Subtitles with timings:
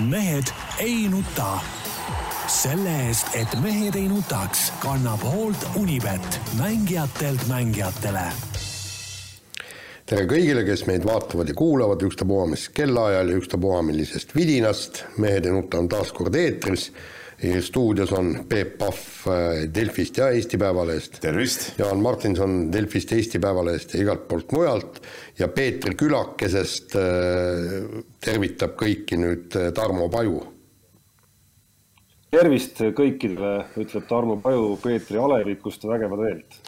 [0.00, 1.58] mehed ei nuta.
[2.46, 8.28] selle eest, et mehed ei nutaks, kannab hoolt Unibet, mängijatelt mängijatele
[10.06, 15.04] tere kõigile, kes meid vaatavad ja kuulavad ükstapuha mis kellaajal ja ükstapuha millisest vidinast.
[15.18, 16.92] mehed ei nuta on taas kord eetris
[17.60, 21.20] stuudios on Peep Pahv äh, Delfist ja Eesti Päevalehest.
[21.20, 21.78] tervist!
[21.78, 25.00] Jaan Martinson Delfist, Eesti Päevalehest ja igalt poolt mujalt
[25.38, 30.40] ja Peeter Külakesest äh, tervitab kõiki nüüd äh, Tarmo Paju.
[32.30, 33.52] tervist kõikidele,
[33.84, 36.60] ütleb Tarmo Paju Peetri alevikust Vägeva teelt.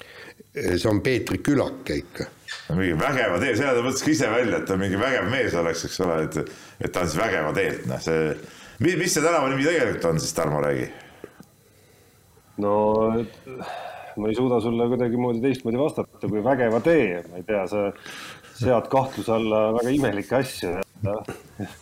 [0.53, 2.29] see on Peetri Külake ikka
[2.77, 5.85] mingi vägeva tee, seda ta mõtles ka ise välja, et ta mingi vägev mees oleks,
[5.89, 8.33] eks ole, et, et ta on siis vägeva teelt, noh, see
[8.85, 10.89] mis, see tänava nimi tegelikult on siis, Tarmo, räägi?
[12.59, 12.75] no
[14.19, 17.85] ma ei suuda sulle kuidagimoodi teistmoodi vastata kui vägeva tee, ma ei tea, sa
[18.59, 20.73] sead kahtluse alla väga imelikke asju
[21.07, 21.15] ja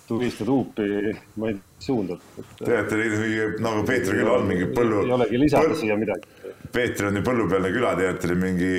[0.08, 2.18] turistad huupi, ma ei suunda.
[2.60, 5.04] teate, mingi nagu Peetri küla on mingi põllu.
[5.06, 6.52] ei olegi lisada põllu, siia midagi.
[6.72, 8.72] Peetri on ju põllupealne küla, teate, mingi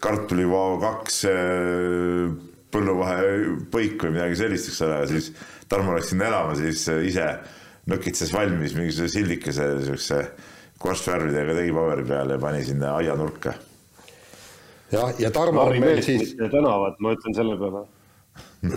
[0.00, 2.28] kartulivao kaks äh,
[2.70, 3.32] põlluvahe
[3.72, 5.32] põik või midagi sellist, eks ole, siis
[5.70, 7.26] Tarmo läks sinna elama, siis äh, ise
[7.90, 10.20] nokitses valmis mingisuguse sildikese siukse
[10.80, 13.54] korstvärvidega tegi paberi peale ja pani sinna aianurka.
[14.92, 16.36] jah, ja Tarmo on meil siis.
[16.38, 17.86] tänavad, ma ütlen selle peale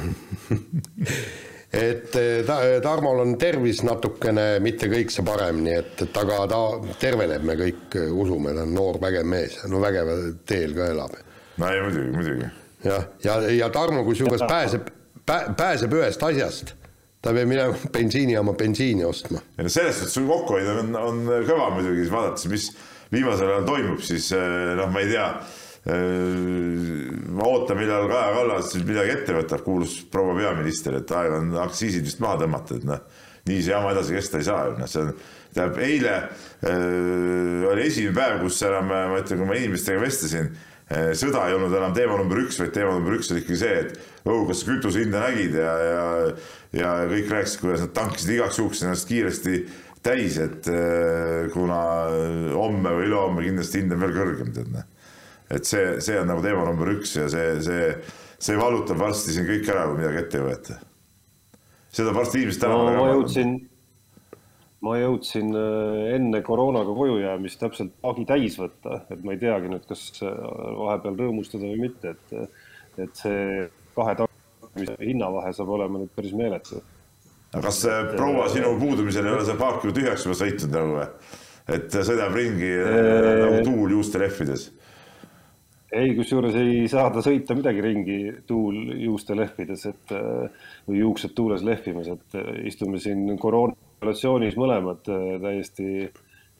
[1.73, 6.59] et eh, ta, Tarmol on tervis natukene mitte kõikse parem, nii et, et aga ta
[7.01, 11.17] terveneb, me kõik usume, ta on noor vägev mees, no vägeval teel ka elab.
[11.57, 12.51] no ei muidugi, muidugi.
[12.83, 14.87] jah, ja, ja, ja Tarmo kusjuures pääseb,
[15.25, 16.75] pääseb ühest asjast
[17.23, 19.41] ta peab minema bensiinijaama bensiini ostma.
[19.57, 22.71] ei no selles suhtes sul kokkuhoid on, on kõva muidugi, vaadates, mis
[23.13, 25.27] viimasel ajal toimub, siis eh, noh, ma ei tea.
[25.83, 31.37] Eh, ma ootan, millal Kaja Kallas siis midagi ette võtab, kuulus proua peaminister, et aeg
[31.37, 33.01] on aktsiisid vist maha tõmmata, et noh,
[33.49, 35.11] nii see jama edasi kesta ei saa ju, noh, see on
[35.53, 40.72] tähendab, eile äh, oli esimene päev, kus enam, ma ütlen, kui ma inimestega vestlesin äh,,
[41.17, 44.27] sõda ei olnud enam teema number üks, vaid teema number üks oli ikkagi see, et
[44.29, 46.03] oh, kas kütuse hinda nägid ja, ja
[46.73, 49.59] ja kõik rääkisid, kuidas nad tankisid igaks juhuks ennast kiiresti
[50.03, 51.79] täis, et äh, kuna
[52.55, 54.87] homme või ülehomme kindlasti hind on veel kõrgem, tead noh.
[55.53, 57.91] et see, see on nagu teema number üks ja see, see,
[58.41, 60.79] see valutab varsti siin kõik ära, kui midagi ette ei võeta.
[61.93, 63.55] seda varsti inimesed täna no, ma jõudsin,
[64.83, 69.71] ma jõudsin äh, enne koroonaga koju jäämist täpselt paagi täis võtta, et ma ei teagi
[69.71, 70.33] nüüd, kas äh,
[70.79, 72.59] vahepeal rõõmustada või mitte, et,
[73.05, 74.27] et see kahe
[74.73, 76.81] mis hinnavahe saab olema nüüd päris meeletu.
[77.53, 77.83] aga kas
[78.15, 81.09] proua sinu puudumisel ei ole see paak ju tühjaks juba sõitnud nagu või?
[81.77, 84.71] et sõidab ringi nagu tuul juuste lehvides?
[85.93, 90.13] Ei, kusjuures ei saa ta sõita midagi ringi tuul juuste lehvides, et
[90.87, 92.37] või juuksed tuules lehvimas, et
[92.69, 96.09] istume siin koroonalatsioonis mõlemad täiesti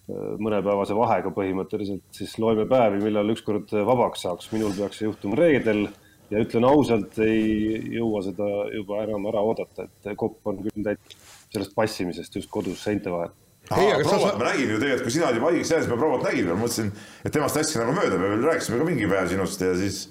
[0.07, 4.51] mõnepäevase vahega põhimõtteliselt, siis loeme päevi, millal ükskord vabaks saaks.
[4.51, 5.85] minul peaks see juhtuma reedel
[6.31, 11.15] ja ütlen ausalt, ei jõua seda juba enam ära oodata, et kopp on küll täit
[11.53, 13.31] sellest passimisest just kodus seinte vahel.
[13.71, 14.37] Ei, aga provat sa...
[14.37, 16.91] ma nägin ju tegelikult, kui sina olid haigeks jäädes, ma provat nägin veel, mõtlesin,
[17.23, 20.03] et temast läkski nagu mööda, me veel rääkisime ka mingi päev sinust ja siis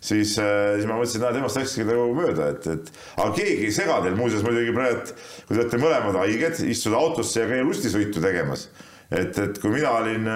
[0.00, 3.74] siis, äh, siis ma mõtlesin, et temast läkski nagu mööda, et, et aga keegi ei
[3.74, 8.22] sega teil muuseas muidugi praegu, kui te olete mõlemad haiged, istuda autosse ja käia lustisõitu
[8.24, 8.68] tegemas.
[9.10, 10.28] et, et kui mina olin,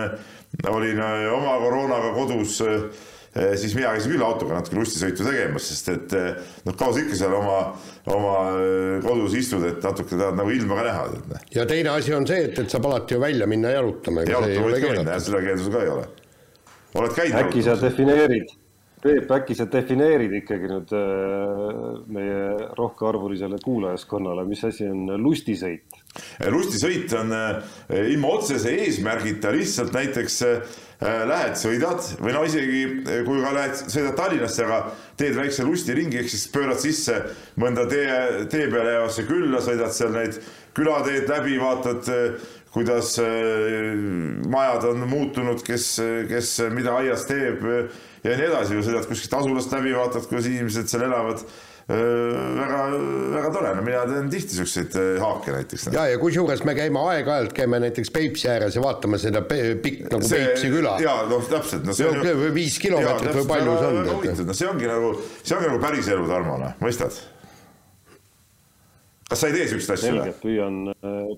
[0.69, 1.01] olin
[1.33, 2.89] oma koroonaga kodus äh,
[3.35, 7.19] siis mina käisin küll autoga natuke lustisõitu tegemas, sest et eh, noh, kaua sa ikka
[7.19, 7.57] seal oma,
[8.15, 11.07] oma eh, kodus istud, et natuke tahad nagu ilma ka näha.
[11.33, 11.47] Noh.
[11.57, 14.27] ja teine asi on see, et, et saab alati ju välja minna jalutama.
[14.29, 16.07] jalutama võid ka minna, jah, seda keeldus ka ei ole.
[17.01, 17.41] oled käinud?
[17.43, 18.55] äkki sa defineerid,
[19.05, 20.93] Peep, äkki sa defineerid ikkagi nüüd
[22.09, 26.01] meie rohkearvulisele kuulajaskonnale, mis asi on lustisõit?
[26.49, 27.35] lustisõit on
[27.99, 30.41] ilma otsese eesmärgita lihtsalt näiteks
[31.05, 35.67] Äh, lähed, sõidad või no isegi äh, kui ka lähed, sõidad Tallinnasse, aga teed väikse
[35.67, 37.19] lustiringi, ehk siis pöörad sisse
[37.61, 38.07] mõnda tee,
[38.49, 40.39] tee peale jäävasse külla, sõidad seal neid
[40.75, 43.13] külateed läbi, vaatad, äh, kuidas
[44.51, 45.93] majad on muutunud, kes,
[46.31, 47.63] kes mida aias teeb
[48.25, 51.45] ja nii edasi, sõidad kuskilt asulast läbi, vaatad, kuidas inimesed seal elavad
[51.89, 52.79] väga,
[53.35, 55.91] väga tore, no mina teen tihti siukseid haake näiteks.
[55.93, 60.25] ja, ja kusjuures me käime aeg-ajalt, käime näiteks Peipsi ääres ja vaatame seda pikk nagu
[60.25, 60.97] see, Peipsi küla.
[61.05, 62.51] ja noh, täpselt, no see on ju.
[62.57, 64.49] viis kilomeetrit või palju see on.
[64.49, 65.13] no see ongi nagu,
[65.43, 67.21] see ongi nagu päris elu, Tarmo, noh, mõistad?
[69.29, 70.15] kas sa ei tee siukseid asju?
[70.15, 71.35] selge, püüan äh,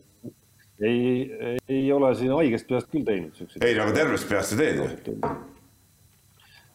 [0.80, 3.64] ei, ei ole siin haigest peast küll teinud siukseid.
[3.64, 5.18] ei, aga tervest peast sa teed ju.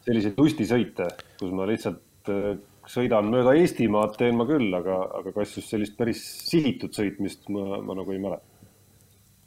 [0.06, 1.10] selliseid lustisõite,
[1.40, 2.32] kus ma lihtsalt
[2.90, 7.82] sõidan mööda Eestimaad, teen ma küll, aga, aga kas just sellist päris sihitud sõitmist ma,
[7.86, 8.48] ma nagu ei mäleta.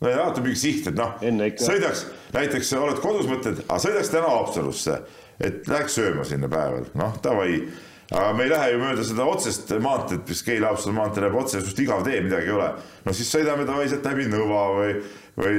[0.01, 1.17] no ja alati mingi siht, et noh,
[1.63, 5.01] sõidaks, näiteks oled kodus, mõtled, aga sõidaks täna Haapsalusse,
[5.43, 7.59] et läheks sööma sinna päeval, noh davai
[8.11, 11.81] aga me ei lähe ju mööda seda otsest maanteed, mis Keila-Haapsalu maantee läheb otse, just
[11.81, 12.69] igav tee, midagi ei ole.
[13.05, 14.93] no siis sõidame tavaliselt läbi Nõva või,
[15.41, 15.55] või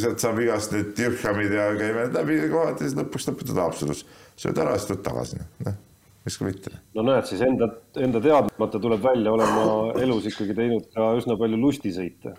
[0.00, 4.00] sealt saab igast need dirhamid ja käime läbi kohad ja siis lõpuks lõpetad Haapsalus.
[4.40, 5.78] sööd ära, siis tuled tagasi, noh,
[6.24, 6.74] miks ka mitte.
[6.96, 7.68] no näed, siis enda,
[8.00, 9.68] enda teadmata tuleb välja, olen ma
[10.02, 12.36] elus ikkagi teinud ka üsna palju lustisõite.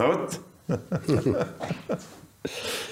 [0.00, 0.40] no vot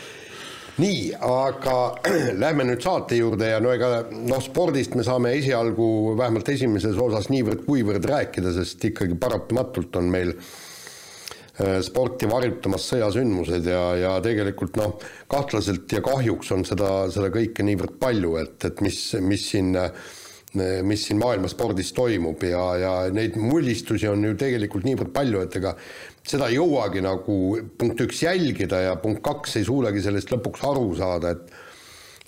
[0.82, 1.76] nii, aga
[2.42, 7.30] lähme nüüd saate juurde ja no ega noh, spordist me saame esialgu vähemalt esimeses osas
[7.34, 14.96] niivõrd-kuivõrd rääkida, sest ikkagi paratamatult on meil äh, sporti varjutamas sõjasündmused ja, ja tegelikult noh,
[15.30, 19.74] kahtlaselt ja kahjuks on seda, seda kõike niivõrd palju, et, et mis, mis siin
[20.58, 25.58] mis siin maailma spordis toimub ja, ja neid mullistusi on ju tegelikult niivõrd palju, et
[25.60, 25.74] ega
[26.28, 27.38] seda ei jõuagi nagu
[27.78, 31.64] punkt üks jälgida ja punkt kaks ei suudagi sellest lõpuks aru saada, et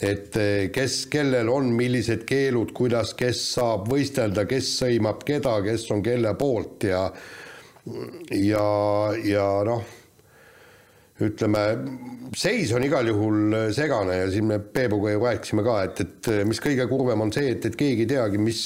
[0.00, 0.36] et
[0.72, 6.32] kes, kellel on millised keelud, kuidas, kes saab võistelda, kes sõimab keda, kes on kelle
[6.40, 7.02] poolt ja
[8.32, 8.64] ja,
[9.28, 9.99] ja noh
[11.20, 11.62] ütleme,
[12.36, 16.60] seis on igal juhul segane ja siin me Peebuga ju rääkisime ka, et, et mis
[16.62, 18.60] kõige kurvem on see, et, et keegi ei teagi, mis,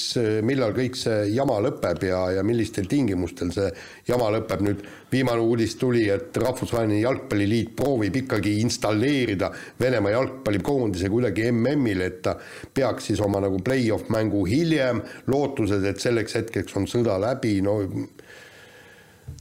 [0.45, 3.71] millal kõik see jama lõpeb ja, ja millistel tingimustel see
[4.09, 4.65] jama lõpeb.
[4.67, 4.85] nüüd
[5.15, 9.51] viimane uudis tuli, et Rahvusvaheline Jalgpalliliit proovib ikkagi installeerida
[9.81, 12.37] Venemaa jalgpallikoondise kuidagi MM-ile, et ta
[12.75, 17.81] peaks siis oma nagu play-off mängu hiljem, lootuses, et selleks hetkeks on sõda läbi, no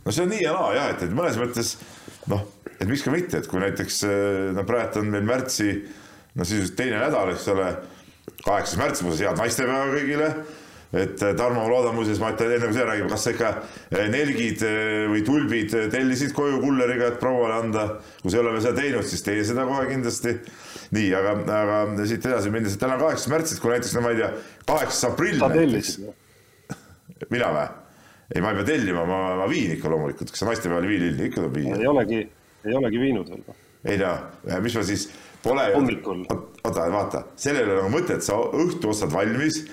[0.05, 1.75] no see on nii ja naa jah, et, et mõnes mõttes
[2.31, 2.47] noh
[2.79, 4.01] et miks ka mitte, et kui näiteks
[4.55, 5.69] no praegu on meil märtsi,
[6.35, 7.69] no sisuliselt teine nädal, eks ole,
[8.43, 10.29] kaheksas märts, muuseas head naistepäeva kõigile
[10.93, 13.49] et Tarmo, ma loodan muuseas, ma ütlen enne kui see räägib, kas sa ikka
[13.89, 17.85] eh, nelgid eh, või tulbid tellisid koju kulleriga, et prouale anda.
[18.21, 20.35] kui sa ei ole veel seda teinud, siis tee seda kohe kindlasti.
[20.93, 24.03] nii, aga, aga siit edasi minnes, et täna on kaheksas märts, et kui näiteks, no
[24.05, 24.33] ma ei tea,
[24.69, 25.39] kaheksas aprill.
[25.41, 26.19] sa tellisid või?
[27.33, 27.71] mina või?
[28.29, 31.03] Ei, ma ei pea tellima, ma, ma viin ikka loomulikult, kas sa naistepäeval ei vii
[31.07, 31.81] lilli, ikka tuleb viia.
[31.81, 32.23] ei olegi
[32.65, 33.43] ei olegi viinud veel.
[33.83, 34.13] ei no,
[34.63, 35.07] mis ma siis
[35.43, 35.65] pole.
[35.75, 36.23] hommikul.
[36.31, 39.63] oota, vaata, sellel ei ole nagu mõtet, sa õhtu ostad valmis,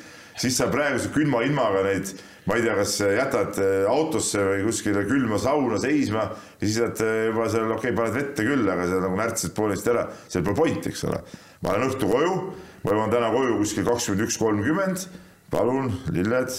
[0.41, 2.11] siis sa praeguse külma ilmaga neid,
[2.49, 7.05] ma ei tea, kas jätad äh, autosse või kuskile külma sauna seisma ja siis oled
[7.07, 10.47] äh, juba seal, okei okay,, paned vette küll, aga sa nagu närtsid poolesti ära, seal
[10.47, 11.23] pole pointi, eks ole.
[11.63, 12.37] ma lähen õhtu koju,
[12.83, 15.07] ma jõuan täna koju kuskil kakskümmend üks, kolmkümmend,
[15.53, 16.57] palun, lilled,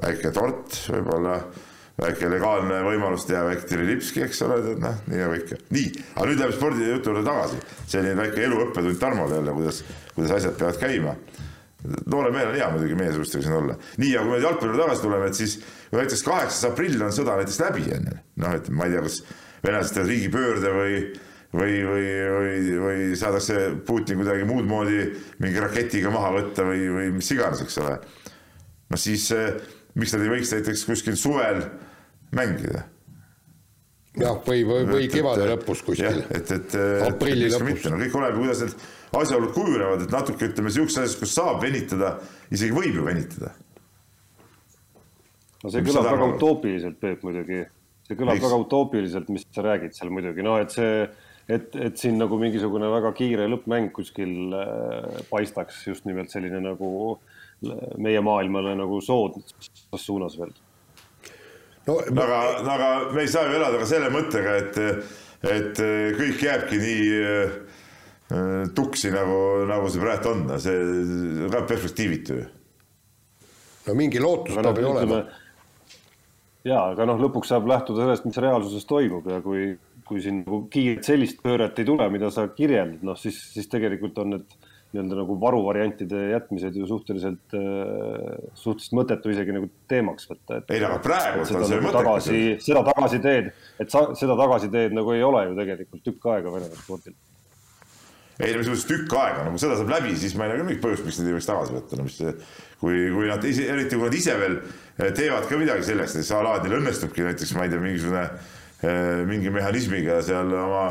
[0.00, 1.36] väike tort, võib-olla
[2.00, 5.60] väike legaalne võimalus teha väike trilipski, eks ole, tead noh, nii nagu ikka.
[5.74, 7.60] nii, aga nüüd läheme spordijutu juurde tagasi.
[7.86, 9.82] selline väike eluõppetund Tarmole jälle, kuidas,
[10.16, 11.14] kuidas asjad peavad käima.
[12.06, 13.76] noore mehel on hea muidugi meiesugustega siin olla.
[13.96, 15.58] nii, aga kui me jalgpalli juurde tagasi tuleme, et siis
[15.92, 18.20] näiteks kaheksas aprill on sõda näiteks läbi, on ju.
[18.44, 19.18] noh, et ma ei tea, kas
[19.64, 20.94] venelased teevad riigipöörde või
[21.50, 25.00] või, või, või, või saadakse Putin kuidagi muud moodi
[25.42, 27.96] mingi raketiga maha võtta või, või mis iganes, eks ole.
[28.90, 29.58] no siis eh,
[29.98, 31.62] miks nad ei võiks näiteks kuskil suvel
[32.36, 32.84] mängida.
[34.20, 36.24] jah, või, või, või kevade lõpus kuskil.
[36.30, 36.76] et, et,
[37.06, 37.88] aprilli lõpus.
[37.90, 38.76] no kõik oleneb, kuidas need
[39.20, 42.14] asjaolud kujunevad, et natuke ütleme sihukeses asjas, kus saab venitada,
[42.54, 43.54] isegi võib ju venitada.
[45.64, 47.64] no see kõlab väga utoopiliselt, Peep muidugi.
[48.06, 48.46] see kõlab Miks?
[48.46, 51.02] väga utoopiliselt, mis sa räägid seal muidugi, no et see,
[51.50, 57.18] et, et siin nagu mingisugune väga kiire lõppmäng kuskil äh, paistaks just nimelt selline nagu
[58.00, 60.52] meie maailmale nagu soodnas suunas veel
[61.86, 62.38] no, aga,
[62.74, 64.80] aga me ei saa ju elada ka selle mõttega, et,
[65.50, 65.82] et
[66.18, 67.60] kõik jääbki nii äh,
[68.76, 72.48] tuksi nagu, nagu see praegu on, see ka perspektiivitu ju.
[73.88, 75.22] no mingi lootus peab ju olema.
[76.64, 79.72] ja, aga noh, lõpuks saab lähtuda sellest, mis reaalsuses toimub ja kui,
[80.06, 84.18] kui siin nagu kiiret sellist pööret ei tule, mida sa kirjeldad, noh siis, siis tegelikult
[84.22, 84.58] on need
[84.90, 90.60] nii-öelda nagu varuvariantide jätmised ju suhteliselt, äh, suhteliselt mõttetu isegi nagu teemaks võtta.
[90.66, 93.50] ei, aga praegu on see nagu tagasi, seda tagasiteed,
[93.84, 97.14] et sa, seda tagasiteed nagu ei ole ju tegelikult tükk aega Venemaa spordil.
[98.40, 100.82] ei, mis mõttes tükk aega, nagu seda saab läbi, siis ma ei näe küll mingit
[100.82, 102.34] põhjust, miks neid ei võiks tagasi võtta, no mis see,
[102.82, 106.26] kui, kui nad ise, eriti kui nad ise veel eh, teevad ka midagi selleks, et
[106.26, 110.84] see alati neil õnnestubki näiteks, ma ei tea, mingisugune eh, mingi mehhanismiga seal oma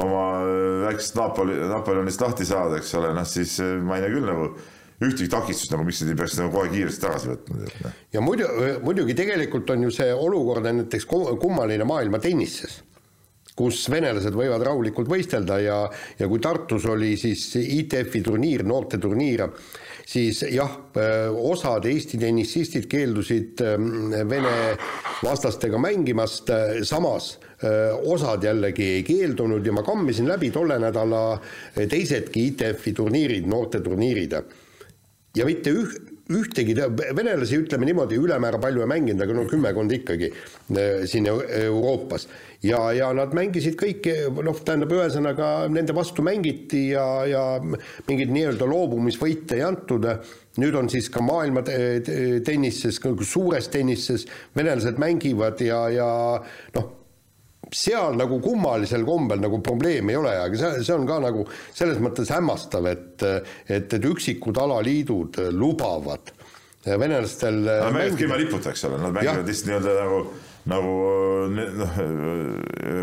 [0.00, 4.14] oma äh, väiksest Napoli, Napoleonist lahti saada, eks ole, noh siis äh, ma ei näe
[4.16, 4.48] küll nagu
[5.04, 7.60] ühtegi takistust nagu, miks nad ei peaks nagu kohe kiiresti tagasi võtma.
[7.60, 8.00] Noh.
[8.14, 8.48] ja muidu,
[8.84, 12.82] muidugi tegelikult on ju see olukord on näiteks kummaline maailma tennises.
[13.54, 15.76] kus venelased võivad rahulikult võistelda ja,
[16.18, 19.44] ja kui Tartus oli siis ITF-i turniir, noorteturniir,
[20.06, 20.76] siis jah,
[21.34, 23.60] osad Eesti tennisistid keeldusid
[24.28, 24.54] Vene
[25.24, 26.50] vastastega mängimast,
[26.84, 27.34] samas
[28.04, 31.38] osad jällegi ei keeldunud ja ma kammisin läbi tolle nädala
[31.74, 34.36] teisedki ITF-i turniirid, noorteturniirid.
[35.36, 36.74] ja mitte üh-, ühtegi,
[37.16, 40.30] venelasi ütleme niimoodi, ülemäära palju ei mänginud, aga no kümmekond ikkagi
[41.10, 42.28] siin Euroopas.
[42.64, 44.08] ja, ja nad mängisid kõik,
[44.40, 47.44] noh, tähendab, ühesõnaga nende vastu mängiti ja, ja
[48.08, 50.08] mingeid nii-öelda loobumisvõite ei antud
[50.56, 54.24] nüüd on siis ka maailma tennises, suures tennises
[54.56, 56.10] venelased mängivad ja, ja
[56.76, 56.92] noh
[57.74, 62.00] seal nagu kummalisel kombel nagu probleemi ei ole, aga see, see on ka nagu selles
[62.02, 63.26] mõttes hämmastav, et,
[63.66, 66.32] et, et üksikud alaliidud lubavad
[66.84, 70.18] venelastel no, mängivad ilma liputa, eks ole, nad mängivad lihtsalt nii-öelda nagu,
[70.70, 70.96] nagu
[71.54, 72.00] noh,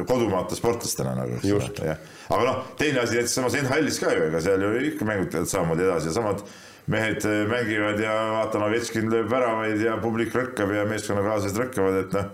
[0.09, 2.03] kodumaata sportlastena nagu, eks ole, jah.
[2.29, 5.49] aga noh, teine asi, näiteks samas NHL-is ka ju, ega seal ju ikka mängud käivad
[5.49, 6.45] samamoodi edasi ja samad
[6.91, 12.29] mehed mängivad ja vaatan, Ovechkin lööb väravaid ja publik rõkkab ja meeskonnakaaslased rõkkavad, et noh,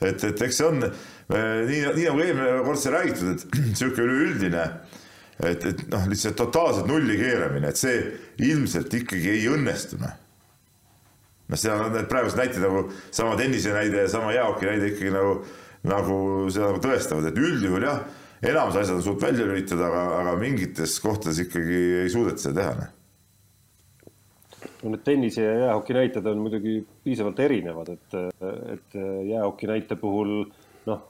[0.00, 0.82] et, et eks see on
[1.28, 4.64] nii, nii nagu eelmine kord sai räägitud, et niisugune üleüldine,
[5.44, 7.98] et, et noh, lihtsalt totaalselt nulli keeramine, et see
[8.48, 10.14] ilmselt ikkagi ei õnnestu, noh.
[11.48, 15.12] noh, seal on need praegused näited nagu sama tennise näide ja sama jäähoki näide ikkagi
[15.14, 15.34] nagu,
[15.88, 16.20] nagu
[16.52, 18.06] seda nagu tõestavad, et üldjuhul jah,
[18.48, 22.78] enamus asjad on suutnud välja lülitada, aga, aga mingites kohtades ikkagi ei suudeta seda teha,
[22.84, 22.94] noh
[24.78, 28.16] no need tennise ja jäähoki näited on muidugi piisavalt erinevad, et,
[28.72, 31.02] et jäähoki näite puhul äh, noh,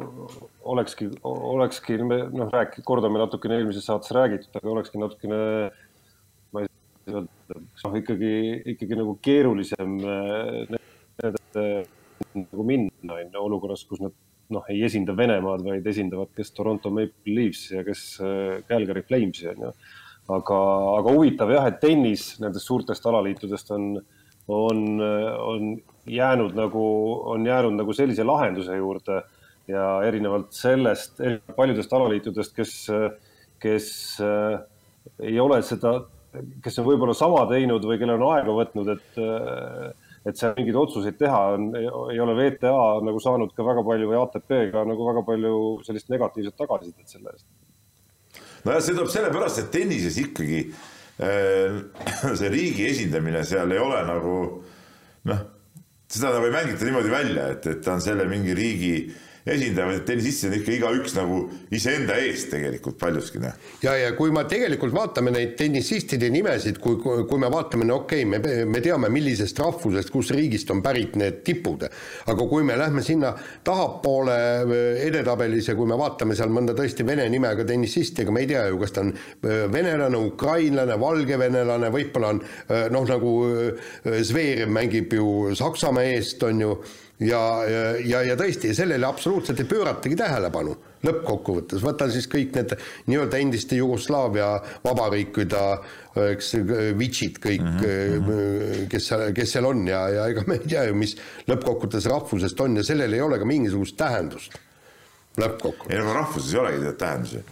[0.75, 5.41] olekski, olekski noh, rääk-, kordame natukene eelmises saates räägitud, aga olekski natukene,
[6.55, 8.33] ma ei saa öelda, noh, ikkagi,
[8.75, 9.99] ikkagi nagu keerulisem
[12.39, 14.15] nagu minna, on ju, olukorras, kus nad
[14.55, 19.49] noh, ei esinda Venemaad, vaid esindavad, kes Toronto Maple Leafs ja kes äh, Calgary Flamesi,
[19.53, 19.73] on ju.
[20.39, 20.61] aga,
[20.99, 23.91] aga huvitav jah, et tennis nendest suurtest alaliitudest on,
[24.53, 25.71] on, on
[26.09, 26.85] jäänud nagu,
[27.33, 29.23] on jäänud nagu sellise lahenduse juurde
[29.69, 31.21] ja erinevalt sellest,
[31.57, 32.75] paljudest alaliitudest, kes,
[33.61, 33.89] kes
[34.25, 34.61] äh,
[35.29, 35.99] ei ole seda,
[36.65, 40.79] kes on võib-olla sama teinud või kellel on aega võtnud, et, äh, et seal mingeid
[40.81, 45.11] otsuseid teha on, ei ole VTA nagu saanud ka väga palju või ATP ka nagu
[45.11, 45.55] väga palju
[45.87, 47.47] sellist negatiivset tagasisidet selle eest.
[48.65, 51.79] nojah, see tuleb sellepärast, et tennises ikkagi äh,
[52.41, 54.35] see riigi esindamine seal ei ole nagu
[55.29, 55.47] noh,
[56.09, 60.05] seda nagu ei mängita niimoodi välja, et, et ta on selle mingi riigi äh, esindajad,
[60.07, 61.39] tennisistid on ikka igaüks nagu
[61.75, 63.55] iseenda eest tegelikult paljuski, noh.
[63.85, 68.25] ja, ja kui me tegelikult vaatame neid tennisistide nimesid, kui, kui me vaatame, no okei
[68.27, 71.87] okay,, me, me teame, millisest rahvusest, kus riigist on pärit need tipud,
[72.29, 73.35] aga kui me lähme sinna
[73.67, 78.45] tahapoole äh, edetabelis ja kui me vaatame seal mõnda tõesti vene nimega tennisisti, ega me
[78.45, 83.37] ei tea ju, kas ta on äh, venelane, ukrainlane, valgevenelane, võib-olla on äh, noh, nagu
[84.05, 86.73] Zverev mängib ju Saksamaa eest, on ju
[87.21, 87.41] ja,
[88.05, 92.75] ja, ja tõesti, sellele absoluutselt ei pööratagi tähelepanu lõppkokkuvõttes, võtan siis kõik need
[93.11, 94.49] nii-öelda endiste Jugoslaavia
[94.85, 95.65] vabariikide,
[96.33, 96.55] eks,
[96.99, 98.87] vitšid kõik mm, -hmm.
[98.91, 101.15] kes seal, kes seal on ja, ja ega me ei tea ju, mis
[101.51, 104.59] lõppkokkuvõttes rahvusest on ja sellel ei ole ka mingisugust tähendust
[105.39, 105.95] lõppkokkuvõttes.
[105.95, 107.45] ei no rahvuses ei olegi tähendusi.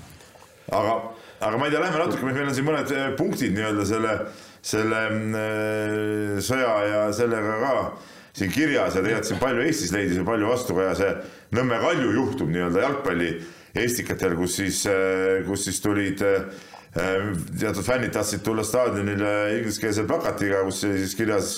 [0.73, 0.99] aga,
[1.41, 4.19] aga ma ei tea, lähme natuke, meil on siin mõned eh, punktid nii-öelda selle,
[4.63, 7.75] selle mm, sõja ja sellega ka
[8.37, 11.13] siin kirjas ja tegelikult siin palju Eestis leidis ja palju vastukaja see
[11.57, 13.31] Nõmme Kalju juhtum nii-öelda jalgpalli
[13.77, 14.83] Estikatel, kus siis,
[15.47, 16.23] kus siis tulid
[16.97, 21.51] teatud fännid tahtsid tulla staadionile ingliskeelse plakatiga, kus oli siis kirjas,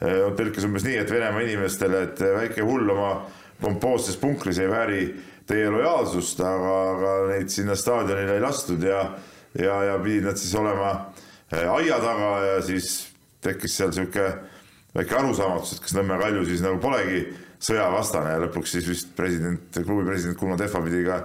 [0.00, 3.10] tõlkes umbes nii, et Venemaa inimestele, et väike hull oma
[3.60, 5.02] pompoosses punkris ei vääri
[5.48, 9.02] teie lojaalsust, aga, aga neid sinna staadionile ei lastud ja,
[9.58, 10.92] ja, ja pidid nad siis olema
[11.52, 13.08] aia taga ja siis
[13.44, 14.30] tekkis seal sihuke
[14.96, 17.26] väike arusaamatus, et kas Nõmme Kalju siis nagu polegi
[17.62, 21.20] sõjavastane ja lõpuks siis vist president, klubi president Kuno Tehva pidi ka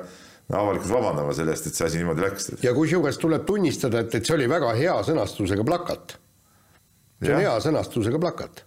[0.53, 2.51] avalikult vabandama selle eest, et see asi niimoodi läks.
[2.63, 6.17] ja kusjuures tuleb tunnistada, et, et see oli väga hea sõnastusega plakat.
[7.24, 8.63] see on hea sõnastusega plakat.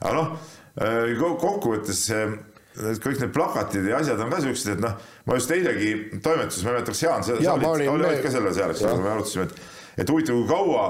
[0.00, 0.34] aga noh,
[0.80, 2.06] äh, kokkuvõttes
[2.74, 4.96] kõik need plakatid ja asjad on ka siuksed, et noh,
[5.28, 5.92] ma just eilegi
[6.24, 9.12] toimetuses, ma ei mäleta, kas Jaan, sa olid, olid ka selles ajal, eks ole, me
[9.12, 9.60] arutasime, et,
[10.02, 10.88] et huvitav, kui kaua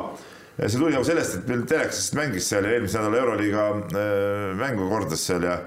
[0.59, 4.53] ja see tuli nagu sellest, et meil telekast mängis seal ja eelmise nädala Euroliiga äh,
[4.61, 5.59] mängu kordas seal ja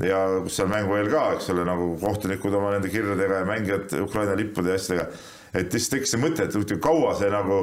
[0.00, 3.96] ja kus seal mängu eel ka, eks ole, nagu kohtunikud oma nende kirjadega ja mängijad
[4.00, 5.08] Ukraina lippude ja asjadega.
[5.52, 7.58] et siis tekkis see mõte, et kaua see nagu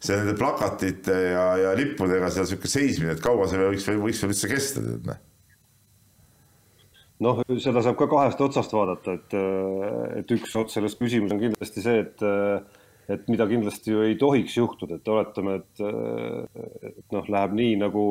[0.00, 4.32] see nende plakatite ja, ja lippudega seal sihuke seismine, et kaua see võiks, võiks veel
[4.32, 5.18] üldse kesta, tead noh
[7.20, 9.34] noh, seda saab ka kahest otsast vaadata, et,
[10.22, 12.24] et üks ots sellest küsimus on kindlasti see, et,
[13.10, 15.82] et mida kindlasti ju ei tohiks juhtuda, et oletame, et,
[16.90, 18.06] et noh, läheb nii nagu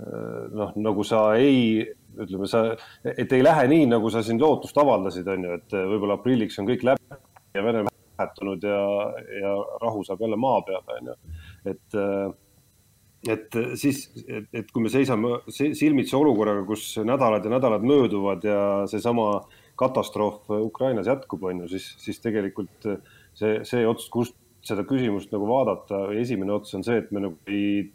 [0.00, 1.82] noh, nagu sa ei,
[2.16, 2.64] ütleme sa,
[3.04, 6.68] et ei lähe nii, nagu sa siin lootust avaldasid, on ju, et võib-olla aprilliks on
[6.70, 7.18] kõik läbi
[7.54, 8.82] ja Venemaa lähetunud ja,
[9.40, 11.18] ja rahu saab jälle maa peale, on ju,
[11.74, 12.00] et
[13.28, 18.60] et siis, et, et kui me seisame silmitsi olukorraga, kus nädalad ja nädalad mööduvad ja
[18.88, 19.42] seesama
[19.76, 22.88] katastroof Ukrainas jätkub, on ju, siis, siis tegelikult
[23.38, 27.38] see, see ots, kust seda küsimust nagu vaadata, esimene ots on see, et me nagu
[27.48, 27.88] ei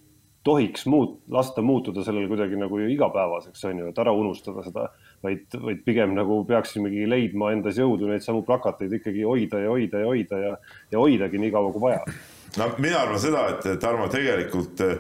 [0.46, 4.88] tohiks muut-, lasta muutuda sellele kuidagi nagu igapäevaseks, on ju, et ära unustada seda,
[5.25, 10.04] vaid, vaid pigem nagu peaksimegi leidma endas jõudu neid samu plakateid ikkagi hoida ja hoida
[10.04, 10.56] ja hoida ja,
[10.94, 12.04] ja hoidagi nii kaua kui vaja.
[12.60, 15.00] No mina arvan seda, et Tarmo tegelikult eh,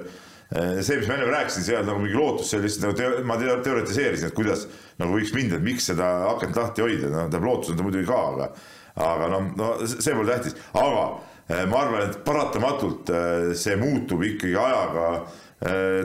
[0.49, 4.31] see, mis ma enne rääkisin, seal nagu mingi lootus, see lihtsalt nagu teo, ma teoritiseerisin,
[4.31, 4.65] et kuidas
[5.01, 8.09] nagu võiks minna, et miks seda akent lahti hoida, no tähendab lootus on ta muidugi
[8.09, 8.49] ka, aga
[8.95, 11.05] aga noh, no see pole tähtis, aga
[11.49, 15.09] eh, ma arvan, et paratamatult eh, see muutub ikkagi ajaga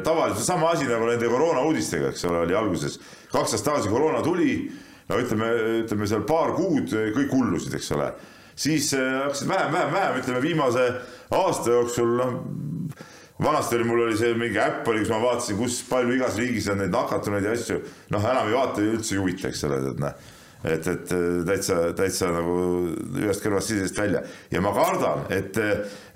[0.06, 2.94] tavaliselt sama asi nagu nende koroona uudistega, eks ole, oli alguses.
[3.32, 4.54] Kaks aastat tagasi koroona tuli,
[5.10, 5.48] no ütleme,
[5.82, 8.06] ütleme seal paar kuud kõik hullusid, eks ole.
[8.54, 10.86] Siis hakkasid vähem, vähem, vähem, ütleme viimase
[11.34, 12.38] aasta jooksul, noh,
[13.42, 16.68] vanasti oli, mul oli see mingi äpp oli, kus ma vaatasin, kus palju igas riigis
[16.72, 17.80] on neid nakatunuid ja asju,
[18.12, 20.28] noh, enam ei vaata ja üldse ei huvita, eks ole, et noh,
[20.64, 21.14] et, et
[21.48, 22.56] täitsa, täitsa nagu
[23.20, 24.22] ühest kõrvast sisest välja.
[24.52, 25.56] Ja ma kardan, et,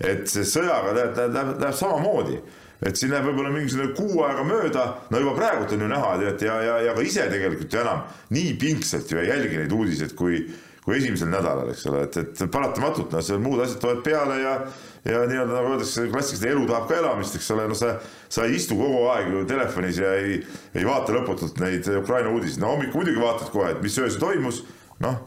[0.01, 2.41] et see sõjaga läheb, läheb, läheb, samamoodi.
[2.85, 6.43] Et siin läheb võib-olla mingisugune kuu aega mööda, no juba praegult on ju näha, tead,
[6.45, 8.03] ja, ja, ja ka ise tegelikult ju enam
[8.35, 10.43] nii pingsalt ju ei jälgi neid uudiseid, kui,
[10.85, 14.59] kui esimesel nädalal, eks ole, et, et paratamatult noh, seal muud asjad tulevad peale ja
[15.05, 17.95] ja nii-öelda nagu öeldakse, klassikaliselt elu tahab ka elamist, eks ole, no sa,
[18.33, 20.39] sa ei istu kogu aeg ju telefonis ja ei,
[20.75, 24.63] ei vaata lõputult neid Ukraina uudiseid, no hommikul muidugi vaatad kohe, et mis öösel toimus,
[25.05, 25.21] noh,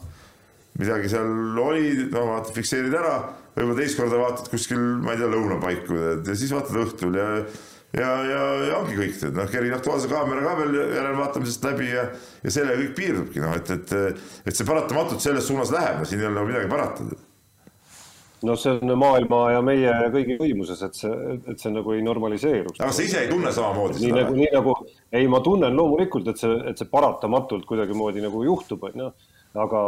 [0.81, 3.15] midagi seal oli, no vaatad, fikseerid ära,
[3.53, 7.31] võib-olla teist korda vaatad kuskil, ma ei tea, lõunapaiku ja siis vaatad õhtul ja
[7.96, 12.03] ja, ja, ja ongi kõik, noh, kerid Aktuaalse Kaamera ka veel järelvaatamisest läbi ja,
[12.43, 13.96] ja sellega kõik piirdubki, noh, et, et,
[14.46, 17.07] et see paratamatult selles suunas läheb, no siin ei ole nagu midagi parata.
[18.46, 21.14] No see on maailma ja meie kõigi võimuses, et see,
[21.50, 22.81] et see nagu ei normaliseeruks.
[22.81, 24.22] aga sa ise ei tunne samamoodi nii seda?
[24.22, 24.75] nagu, nii nagu,
[25.12, 29.09] ei, ma tunnen loomulikult, et see, et see paratamatult kuidagimoodi nagu juhtub, on ju
[29.57, 29.81] aga,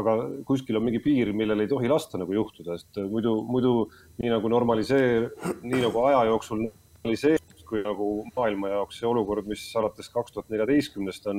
[0.00, 0.16] aga
[0.48, 3.74] kuskil on mingi piir, millel ei tohi lasta nagu juhtuda, sest muidu, muidu
[4.22, 5.30] nii nagu normaliseer-,
[5.62, 7.40] nii nagu aja jooksul normaliseerub
[7.72, 11.38] kui nagu maailma jaoks see olukord, mis alates kaks tuhat neljateistkümnest on,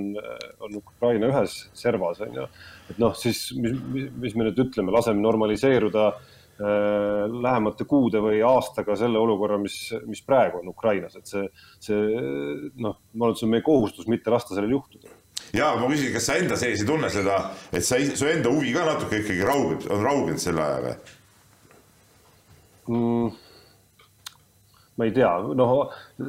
[0.65, 2.45] on Ukraina ühes servas, on ju.
[2.89, 6.32] et noh, siis mis, mis me nüüd ütleme, laseme normaliseeruda äh,
[6.63, 9.76] lähemate kuude või aastaga selle olukorra, mis,
[10.08, 11.43] mis praegu on Ukrainas, et see,
[11.84, 11.97] see
[12.80, 15.12] noh, ma arvan, et see on meie kohustus mitte lasta sellel juhtuda
[15.54, 17.39] ja ma küsin, kas sa enda sees ei tunne seda,
[17.73, 20.95] et sa, su enda huvi ka natuke ikkagi raugeb, on raugenud selle ajaga
[22.88, 23.32] mm.?
[24.97, 25.71] Ma ei tea, noh,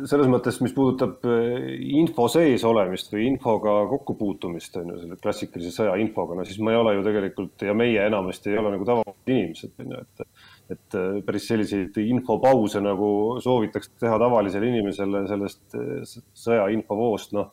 [0.08, 1.66] selles mõttes, mis puudutab eh,
[2.00, 6.72] info sees olemist või infoga kokkupuutumist, on ju, selle klassikalise sõja infoga, no siis ma
[6.72, 10.28] ei ole ju tegelikult ja meie enamasti ei ole nagu tavalised inimesed, on ju, et
[10.72, 13.08] et eh, päris selliseid infopause nagu
[13.44, 17.52] soovitakse teha tavalisele inimesele sellest eh, sõja infovoost, noh,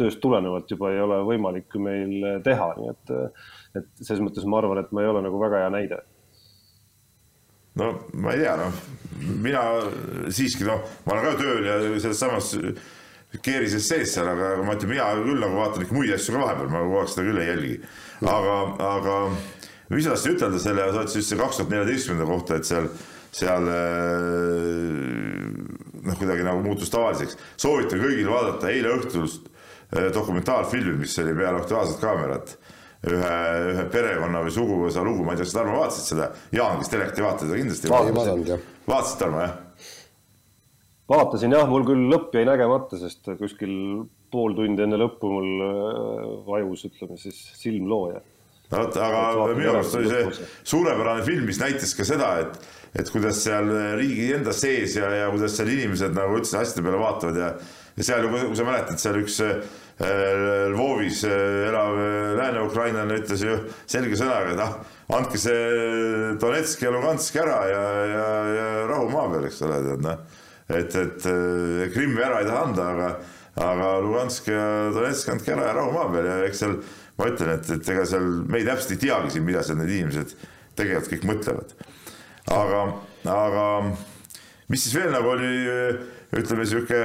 [0.00, 3.12] tööst tulenevalt juba ei ole võimalik meil teha, nii et,
[3.78, 6.00] et selles mõttes ma arvan, et ma ei ole nagu väga hea näide
[7.80, 7.90] no
[8.20, 8.80] ma ei tea, noh,
[9.44, 9.66] mina
[10.32, 12.52] siiski noh, ma olen ka tööl ja selles samas
[13.44, 16.70] keerises sees seal, aga, ma ütlen, mina küll nagu vaatan ikka muid asju ka vahepeal,
[16.72, 17.76] ma kogu aeg seda küll ei jälgi.
[18.26, 18.56] aga,
[18.90, 19.18] aga
[19.90, 22.90] mis ma tahtsin ütelda selle, sa ütlesid kaks tuhat neljateistkümnenda kohta, et seal,
[23.34, 23.70] seal
[26.00, 27.38] noh, kuidagi nagu muutus tavaliseks.
[27.60, 32.56] soovitan kõigil vaadata eile õhtust eh, dokumentaalfilmi, mis oli peale Aktuaalset Kaamerat
[33.08, 33.36] ühe,
[33.72, 37.20] ühe perekonna või suguvõsa lugu, ma ei tea, kas Tarmo vaatasid seda, Jaan, kes telekat
[37.20, 39.54] ei vaata, seda kindlasti ei vaadanud, vaatasid, Tarmo, jah?
[41.10, 43.72] vaatasin jah, mul küll lõpp jäi nägemata, sest kuskil
[44.30, 48.20] pool tundi enne lõppu mul äh, vajus, ütleme siis silmlooja.
[48.70, 53.10] no vot, aga minu arust oli see suurepärane film, mis näitas ka seda, et, et
[53.10, 57.46] kuidas seal riigi enda sees ja, ja kuidas seal inimesed nagu üldse asjade peale vaatavad
[57.46, 57.54] ja,
[57.96, 59.62] ja seal ju, kui sa mäletad, seal üks Äh,
[60.00, 63.56] Lvovis äh, elav äh, lääne-ukrainlane ütles ju
[63.90, 64.78] selge sõnaga, et ah,
[65.18, 70.06] andke see Donetsk ja Lugansk ära ja, ja, ja rahu maa peal, eks ole, tead
[70.06, 70.22] noh.
[70.72, 71.28] et, et
[71.92, 73.10] Krimmi ära ei taha anda, aga,
[73.66, 74.64] aga Lugansk ja
[74.96, 76.78] Donetsk andke ära ja rahu maa peal ja eks seal
[77.20, 79.92] ma ütlen, et, et ega seal me ei täpselt ei teagi siin, mida seal need
[79.98, 80.32] inimesed
[80.80, 81.74] tegelikult kõik mõtlevad.
[82.56, 82.86] aga,
[83.34, 83.66] aga
[84.72, 85.52] mis siis veel nagu oli
[86.36, 87.00] ütleme sihuke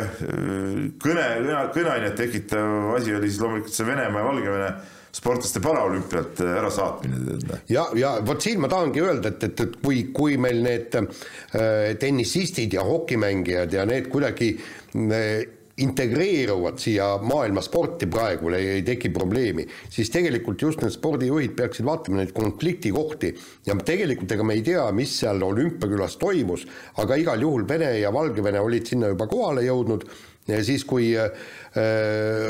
[1.01, 1.25] kõne,
[1.73, 4.69] kõneainet tekitav asi oli siis loomulikult see Venemaa ja Valgevene
[5.15, 7.37] sportlaste paraolümpialt ära saatmine.
[7.71, 11.93] ja, ja vot siin ma tahangi öelda, et, et, et kui, kui meil need äh,
[12.01, 15.45] tennisistid ja hokimängijad ja need kuidagi äh,
[15.77, 22.21] integreeruvad siia maailma sporti praegu, ei teki probleemi, siis tegelikult just need spordijuhid peaksid vaatama
[22.21, 23.33] neid konfliktikohti.
[23.67, 26.63] Ja tegelikult ega me ei tea, mis seal olümpiakülas toimus,
[27.03, 30.07] aga igal juhul Vene ja Valgevene olid sinna juba kohale jõudnud
[30.47, 31.29] ja siis, kui äh,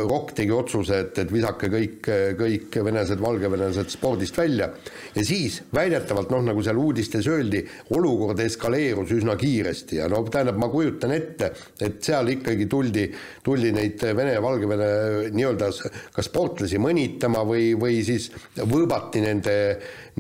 [0.06, 4.68] Rock tegi otsuse, et, et visake kõik, kõik venelased, valgevenelased spordist välja.
[5.16, 7.64] Ja siis väidetavalt noh, nagu seal uudistes öeldi,
[7.96, 10.00] olukord eskaleerus üsna kiiresti.
[10.02, 13.08] Ja no tähendab, ma kujutan ette, et seal ikkagi tuldi,
[13.46, 14.90] tuldi neid Vene ja Valgevene
[15.34, 15.72] nii-öelda
[16.14, 18.28] ka sportlasi mõnitama või, või siis
[18.60, 19.56] võõbati nende,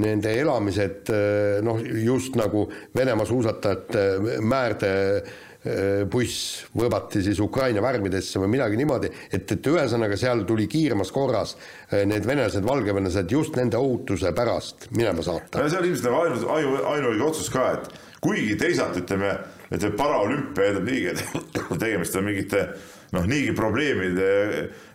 [0.01, 1.11] nende elamised
[1.65, 5.44] noh, just nagu Venemaa suusatajate Määrde Äh,
[6.11, 11.55] buss võõbati siis Ukraina värvidesse või midagi niimoodi, et, et ühesõnaga seal tuli kiiremas korras
[11.55, 15.63] äh, need venelased, valgevenelased just nende ohutuse pärast minema saata.
[15.65, 19.31] see on ilmselt nagu ainu, ainu, ainuõige otsus ka, et kuigi teisalt ütleme,
[19.71, 22.63] ütleme paraolümpia eeldab niigi, et tegemist on mingite
[23.15, 24.29] noh, niigi probleemide,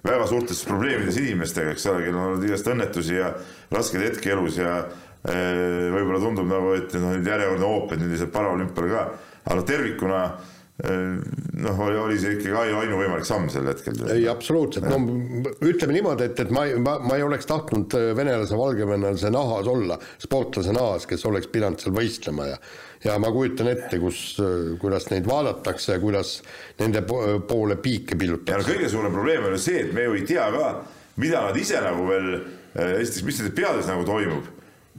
[0.06, 3.32] väga suurtes probleemides inimestega, eks ole, kellel on olnud igast õnnetusi ja
[3.72, 8.14] raskeid hetki elus ja äh, võib-olla tundub nagu, et noh, nüüd järjekordne hoop, et nüüd
[8.14, 9.04] lihtsalt paraolümpial ka,
[9.50, 10.22] aga tervikuna
[10.80, 13.98] noh, oli, see ikkagi ainuvõimalik samm sel hetkel.
[14.12, 15.00] ei, absoluutselt, no
[15.66, 19.98] ütleme niimoodi, et, et ma, ma, ma ei oleks tahtnud äh, venelase, valgevenelase nahas olla,
[20.22, 22.62] sportlase nahas, kes oleks pidanud seal võistlema ja
[23.00, 26.38] ja ma kujutan ette, kus, äh, kuidas neid vaadatakse ja kuidas
[26.80, 28.56] nende poole piike pillutakse.
[28.56, 30.72] ja no kõige suurem probleem on ju see, et me ju ei tea ka,
[31.20, 32.30] mida nad ise nagu veel,
[32.76, 34.48] äh, esiteks, mis nende peades nagu toimub,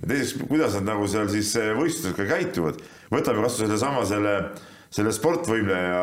[0.02, 2.82] teiseks, kuidas nad nagu seal siis võistlusel ka käituvad.
[3.12, 6.01] võtame kas või sellesama selle, selle selle sportvõimleja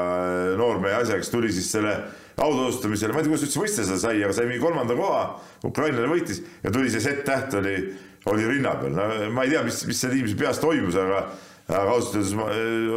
[0.59, 1.95] noormehe asja, kes tuli siis selle
[2.39, 5.25] autasustamisele, ma ei tea, kuidas üldse võistleda seda sai, aga sai mingi kolmanda koha,
[5.69, 7.75] ukrainlane võitis ja tuli see Z-täht oli,
[8.31, 11.27] oli rinna peal, no ma ei tea, mis, mis selle inimese peas toimus, aga
[11.69, 12.49] aga ausalt öeldes ma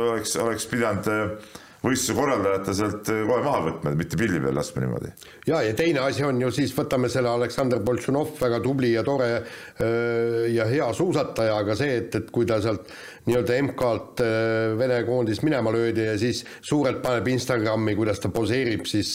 [0.06, 1.51] oleks, oleks pidanud äh,
[1.82, 5.12] võistluse korraldajate sealt äh, kohe maha võtma, mitte pildi peal laskma niimoodi.
[5.49, 9.32] ja, ja teine asi on ju siis, võtame selle Aleksandr Boltšunov, väga tubli ja tore
[9.34, 12.93] äh, ja hea suusataja, aga see, et, et kui ta sealt
[13.27, 18.88] nii-öelda MK-lt äh, Vene koondis minema löödi ja siis suurelt paneb Instagrami, kuidas ta poseerib
[18.89, 19.13] siis,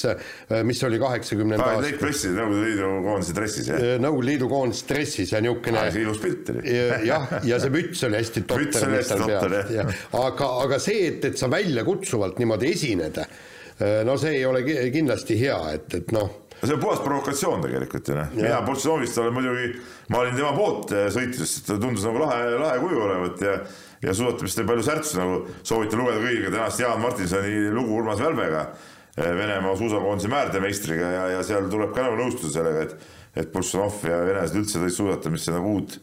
[0.66, 1.88] mis oli kaheksakümnenda aasta.
[1.88, 3.84] kõik pressid Nõukogude Liidu koondise dressis, jah?
[4.02, 5.84] Nõukogude Liidu koondise dressis ja niisugune.
[6.02, 6.78] ilus pilt oli.
[7.08, 8.64] jah, ja see müts oli hästi totter.
[8.66, 9.92] müts oli hästi totter, jah.
[10.22, 12.72] aga, aga see, et, et sa väljakutsuvalt niimoodi
[13.26, 18.08] äh, no see ei ole kindlasti hea, et, et noh see on puhas provokatsioon tegelikult
[18.08, 19.66] ju noh, mina Boltšanovist olen muidugi,
[20.12, 23.58] ma olin tema poolt äh, sõites, sest ta tundus nagu lahe, lahe kuju olevat ja
[24.02, 28.64] ja suusatamist oli palju särtsu, nagu soovitan lugeda kõigile tänast Jaan Martinsoni lugu Urmas Välbega,
[29.16, 34.00] äh, Venemaa suusakoondise määrdemeistriga ja, ja seal tuleb ka nagu nõustuda sellega, et et Boltšanov
[34.09, 35.98] ja venelased üldse tõid suusatamisse nagu uut,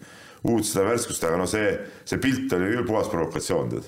[0.46, 1.72] uut seda värskust, aga no see,
[2.06, 3.88] see pilt oli küll puhas provokatsioon, tead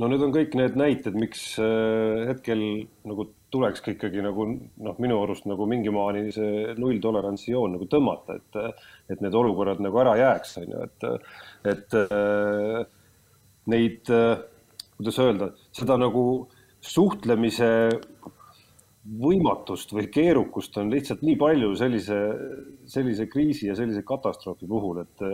[0.00, 2.62] no need on kõik need näited, miks äh, hetkel
[3.08, 8.36] nagu tulekski ikkagi nagu noh, minu arust nagu mingi maani see nulltolerantsi joon nagu tõmmata,
[8.40, 8.82] et,
[9.14, 11.08] et need olukorrad nagu ära jääks, on ju, et,
[11.72, 12.82] et äh,
[13.72, 14.36] neid, äh,
[14.98, 16.26] kuidas öelda, seda nagu
[16.86, 17.70] suhtlemise
[19.06, 22.16] võimatust või keerukust on lihtsalt nii palju sellise,
[22.90, 25.26] sellise kriisi ja sellise katastroofi puhul, et,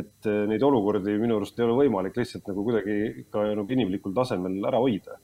[0.00, 4.58] et neid olukordi minu arust ei ole võimalik lihtsalt nagu kuidagi ka nagu inimlikul tasemel
[4.70, 5.18] ära hoida.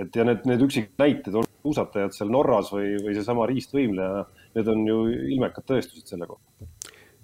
[0.00, 4.24] et ja need, need üksikud näited, suusatajad seal Norras või, või seesama riistvõimleja,
[4.56, 5.00] need on ju
[5.34, 6.68] ilmekad tõestused selle kohta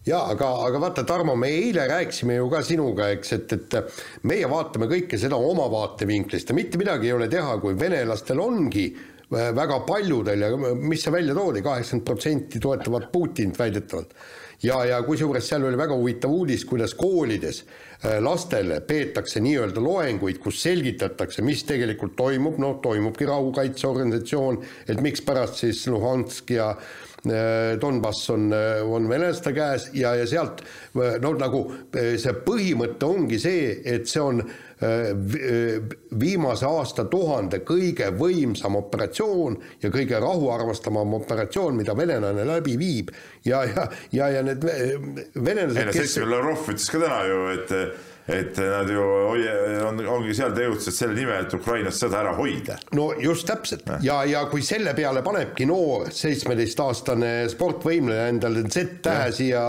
[0.06, 4.46] ja aga, aga vaata, Tarmo, me eile rääkisime ju ka sinuga, eks, et, et meie
[4.50, 8.90] vaatame kõike seda oma vaatevinklist ja mitte midagi ei ole teha, kui venelastel ongi
[9.30, 14.14] väga paljudel ja mis see välja toodi, kaheksakümmend protsenti toetavad Putinit väidetavalt.
[14.62, 17.64] ja, ja kusjuures seal oli väga huvitav uudis, kuidas koolides
[18.04, 25.60] äh, lastele peetakse nii-öelda loenguid, kus selgitatakse, mis tegelikult toimub, noh, toimubki rahukaitseorganisatsioon, et mikspärast
[25.60, 30.62] siis Luhansk ja äh, Donbass on, äh, on venelaste käes ja, ja sealt
[30.94, 34.65] no nagu see põhimõte ongi see, et see on Äh,
[36.20, 43.86] viimase aastatuhande kõige võimsam operatsioon ja kõige rahuarmastavam operatsioon, mida venelane läbi viib ja, ja,
[44.12, 45.80] ja, ja need venelased.
[45.80, 46.18] ei no kes...
[46.26, 47.74] Lavrov ütles ka täna ju, et
[48.26, 49.02] et nad ju
[49.86, 52.74] on, ongi seal tegutsenud selle nimel, et Ukrainas sõda ära hoida.
[52.98, 59.62] no just täpselt ja, ja kui selle peale panebki noor seitsmeteistaastane sportvõimleja endale Z-tähe siia,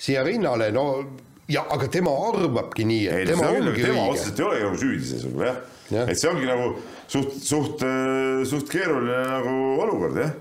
[0.00, 0.88] siia rinnale, no
[1.48, 4.10] ja aga tema arvabki nii, et ei, tema see ongi tema õige.
[4.12, 5.62] otseselt ei olegi nagu süüdi selles nagu jah
[5.94, 6.04] ja.
[6.04, 6.68] et see ongi nagu
[7.06, 7.88] suht, suht,
[8.52, 9.56] suht keeruline nagu
[9.86, 10.36] olukord jah.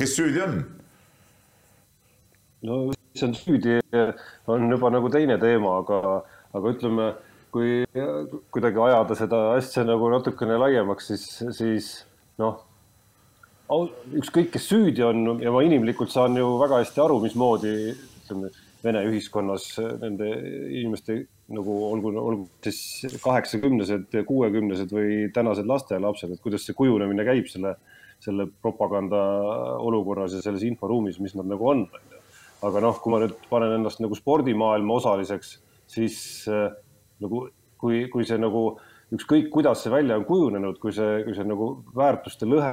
[0.00, 0.60] kes süüdi on?
[2.64, 2.82] no
[3.14, 3.78] see on süüdi,
[4.50, 6.16] on juba nagu teine teema, aga,
[6.56, 7.08] aga ütleme,
[7.54, 7.84] kui
[8.54, 11.90] kuidagi ajada seda asja nagu natukene laiemaks, siis, siis
[12.42, 12.64] noh,
[14.18, 18.50] ükskõik, kes süüdi on ja ma inimlikult saan ju väga hästi aru, mismoodi ütleme,
[18.84, 19.70] Vene ühiskonnas
[20.02, 20.28] nende
[20.68, 21.22] inimeste
[21.54, 27.74] nagu olgu, olgu siis kaheksakümnesed, kuuekümnesed või tänased lastelapsed, et kuidas see kujunemine käib selle,
[28.24, 29.20] selle propaganda
[29.80, 31.86] olukorras ja selles inforuumis, mis nad nagu on.
[32.64, 35.58] aga noh, kui ma nüüd panen ennast nagu spordimaailma osaliseks,
[35.90, 36.16] siis
[36.48, 36.70] äh,
[37.20, 37.42] nagu
[37.80, 38.78] kui, kui see nagu
[39.12, 42.72] ükskõik, kuidas see välja on kujunenud, kui see, kui see nagu väärtuste lõhe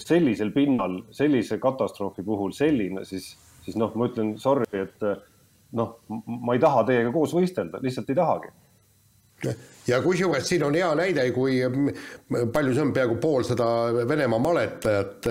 [0.00, 3.32] sellisel pinnal, sellise katastroofi puhul selline, siis
[3.70, 5.06] siis noh, ma ütlen sorry, et
[5.78, 5.94] noh,
[6.26, 8.50] ma ei taha teiega koos võistelda, lihtsalt ei tahagi.
[9.88, 11.56] Ja kusjuures siin on hea näide, kui
[12.52, 13.66] palju see on, peaaegu pool seda
[14.06, 15.28] Venemaa maletajat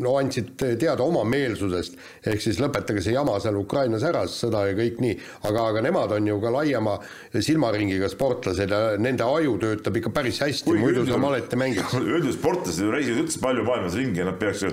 [0.00, 4.78] no andsid teada oma meelsusest, ehk siis lõpetage see jama seal Ukrainas ära, sõda ja
[4.78, 6.96] kõik nii, aga, aga nemad on ju ka laiema
[7.36, 12.00] silmaringiga sportlased ja nende aju töötab ikka päris hästi, muidu sa malet ei mängiks.
[12.00, 14.72] üldiselt sportlased ju reisivad üldse palju maailmas ringi ja nad peaks ju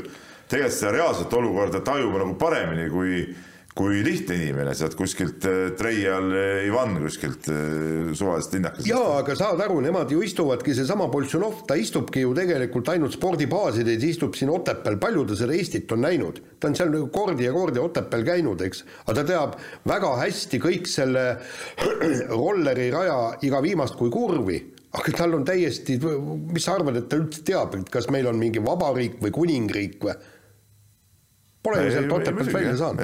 [0.49, 3.21] tegelikult seda reaalset olukorda tajuma nagu paremini kui
[3.79, 8.89] kui lihtne inimene sealt kuskilt äh, Treial äh, Ivan kuskilt äh, suvalisest linnakesest.
[8.89, 14.03] jaa, aga saad aru, nemad ju istuvadki, seesama Boltšanov, ta istubki ju tegelikult ainult spordibaasides,
[14.09, 16.41] istub siin Otepääl, palju ta seda Eestit on näinud?
[16.59, 19.55] ta on seal nagu kordi ja kordi Otepääl käinud, eks, aga ta teab
[19.88, 21.23] väga hästi kõik selle
[22.41, 24.59] rolleri raja iga viimast kui kurvi
[24.97, 25.99] aga tal on täiesti,
[26.49, 30.01] mis sa arvad, et ta üldse teab, et kas meil on mingi vabariik või kuningriik
[30.03, 30.17] või?
[31.63, 33.02] Pole ju sealt Otepäält välja saanud.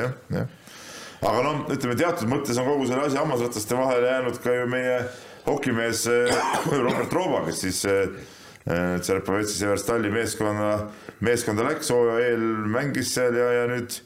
[1.26, 5.00] aga noh, ütleme teatud mõttes on kogu selle asja hammasrataste vahele jäänud ka ju meie
[5.48, 6.06] hokimees
[6.86, 7.82] Robert Rooba, kes siis
[8.65, 10.70] Tšerpavetsi Severstalli meeskonna,
[11.26, 14.00] meeskonda läks, hooaja eel mängis seal ja, ja nüüd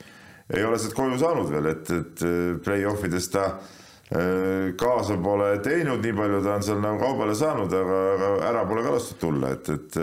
[0.55, 2.25] ei ole sealt koju saanud veel, et, et
[2.65, 3.45] play-off ides ta
[4.09, 8.83] kaasa pole teinud, nii palju ta on seal nagu kaubale saanud, aga, aga ära pole
[8.87, 10.01] ka lastud tulla, et, et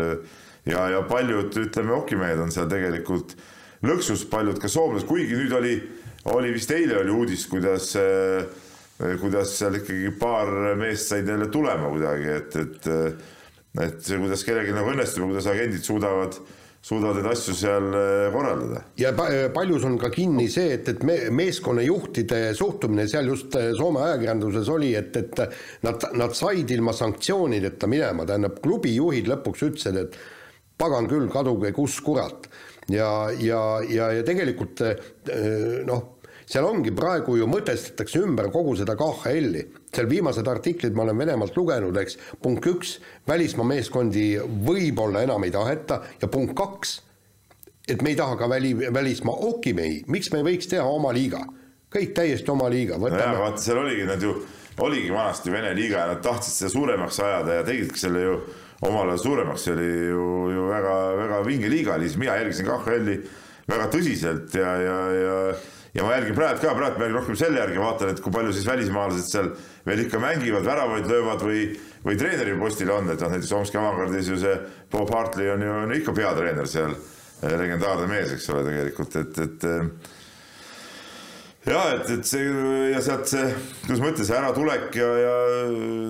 [0.71, 3.53] ja, ja paljud, ütleme, hokimehed on seal tegelikult äh,
[3.85, 5.77] lõksus paljud ka soomlased, kuigi nüüd oli,
[6.33, 7.93] oli vist eile oli uudis, kuidas,
[9.21, 12.93] kuidas seal ikkagi paar meest said jälle tulema kuidagi, et, et,
[13.89, 16.41] et see, kuidas kellelgi nagu õnnestub ja kuidas agendid suudavad
[16.87, 17.87] suudavad neid asju seal
[18.31, 18.83] korraldada.
[19.01, 19.11] ja
[19.55, 24.93] paljus on ka kinni see, et, et me, meeskonnajuhtide suhtumine seal just Soome ajakirjanduses oli,
[24.95, 25.43] et, et
[25.83, 30.21] nad, nad said ilma sanktsioonideta minema, tähendab klubijuhid lõpuks ütlesid, et
[30.79, 32.47] pagan küll, kaduge, kus kurat
[32.93, 35.01] ja, ja, ja, ja tegelikult eh,
[35.87, 41.19] noh, seal ongi praegu ju mõtestatakse ümber kogu seda KHL-i, seal viimased artiklid ma olen
[41.25, 42.97] Venemaalt lugenud, eks, punkt üks,
[43.29, 47.01] välismaa meeskondi võib-olla enam ei taheta ja punkt kaks,
[47.91, 51.43] et me ei taha ka väli, välismaa okimehi, miks me ei võiks teha oma liiga,
[51.93, 52.99] kõik täiesti oma liiga.
[52.99, 54.37] no jaa, vaata seal oligi nad ju,
[54.87, 58.39] oligi vanasti Vene liiga ja nad tahtsid seda suuremaks ajada ja tegidki selle ju
[58.85, 63.17] omal ajal suuremaks, see oli ju, ju väga-väga vinge liiga oli, siis mina jälgisin KHL-i
[63.71, 65.39] väga tõsiselt ja, ja, ja
[65.97, 68.53] ja ma jälgin praegu ka, praegu ma jälgin rohkem selle järgi, vaatan, et kui palju
[68.53, 69.47] siis välismaalased seal
[69.87, 71.63] veel ikka mängivad, väravaid löövad või,
[72.05, 74.59] või treeneri postil on, et noh, näiteks Omski avangardis ju see
[74.93, 76.93] Bob Hartley on ju on ikka peatreener seal,
[77.41, 79.67] legendaarne mees, eks ole, tegelikult, et, et
[81.67, 82.47] ja et, et see
[82.93, 83.47] ja sealt see,
[83.85, 85.37] kuidas ma ütlen, see äratulek ja, ja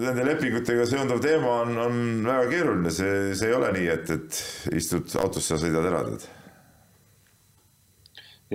[0.04, 4.40] nende lepingutega seonduv teema on, on väga keeruline, see, see ei ole nii, et, et
[4.76, 6.26] istud autosse ja sõidad ära, tead.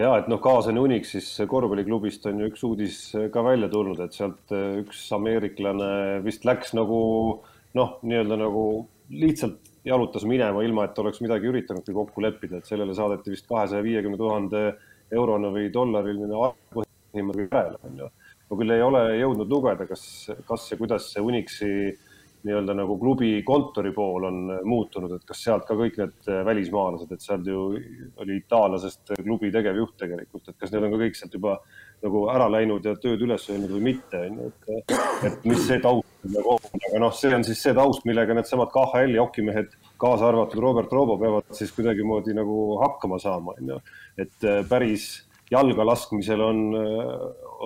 [0.03, 3.01] ja et noh, Kaasani Unixis korvpalliklubist on ju üks uudis
[3.33, 7.01] ka välja tulnud, et sealt üks ameeriklane vist läks nagu
[7.77, 8.65] noh, nii-öelda nagu
[9.11, 13.81] lihtsalt jalutas minema, ilma et oleks midagi üritanudki kokku leppida, et sellele saadeti vist kahesaja
[13.81, 14.63] viiekümne tuhande
[15.11, 16.37] eurone või dollariline
[17.17, 18.11] niimoodi järele, on ju.
[18.49, 20.05] ma küll ei ole jõudnud lugeda, kas,
[20.47, 21.71] kas ja kuidas see Unixi
[22.43, 27.21] nii-öelda nagu klubi kontori pool on muutunud, et kas sealt ka kõik need välismaalased, et
[27.21, 27.65] seal ju
[28.23, 31.59] oli itaallasest klubi tegevjuht tegelikult, et kas need on ka kõik sealt juba
[32.01, 34.95] nagu ära läinud ja tööd üles öelnud või mitte, on ju, et,
[35.29, 38.73] et mis see taust nagu on, aga noh, see on siis see taust, millega needsamad
[38.73, 43.81] KHL-i hokimehed, kaasa arvatud Robert Roobo, peavad siis kuidagimoodi nagu hakkama saama, on ju.
[44.25, 45.11] et päris
[45.51, 46.61] jalga laskmisel on,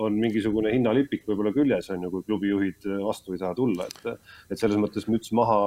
[0.02, 4.60] on mingisugune hinnalipik võib-olla küljes, on ju, kui klubijuhid vastu ei saa tulla, et, et
[4.60, 5.58] selles mõttes müts maha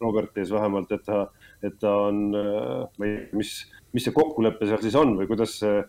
[0.00, 1.24] Roberti ees vähemalt, et ta,
[1.62, 3.56] et ta on, ma ei tea, mis,
[3.94, 5.82] mis see kokkulepe seal siis on või kuidas see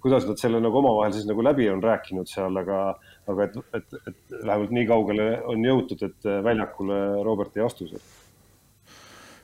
[0.00, 2.76] kuidas nad selle nagu omavahel siis nagu läbi on rääkinud seal, aga,
[3.26, 8.04] aga et, et, et vähemalt nii kaugele on jõutud, et väljakule Robert ei astu seal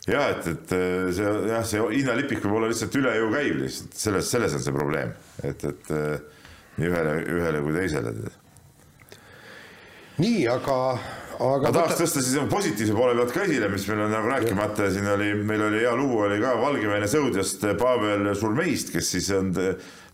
[0.09, 0.75] jah, et, et
[1.15, 4.75] see jah, see hinnalipik võib olla lihtsalt üle jõu käiv lihtsalt, selles, selles on see
[4.75, 5.13] probleem,
[5.47, 5.93] et, et
[6.79, 8.15] nii ühele, ühele kui teisele.
[10.23, 10.79] nii, aga,
[11.39, 11.69] aga.
[11.69, 14.97] ma tahaks tõsta siis positiivse poole pealt ka esile, mis meil on nagu rääkimata ja
[14.97, 19.55] siin oli, meil oli hea lugu oli ka Valgevene sõudjast Pavel Šurmeist, kes siis on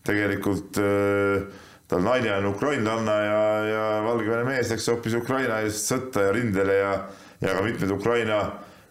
[0.09, 0.79] tegelikult
[1.88, 6.77] tal naine on ukrainlanna ja, ja Valgevene mees läks hoopis Ukraina eest sõtta ja rindele
[6.77, 6.90] ja,
[7.40, 8.42] ja ka mitmed Ukraina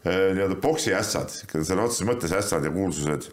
[0.07, 3.29] nii-öelda poksiässad, ikka sõna otseses mõttes ässad ja kuulsused.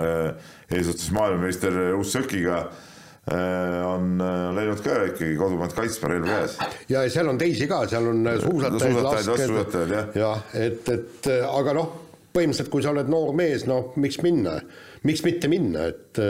[0.00, 4.16] Äh, eesotsas maailmameister Ussõkiga äh, on
[4.56, 6.56] läinud ka ikkagi kodumaad kaitsma relv käes.
[6.90, 10.32] ja seal on teisi ka, seal on suusatajaid, laskjad, jah ja,
[10.66, 11.92] et, et aga noh,
[12.34, 14.58] põhimõtteliselt, kui sa oled noor mees, no miks minna,
[15.04, 16.20] miks mitte minna, et,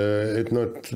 [0.41, 0.89] et noh, et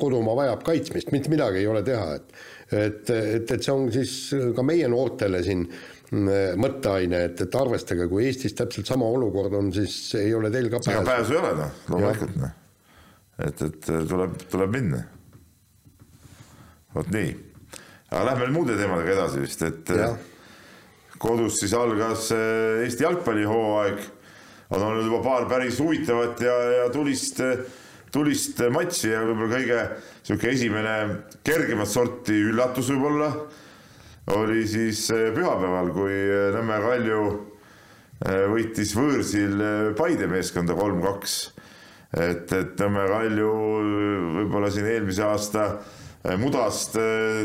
[0.00, 2.42] kodumaa vajab kaitsmist, mitte midagi ei ole teha, et
[2.72, 4.12] et, et, et see on siis
[4.56, 9.70] ka meie noortele siin äh, mõtteaine, et, et arvestage, kui Eestis täpselt sama olukord on,
[9.72, 10.98] siis ei ole teil ka pääsu.
[10.98, 12.52] ega pääsu ei ole noh, loomulikult noh.
[13.46, 15.00] et, et tuleb, tuleb minna.
[16.92, 17.30] vot nii,
[18.10, 20.10] aga lähme muude teemadega edasi vist, et ja.
[21.22, 24.04] kodus siis algas eh, Eesti jalgpallihooaeg,
[24.72, 27.42] on olnud juba paar päris huvitavat ja, ja tulist,
[28.12, 30.94] tulist matši ja võib-olla kõige niisugune esimene
[31.44, 33.32] kergemat sorti üllatus võib-olla
[34.30, 37.22] oli siis eh, pühapäeval, kui eh, Nõmme Kalju
[38.26, 39.64] eh, võitis võõrsil
[39.98, 41.34] Paide meeskonda kolm-kaks.
[42.12, 43.50] et, et Nõmme Kalju
[44.38, 45.66] võib-olla siin eelmise aasta
[46.38, 46.94] mudast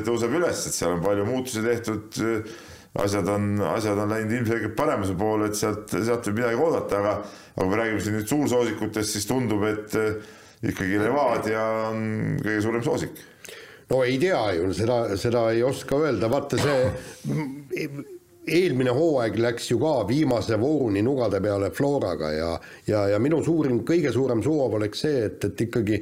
[0.06, 2.20] tõuseb üles, et seal on palju muutusi tehtud.
[3.04, 7.14] Asjad on, asjad on läinud ilmselgelt paremuse poole, et sealt, sealt võib midagi oodata, aga,
[7.54, 9.98] aga kui me räägime siin nüüd suursoosikutest, siis tundub, et
[10.66, 12.04] ikkagi Levadia on
[12.42, 13.24] kõige suurem soosik.
[13.88, 17.88] No ei tea ju, seda, seda ei oska öelda, vaata see
[18.48, 22.50] eelmine hooaeg läks ju ka viimase vooruni nugade peale Floraga ja,
[22.88, 26.02] ja, ja minu suurim, kõige suurem soov oleks see, et, et ikkagi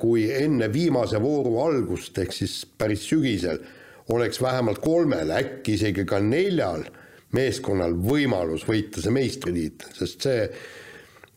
[0.00, 3.58] kui enne viimase vooru algust ehk siis päris sügisel
[4.14, 6.84] oleks vähemalt kolmel, äkki isegi ka neljal
[7.34, 10.42] meeskonnal võimalus võita see meistritiitel, sest see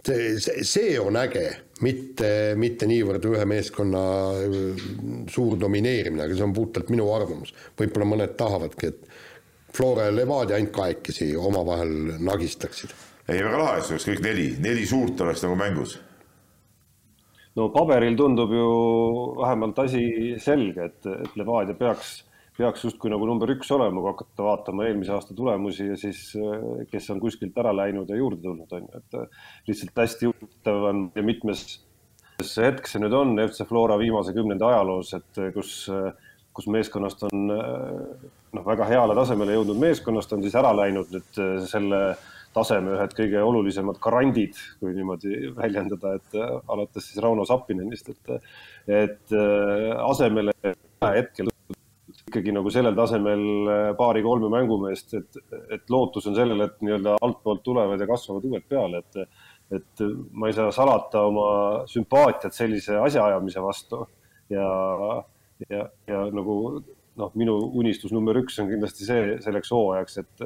[0.05, 1.45] see, see, see on äge,
[1.86, 2.29] mitte,
[2.60, 4.03] mitte niivõrd ühe meeskonna
[4.39, 4.84] äh,
[5.32, 7.53] suur domineerimine, aga see on puhtalt minu arvamus.
[7.79, 9.05] võib-olla mõned tahavadki, et
[9.75, 12.93] Flora ja Levadia ainult kahekesi omavahel nagistaksid.
[13.27, 15.99] ei, väga lahe, kui oleks kõik neli, neli suurt oleks nagu mängus.
[17.55, 18.71] no paberil tundub ju
[19.41, 22.17] vähemalt asi selge, et, et Levadia peaks
[22.60, 26.86] peaks justkui nagu number üks olema, kui hakata vaatama eelmise aasta tulemusi ja siis äh,
[26.91, 30.89] kes on kuskilt ära läinud ja juurde tulnud, on ju, et äh, lihtsalt hästi huvitav
[30.91, 31.63] on ja mitmes
[32.39, 35.86] hetk see nüüd on FC Flora viimase kümnendi ajaloos, et äh, kus,
[36.56, 41.41] kus meeskonnast on noh, väga heale tasemele jõudnud meeskonnast on siis ära läinud nüüd
[41.72, 42.02] selle
[42.56, 48.50] taseme ühed kõige olulisemad garandid, kui niimoodi väljendada, et alates siis Rauno Sappinenist, et,
[48.89, 49.38] et
[50.02, 51.54] asemele hetkel
[52.30, 55.39] ikkagi nagu sellel tasemel äh, paari-kolme mängumeest, et,
[55.76, 59.24] et lootus on sellele, et nii-öelda altpoolt tulevad ja kasvavad uued peale, et
[59.70, 60.02] et
[60.34, 61.50] ma ei saa salata oma
[61.89, 64.00] sümpaatiat sellise asjaajamise vastu.
[64.50, 64.65] Ja,
[65.70, 66.56] ja, ja nagu
[67.20, 70.46] noh, minu unistus number üks on kindlasti see selleks hooajaks, et,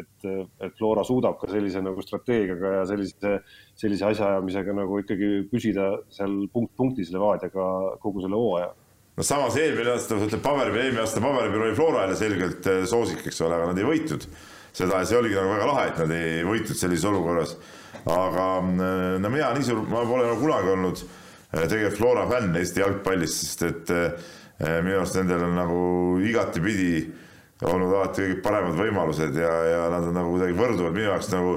[0.00, 0.28] et,
[0.66, 3.36] et Flora suudab ka sellise nagu strateegiaga ja sellise,
[3.78, 7.68] sellise asjaajamisega nagu ikkagi püsida seal punkt punktis Levadiaga
[8.02, 8.72] kogu selle hooaja
[9.14, 13.22] no samas eelmine aasta, ütleme paberi, eelmine aasta paberil oli Flora jälle selgelt eh, soosik,
[13.28, 14.26] eks ole, aga nad ei võitnud
[14.74, 17.56] seda ja see oligi nagu väga lahe, et nad ei võitnud sellises olukorras.
[18.04, 22.58] aga eh, no mina nii suur, ma pole nagu kunagi olnud eh, tegelikult Flora fänn
[22.58, 23.94] Eesti jalgpallist, sest et
[24.54, 25.78] minu arust nendel on nagu
[26.22, 27.08] igatipidi
[27.66, 31.56] olnud alati kõige paremad võimalused ja, ja nad on nagu kuidagi võrduvad minu jaoks nagu,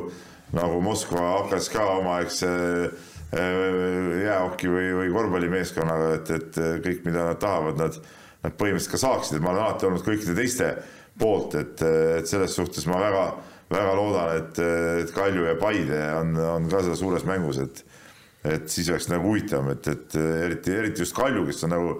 [0.58, 7.80] nagu Moskva HKSK omaaegse Äh, jäähoki või, või korvpallimeeskonnaga, et, et kõik, mida nad tahavad,
[7.80, 7.98] nad,
[8.46, 10.72] nad põhimõtteliselt ka saaksid, et ma olen alati olnud kõikide teiste
[11.20, 11.84] poolt, et,
[12.22, 13.26] et selles suhtes ma väga,
[13.74, 14.62] väga loodan, et,
[15.04, 17.84] et Kalju ja Paide on, on ka selles suures mängus, et,
[18.48, 21.94] et siis oleks nagu huvitavam, et, et eriti, eriti just Kalju, kes on nagu,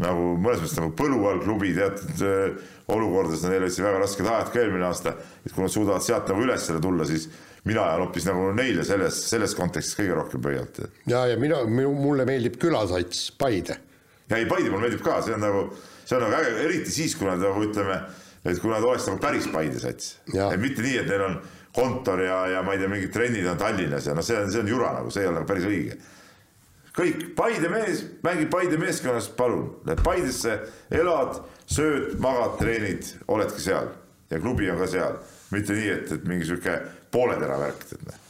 [0.00, 4.52] nagu mõnes mõttes nagu põlu all klubi teatud äh, olukordades, neil olid väga rasked ajad
[4.52, 7.26] ka eelmine aasta, et kui nad suudavad sealt nagu ülesele tulla, siis
[7.64, 10.80] mina jään hoopis nagu neile selles, selles kontekstis kõige rohkem pöialt.
[11.06, 13.76] ja, ja mina, mulle meeldib külasats Paide.
[14.30, 15.66] ja ei, Paide mulle meeldib ka, see on nagu,
[16.04, 17.98] see on nagu äge, eriti siis, kui nad nagu ütleme,
[18.44, 20.14] et kui nad oleks nagu päris Paide sats.
[20.32, 21.40] et mitte nii, et neil on
[21.76, 24.64] kontor ja, ja ma ei tea, mingid trennid on Tallinnas ja noh, see on, see
[24.64, 25.98] on jura nagu, see ei ole nagu päris õige.
[26.96, 30.56] kõik, Paide mees mängib Paide meeskonnas, palun, lähed Paidesse,
[30.96, 33.92] elad, sööd, magad, treenid, oledki seal
[34.30, 35.20] ja klubi on ka seal,
[35.50, 36.78] mitte nii, et, et mingi sihuke
[37.14, 38.26] pooletera värk, tead noh.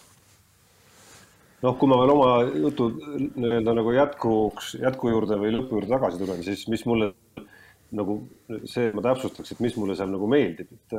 [1.61, 6.20] Noh, kui ma veel oma jutu nii-öelda nagu jätkuks, jätku juurde või lõpu juurde tagasi
[6.22, 7.11] tulen, siis mis mulle
[7.97, 8.16] nagu
[8.70, 10.95] see, ma täpsustaks, et mis mulle seal nagu meeldib, et,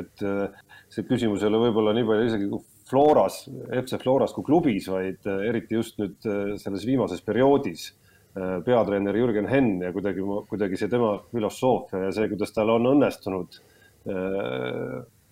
[0.00, 0.24] et
[0.94, 2.48] see küsimus ei ole võib-olla nii palju isegi
[2.86, 3.40] Floras,
[3.82, 6.28] FC Floras kui klubis, vaid eriti just nüüd
[6.62, 7.90] selles viimases perioodis
[8.36, 13.60] peatreener Jürgen Henn ja kuidagi, kuidagi see tema filosoofia ja see, kuidas tal on õnnestunud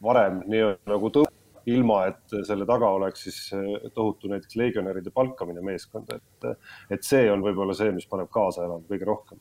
[0.05, 1.34] varem nii-öelda nagu tõusta
[1.71, 6.49] ilma et selle taga oleks siis eh, tohutu näiteks legionäride palkamine meeskonda, et,
[6.93, 9.41] et see on võib-olla see, mis paneb kaasa elama kõige rohkem.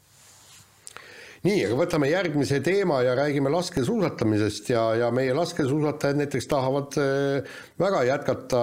[1.43, 7.57] Nii, aga võtame järgmise teema ja räägime laskesuusatamisest ja, ja meie laskesuusatajad näiteks tahavad eh,
[7.83, 8.61] väga jätkata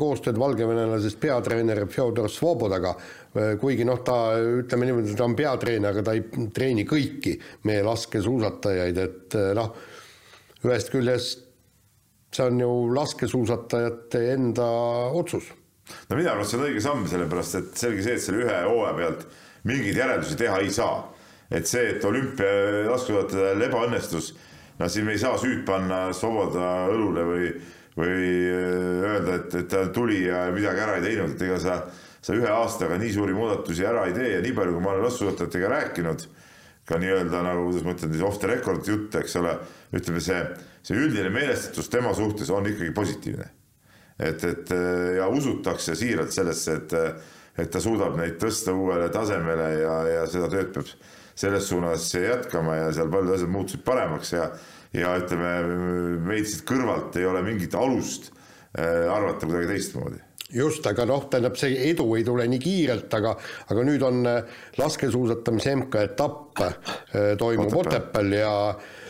[0.00, 2.94] koostööd valgevenelasest peatreener Fjodor Svobodaga,
[3.36, 4.18] eh, kuigi noh, ta
[4.62, 7.36] ütleme niimoodi, ta on peatreener, aga ta ei treeni kõiki
[7.68, 9.74] meie laskesuusatajaid, et noh,
[10.64, 11.51] ühest küljest
[12.32, 14.66] see on ju laskesuusatajate enda
[15.12, 15.50] otsus.
[16.08, 18.94] no minu arust see on õige samm, sellepärast et selge see, et selle ühe hooaja
[18.96, 19.26] pealt
[19.68, 21.02] mingeid järeldusi teha ei saa.
[21.52, 24.30] et see, et olümpia laskesuusatajal ebaõnnestus,
[24.78, 27.50] no siin me ei saa süüd panna Svoboda õlule või,
[27.98, 31.76] või äh, öelda, et, et ta tuli ja midagi ära ei teinud, et ega sa,
[32.24, 35.04] sa ühe aastaga nii suuri muudatusi ära ei tee ja nii palju, kui ma olen
[35.10, 36.24] laskesuusatajatega rääkinud,
[36.88, 39.58] ka nii-öelda nagu, kuidas ma ütlen, off the record jutt, eks ole,
[39.92, 40.40] ütleme see
[40.82, 43.48] see üldine meelestatus tema suhtes on ikkagi positiivne.
[44.18, 44.72] et, et
[45.16, 46.92] ja usutakse siiralt sellesse, et,
[47.58, 50.90] et ta suudab neid tõsta uuele tasemele ja, ja seda tööd peab
[51.34, 54.50] selles suunas jätkama ja seal paljud asjad muutusid paremaks ja,
[54.94, 55.54] ja ütleme,
[56.28, 58.28] meid siit kõrvalt ei ole mingit alust
[58.76, 60.20] äh, arvata kuidagi teistmoodi
[60.52, 63.32] just, aga noh, tähendab, see edu ei tule nii kiirelt, aga,
[63.72, 66.66] aga nüüd on äh, laskesuusatamise MK-etapp
[67.40, 69.01] toimub Otepääl ja Eh,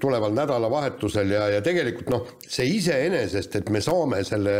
[0.00, 4.56] tuleval nädalavahetusel ja, ja tegelikult noh, see iseenesest, et me saame selle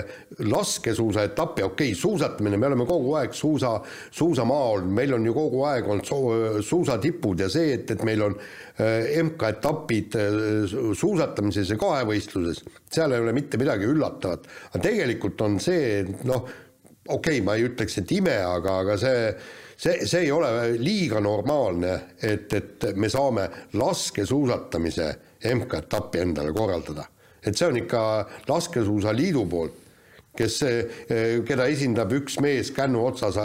[0.47, 3.75] laskesuusaetapi, okei okay,, suusatamine, me oleme kogu aeg suusa,
[4.15, 8.37] suusamaa olnud, meil on ju kogu aeg olnud suusatipud ja see, et, et meil on
[8.39, 10.41] eh, MK-etapid eh,
[10.99, 14.51] suusatamises ja kahevõistluses, seal ei ole mitte midagi üllatavat.
[14.71, 16.45] aga tegelikult on see, noh,
[17.09, 19.25] okei okay,, ma ei ütleks, et ime, aga, aga see
[19.81, 23.49] see, see ei ole liiga normaalne, et, et me saame
[23.81, 25.11] laskesuusatamise
[25.55, 27.07] MK-etappi endale korraldada.
[27.41, 28.01] et see on ikka
[28.49, 29.77] Laskesuusaliidu poolt,
[30.37, 30.59] kes,
[31.49, 33.39] keda esindab üks mees kännu otsas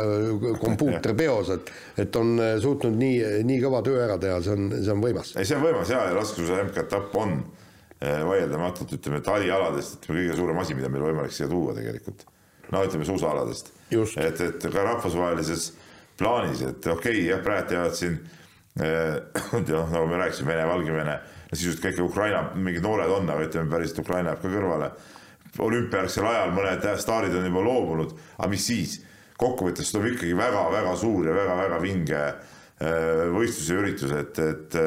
[0.59, 1.71] kompuuterpeos, et,
[2.03, 5.31] et on suutnud nii, nii kõva töö ära teha, see on, see on võimas.
[5.39, 10.37] ei, see on võimas ja, ja laskesuusa MK-etapp on eh, vaieldamatult ütleme talialadest ütleme kõige
[10.41, 12.27] suurem asi, mida meil võimalik siia tuua tegelikult.
[12.75, 13.71] no ütleme suusaaladest.
[13.95, 15.71] et, et ka rahvusvahelises
[16.19, 18.19] plaanis, et okei okay,, jah, praegu teevad siin
[19.69, 21.19] noh, nagu me rääkisime, Vene, Valgevene,
[21.53, 24.89] sisuliselt kõik Ukraina mingid noored on, aga ütleme päriselt Ukraina jääb ka kõrvale.
[25.63, 28.97] olümpiajärgsel ajal mõned staarid on juba loobunud, aga mis siis,
[29.39, 34.77] kokkuvõttes tuleb ikkagi väga-väga suur ja väga-väga vinge äh, võistlus ja üritus, et, et,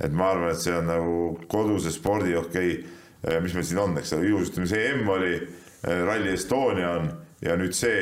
[0.00, 1.18] et ma arvan, et see on nagu
[1.52, 2.96] koduse spordi, okei okay,,
[3.28, 5.36] äh, mis meil siin on, eks ole, juhustamine EM oli,
[5.84, 7.12] Rally Estonia on
[7.44, 8.00] ja nüüd see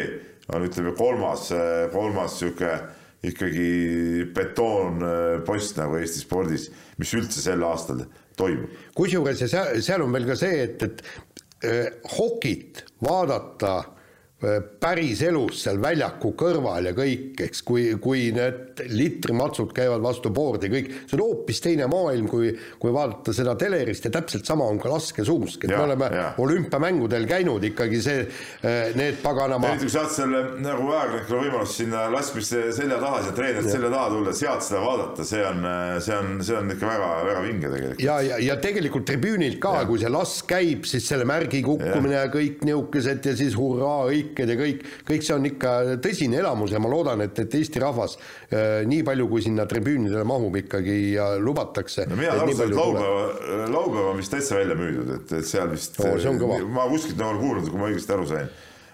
[0.55, 1.49] on ütleme kolmas,
[1.93, 2.71] kolmas sihuke
[3.27, 6.69] ikkagi betoonpost nagu Eesti spordis,
[7.01, 8.05] mis üldse sel aastal
[8.39, 8.71] toimub.
[8.97, 13.79] kusjuures ja seal, seal on veel ka see, et, et eh, hokit vaadata
[14.37, 20.91] päriselus seal väljaku kõrval ja kõik, eks, kui, kui need litrimatsud käivad vastu boordi, kõik,
[21.09, 24.91] see on hoopis teine maailm, kui, kui vaadata seda telerist ja täpselt sama on ka
[24.93, 26.27] laskesuusk, et ja, me oleme ja.
[26.45, 28.27] olümpiamängudel käinud ikkagi see,
[28.61, 29.71] äh, need paganama.
[29.73, 34.13] eriti kui saad selle nagu ajakirjanikule võimalust sinna laskmiste selja taha, sealt treenerite selja taha
[34.19, 35.67] tulla, sealt seda vaadata, see on,
[36.05, 38.05] see on, see on ikka väga-väga vinge tegelikult.
[38.05, 42.29] ja, ja, ja tegelikult tribüünilt ka, kui see lask käib, siis selle märgi kukkumine ja,
[42.29, 45.73] ja kõik nihukesed ja siis hurraa, õige lõiked ja kõik, kõik see on ikka
[46.03, 50.25] tõsine elamus ja ma loodan, et, et Eesti rahvas äh, nii palju, kui sinna tribüünidele
[50.27, 52.07] mahub ikkagi ja lubatakse.
[52.11, 55.71] no mina saan aru, et laupäeva, laupäev on vist täitsa välja müüdud, et, et seal
[55.73, 58.51] vist oh,, ma kuskilt nagu kuulnud, kui ma õigesti aru sain.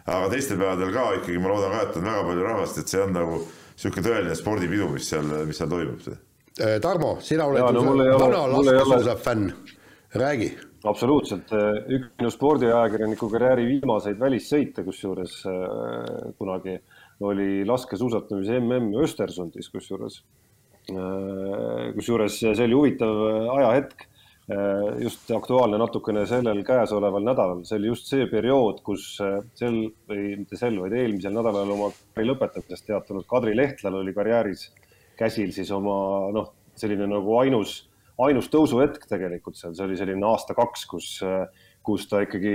[0.06, 3.02] aga teistel päevadel ka ikkagi ma loodan ka, et on väga palju rahvast, et see
[3.02, 6.10] on nagu niisugune tõeline spordipidu, mis seal, mis seal toimub.
[6.60, 9.48] Äh, Tarmo, sina oled ja, no, vana laskesuusa fänn,
[10.18, 10.52] räägi
[10.88, 11.50] absoluutselt,
[11.88, 16.78] üks minu spordiajakirjaniku karjääri viimaseid välissõite, kusjuures äh, kunagi
[17.22, 20.22] oli laskesuusatamise mm Östersundis, kusjuures.
[20.90, 23.28] Äh, kusjuures see oli huvitav
[23.58, 24.08] ajahetk.
[25.00, 29.04] just aktuaalne natukene sellel käesoleval nädalal, see oli just see periood, kus
[29.54, 29.76] sel
[30.10, 34.66] või mitte sel, vaid eelmisel nädalal oma lõpetamisest teatanud Kadri Lehtlal oli karjääris
[35.16, 35.94] käsil siis oma
[36.34, 37.84] noh, selline nagu ainus,
[38.26, 41.08] ainus tõusuhetk tegelikult seal, see oli selline aasta-kaks, kus,
[41.82, 42.54] kus ta ikkagi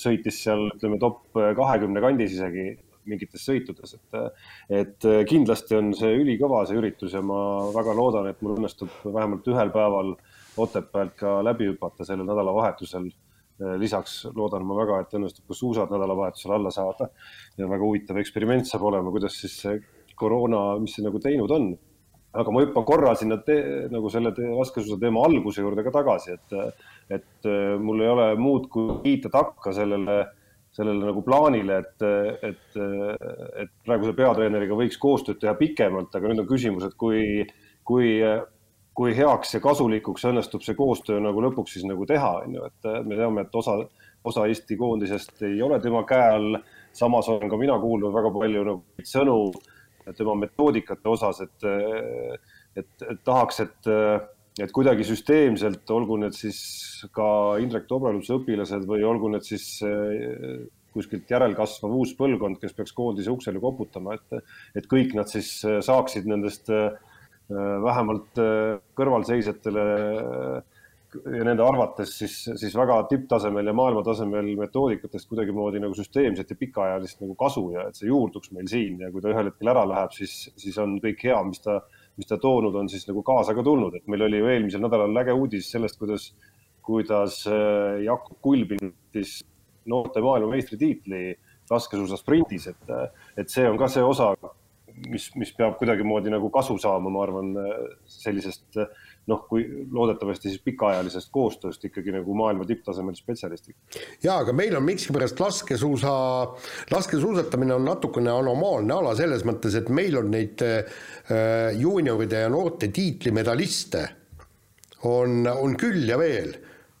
[0.00, 2.72] sõitis seal, ütleme, top kahekümne kandis isegi
[3.08, 4.44] mingites sõitudes, et,
[4.82, 7.40] et kindlasti on see ülikõva, see üritus ja ma
[7.74, 10.14] väga loodan, et mul õnnestub vähemalt ühel päeval
[10.62, 13.06] Otepäält ka läbi hüpata sellel nädalavahetusel.
[13.78, 17.08] lisaks loodan ma väga, et õnnestub ka suusad nädalavahetusel alla saada
[17.56, 19.78] ja väga huvitav eksperiment saab olema, kuidas siis see
[20.18, 21.70] koroona, mis see nagu teinud on.
[22.32, 23.56] Aga ma hüppan korra sinna te,
[23.92, 26.78] nagu selle laskesuusa teema alguse juurde ka tagasi, et,
[27.18, 27.50] et
[27.82, 30.22] mul ei ole muud kui kiita takka sellele
[30.72, 32.04] sellele nagu plaanile, et,
[32.48, 32.76] et,
[33.60, 37.44] et praeguse peatreeneriga võiks koostööd teha pikemalt, aga nüüd on küsimus, et kui,
[37.88, 38.14] kui,
[38.96, 42.88] kui heaks ja kasulikuks õnnestub see koostöö nagu lõpuks siis nagu teha, on ju, et
[43.04, 43.76] me teame, et osa,
[44.24, 46.62] osa Eesti koondisest ei ole tema käe all.
[46.92, 49.36] samas olen ka mina kuulnud väga palju nagu sõnu
[50.18, 51.66] tema metoodikate osas, et,
[52.76, 53.90] et, et tahaks, et
[54.60, 56.58] et kuidagi süsteemselt, olgu need siis
[57.16, 57.26] ka
[57.62, 63.32] Indrek Tobraluse õpilased või olgu need siis eh, kuskilt järelkasvav uus põlvkond, kes peaks koondise
[63.32, 64.44] uksele koputama, et,
[64.76, 66.90] et kõik nad siis eh, saaksid nendest eh,
[67.52, 68.38] vähemalt
[68.96, 69.82] kõrvalseisjatele
[71.14, 77.20] ja nende arvates siis, siis väga tipptasemel ja maailmatasemel metoodikatest kuidagimoodi nagu süsteemset ja pikaajalist
[77.24, 80.14] nagu kasu ja et see juurduks meil siin ja kui ta ühel hetkel ära läheb,
[80.16, 81.80] siis, siis on kõik hea, mis ta
[82.16, 85.22] mis ta toonud on siis nagu kaasa ka tulnud, et meil oli ju eelmisel nädalal
[85.22, 86.28] äge uudis sellest, kuidas,
[86.84, 89.38] kuidas äh, Jakob Kulb võttis
[89.88, 91.22] noorte maailmameistritiitli
[91.70, 92.90] laskesuusa sprindis, et,
[93.40, 94.34] et see on ka see osa,
[95.08, 97.54] mis, mis peab kuidagimoodi nagu kasu saama, ma arvan,
[98.04, 98.82] sellisest
[99.30, 103.78] noh, kui loodetavasti siis pikaajalisest koostööst ikkagi nagu maailma tipptasemel spetsialistiga.
[104.22, 106.14] jaa, aga meil on miskipärast laskesuusa,
[106.90, 110.82] laskesuusatamine on natukene anomaalne ala selles mõttes, et meil on neid äh,
[111.78, 114.06] juunioride ja noorte tiitlimedaliste
[115.10, 116.54] on, on küll ja veel.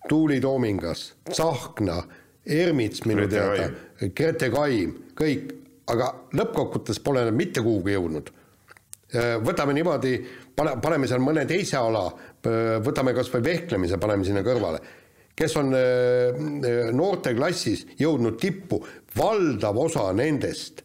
[0.08, 2.00] Tuuli Toomingas, Tsahkna,
[2.42, 3.68] Ermits minu teada,
[4.02, 5.52] Grete Kaim, kõik,
[5.94, 8.32] aga lõppkokkuvõttes pole nad mitte kuhugi jõudnud
[9.12, 10.14] Äh, võtame niimoodi,
[10.56, 12.06] pane, paneme seal mõne teise ala,
[12.46, 14.80] äh, võtame kas või vehklemise, paneme sinna kõrvale,
[15.38, 18.82] kes on äh, noorteklassis jõudnud tippu,
[19.16, 20.84] valdav osa nendest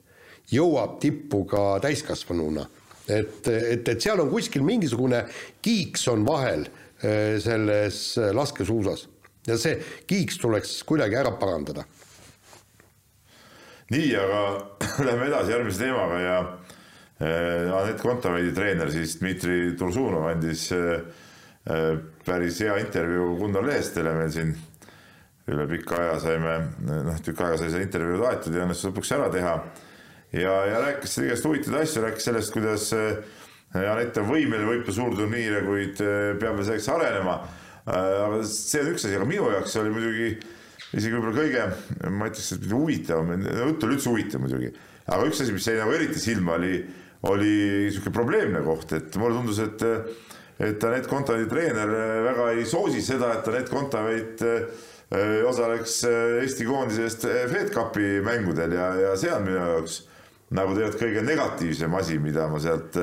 [0.51, 2.65] jõuab tippu ka täiskasvanuna.
[3.07, 5.25] et, et, et seal on kuskil mingisugune
[5.63, 6.65] kiiks on vahel
[6.99, 9.03] selles laskesuusas
[9.47, 9.75] ja see
[10.07, 11.83] kiiks tuleks kuidagi ära parandada.
[13.91, 14.41] nii, aga
[15.07, 16.66] lähme edasi järgmise teemaga ja Äh,
[17.19, 20.99] Anett Kontaveidi treener siis Dmitri Tursunov andis äh,
[21.65, 21.95] äh,
[22.25, 24.51] päris hea intervjuu Gunnar Lehestele meil siin
[25.47, 26.53] üle pika aja saime,
[26.85, 29.53] noh, tükk aega sai seda intervjuud aetud ja õnnestus lõpuks ära teha.
[30.35, 32.91] ja, ja rääkis igast huvitavaid asju, rääkis sellest, kuidas
[33.77, 37.39] Anett on võimeline võitma suurturniire, kuid peab veel selleks arenema.
[37.87, 40.29] aga see on üks asi, aga minu jaoks oli muidugi
[40.95, 41.65] isegi võib-olla kõige,
[42.13, 44.71] ma ütleks, et huvitavam, jutt oli üldse huvitav muidugi,
[45.07, 46.79] aga üks asi, mis jäi nagu eriti silma, oli
[47.23, 47.51] oli
[47.87, 49.85] niisugune probleemne koht, et mulle tundus, et
[50.57, 51.91] et Anett Kontaveidi treener
[52.25, 58.21] väga ei soosi seda, et Anett Kontaveit äh, osaleks äh, Eesti koondisest äh, Fed Cupi
[58.25, 59.99] mängudel ja, ja see on minu jaoks
[60.57, 62.97] nagu tegelikult kõige negatiivsem asi, mida ma sealt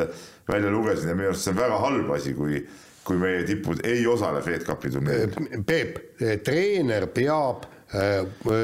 [0.48, 2.64] välja lugesin ja minu arust see on väga halb asi, kui
[3.04, 5.60] kui meie tipud ei osale Fed Cupi turniiril.
[5.68, 5.98] Peep,
[6.40, 7.66] treener peab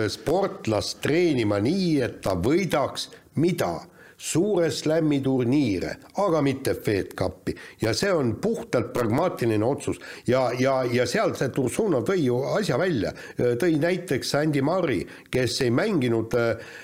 [0.08, 3.74] sportlast treenima nii, et ta võidaks mida?
[4.20, 7.54] Suure slam'i turniire, aga mitte Fed Cupi.
[7.80, 10.00] Ja see on puhtalt pragmaatiline otsus.
[10.28, 15.56] Ja, ja, ja seal see Tursunov tõi ju asja välja, tõi näiteks Andy Murray, kes
[15.64, 16.76] ei mänginud äh,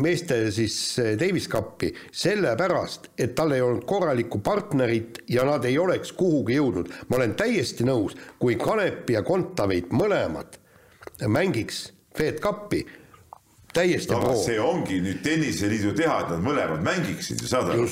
[0.00, 5.76] meeste siis äh, Davis Cupi sellepärast, et tal ei olnud korralikku partnerit ja nad ei
[5.78, 6.88] oleks kuhugi jõudnud.
[7.08, 10.56] ma olen täiesti nõus, kui Kanep ja Kontaveit mõlemad
[11.28, 12.86] mängiks Fed Cupi
[13.76, 17.86] täiesti no, see ongi nüüd tenniseliidu teha, et nad mõlemad mängiksid ju saad aru.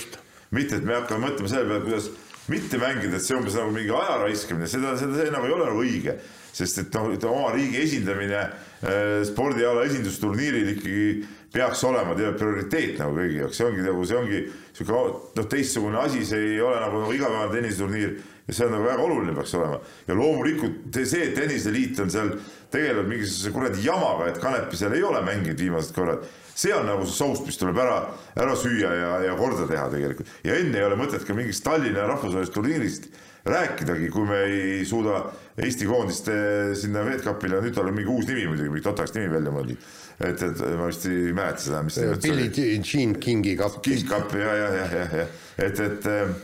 [0.50, 2.10] mitte, et me hakkame mõtlema selle peale, kuidas
[2.50, 5.68] mitte mängida, et see umbes nagu mingi aja raiskamine, seda, seda see nagu ei ole
[5.70, 6.18] nagu õige.
[6.52, 11.04] sest et noh, oma riigi esindamine äh, spordiala esindusturniiril ikkagi
[11.52, 14.42] peaks olema tead prioriteet nagu kõigi jaoks, see ongi nagu, see ongi
[14.76, 14.98] sihuke
[15.38, 18.12] noh, teistsugune asi, see ei ole nagu, nagu igapäevane tenniseturniir
[18.46, 19.80] ja see on nagu väga oluline peaks olema.
[20.06, 22.30] ja loomulikult see, et tenniseliit on seal
[22.70, 26.26] tegelenud mingisuguse kuradi jamaga, et Kanepi seal ei ole mänginud viimased korrad.
[26.54, 27.98] see on nagu see soust, mis tuleb ära,
[28.36, 30.30] ära süüa ja, ja korda teha tegelikult.
[30.44, 33.10] ja enne ei ole mõtet ka mingist Tallinna rahvusvahelisest turniirist
[33.44, 35.24] rääkidagi, kui me ei suuda
[35.60, 36.34] Eesti koondiste
[36.78, 39.88] sinna Fedcupile, nüüd tal on mingi uus nimi muidugi, mingi totaks nimi välja mõeldud.
[40.20, 43.80] Et, et ma vist ei mäleta seda, mis see Billie Jean Kingi kapp.
[43.84, 45.28] King Cup ja, ja, ja, ja, ja
[45.60, 46.34] et, et Äh,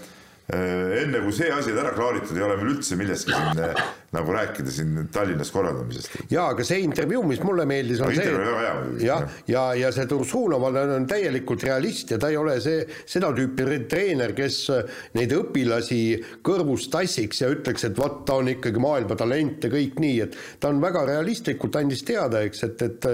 [0.46, 3.80] enne kui see asi on ära klaaritud, ei ole meil üldse millestki siin äh,
[4.14, 6.12] nagu rääkida siin Tallinnas korraldamisest.
[6.30, 9.16] ja aga see intervjuu, mis mulle meeldis, on no, see, jah, ja,
[9.50, 13.66] ja, ja see Tursunov on, on täielikult realist ja ta ei ole see seda tüüpi
[13.90, 16.00] treener, kes äh, neid õpilasi
[16.46, 20.38] kõrvust tassiks ja ütleks, et vot ta on ikkagi maailma talent ja kõik nii, et
[20.62, 23.12] ta on väga realistlikult andis teada, eks, et, et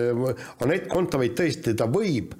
[0.62, 2.36] Anett Kontaveit tõesti, ta võib,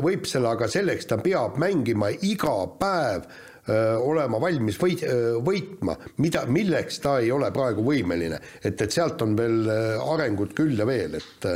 [0.00, 3.28] võib selle, aga selleks ta peab mängima iga päev
[3.70, 5.04] olema valmis võit,
[5.46, 8.40] võitma, mida, milleks ta ei ole praegu võimeline.
[8.58, 11.46] et, et sealt on veel arengut küll ja veel, et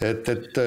[0.00, 0.58] et, et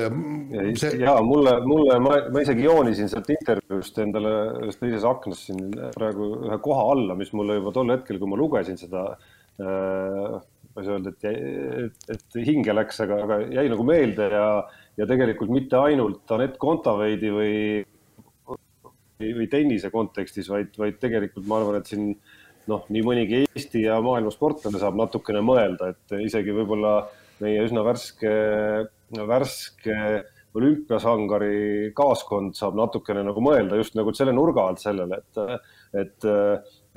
[0.78, 0.98] see.
[1.02, 4.34] ja mulle, mulle, ma, ma isegi joonisin sealt intervjuust endale
[4.68, 8.38] ühes teises aknas siin praegu ühe koha alla, mis mulle juba tol hetkel, kui ma
[8.40, 10.38] lugesin seda äh,
[10.74, 11.26] ma ei saa öelda, et,
[11.86, 14.46] et, et hinge läks, aga, aga jäi nagu meelde ja,
[14.98, 17.58] ja tegelikult mitte ainult Anett Kontaveidi või
[19.38, 22.12] või tennise kontekstis, vaid, vaid tegelikult ma arvan, et siin
[22.70, 27.02] noh, nii mõnigi Eesti ja maailma sportlane saab natukene mõelda, et isegi võib-olla
[27.44, 28.32] meie üsna värske,
[29.18, 29.98] värske
[30.54, 35.62] olümpiasangari kaaskond saab natukene nagu mõelda just nagu selle nurga alt sellele, et,
[36.04, 36.28] et,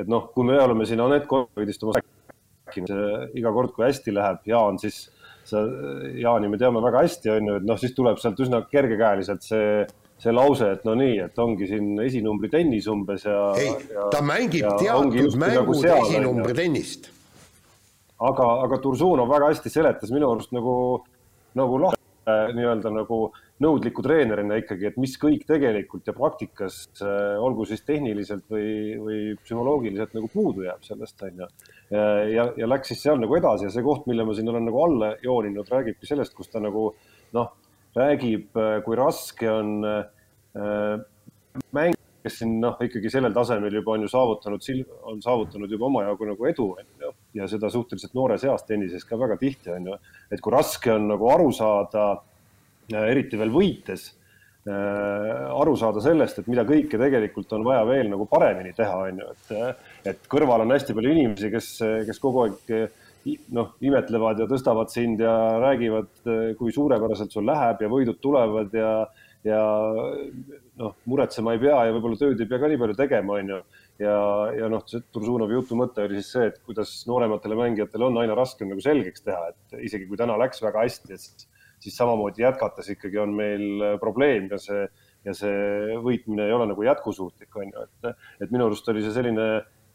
[0.02, 4.42] et noh, kui me oleme siin Anett Korvidist oma rääkinud, iga kord, kui hästi läheb,
[4.50, 5.06] Jaan, siis
[5.46, 5.62] sa,
[6.20, 9.86] Jaani me teame väga hästi, on ju, et noh, siis tuleb sealt üsna kergekäeliselt see
[10.20, 13.40] see lause, et no nii, et ongi siin esinumbri tennis umbes ja.
[13.60, 13.74] ei,
[14.12, 17.10] ta mängib teatud mängud nagu esinumbri tennist.
[18.16, 20.76] aga, aga Tursunov väga hästi seletas minu arust nagu,
[21.58, 23.18] nagu lahti nii-öelda nagu
[23.62, 29.20] nõudliku treenerina ikkagi, et mis kõik tegelikult ja praktikas, äh, olgu siis tehniliselt või, või
[29.44, 31.48] psühholoogiliselt nagu puudu jääb sellest, on ju.
[31.92, 34.82] ja, ja läks siis seal nagu edasi ja see koht, mille ma siin olen nagu
[34.82, 36.90] alla jooninud, räägibki sellest, kus ta nagu
[37.36, 37.54] noh
[37.96, 40.98] räägib, äh, kui raske on äh,
[41.76, 44.68] mäng, kes siin noh, ikkagi sellel tasemel juba on ju saavutanud,
[45.06, 47.12] on saavutanud juba omajagu nagu edu, on ju.
[47.38, 49.98] ja seda suhteliselt noores eas tennises ka väga tihti, on ju.
[50.30, 52.12] et kui raske on nagu aru saada,
[52.92, 54.12] äh, eriti veel võites,
[54.66, 59.28] aru saada sellest, et mida kõike tegelikult on vaja veel nagu paremini teha, on ju,
[59.30, 61.68] et, et kõrval on hästi palju inimesi, kes,
[62.08, 62.72] kes kogu aeg
[63.56, 66.10] noh, imetlevad ja tõstavad sind ja räägivad,
[66.58, 68.90] kui suurepäraselt sul läheb ja võidud tulevad ja,
[69.46, 69.62] ja
[70.80, 73.60] noh, muretsema ei pea ja võib-olla tööd ei pea ka nii palju tegema, on ju.
[74.02, 74.16] ja,
[74.60, 78.38] ja noh, see Tursunovi jutu mõte oli siis see, et kuidas noorematele mängijatele on aina
[78.38, 81.48] raskem nagu selgeks teha, et isegi kui täna läks väga hästi, et
[81.82, 84.86] siis samamoodi jätkates ikkagi on meil probleem ja see,
[85.26, 89.16] ja see võitmine ei ole nagu jätkusuutlik, on ju, et, et minu arust oli see
[89.16, 89.48] selline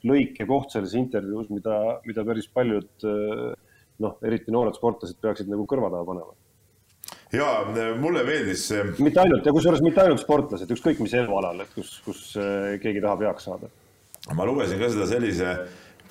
[0.07, 1.77] lõik ja koht selles intervjuus, mida,
[2.07, 3.09] mida päris paljud
[4.01, 6.33] noh, eriti noored sportlased peaksid nagu kõrva taha panema.
[7.35, 8.87] ja mulle meeldis see.
[9.03, 13.03] mitte ainult ja kusjuures mitte ainult sportlased, ükskõik mis elualal, et kus, kus eh, keegi
[13.03, 13.71] tahab heaks saada.
[14.37, 15.55] ma lugesin ka seda sellise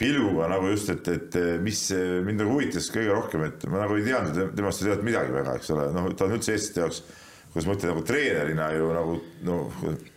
[0.00, 1.80] pilguga nagu just, et, et mis
[2.24, 5.58] mind nagu huvitas kõige rohkem, et ma nagu ei teadnud temast ei teadnud midagi väga,
[5.60, 7.02] eks ole, noh, ta on üldse eestlaste jaoks
[7.50, 9.58] kuidas ma ütlen, nagu treenerina ju nagu no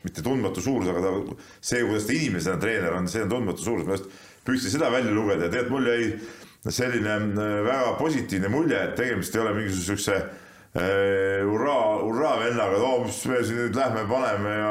[0.03, 3.87] mitte tundmatu suurus, aga ta, see, kuidas ta inimesena treener on, see on tundmatu suurus,
[3.87, 4.09] ma just
[4.45, 9.35] püüdsin seda välja lugeda ja tegelikult mul jäi selline äh, väga positiivne mulje, et tegemist
[9.35, 14.05] ei ole mingisuguse siukse äh, hurraa, hurraa vennaga, et oo, mis me siin nüüd lähme
[14.11, 14.69] paneme ja,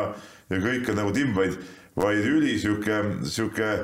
[0.54, 1.58] ja kõik on nagu timm, vaid,
[1.98, 3.74] vaid üli sihuke, sihuke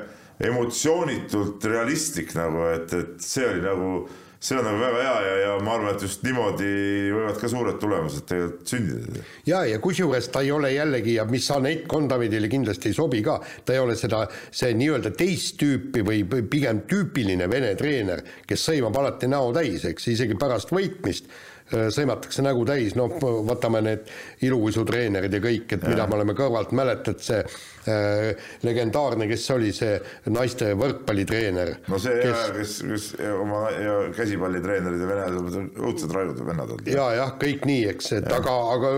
[0.49, 3.93] emotsioonitult realistlik nagu, et, et see oli nagu
[4.41, 6.69] see on nagu väga hea ja, ja ma arvan, et just niimoodi
[7.11, 9.25] võivad ka suured tulemused tegelikult sündida.
[9.49, 13.41] ja, ja kusjuures ta ei ole jällegi ja mis Anett Kondavidile kindlasti ei sobi ka,
[13.67, 14.25] ta ei ole seda,
[14.55, 20.11] see nii-öelda teist tüüpi või pigem tüüpiline Vene treener, kes sõimab alati näo täis, eks
[20.15, 21.27] isegi pärast võitmist
[21.69, 23.13] sõimatakse nägu täis, noh,
[23.49, 24.09] võtame need
[24.47, 25.93] iluuisutreenerid ja kõik, et ja.
[25.93, 29.99] mida me oleme kõrvalt mäletad, see äh, legendaarne, kes oli see
[30.33, 31.75] naiste võrkpallitreener.
[31.89, 36.91] no see kes, ja, kes, kes oma ja käsipallitreenerid ja venelased, õudsed raiud vennad olnud.
[36.93, 38.41] ja jah, kõik nii, eks, et ja.
[38.41, 38.95] aga, aga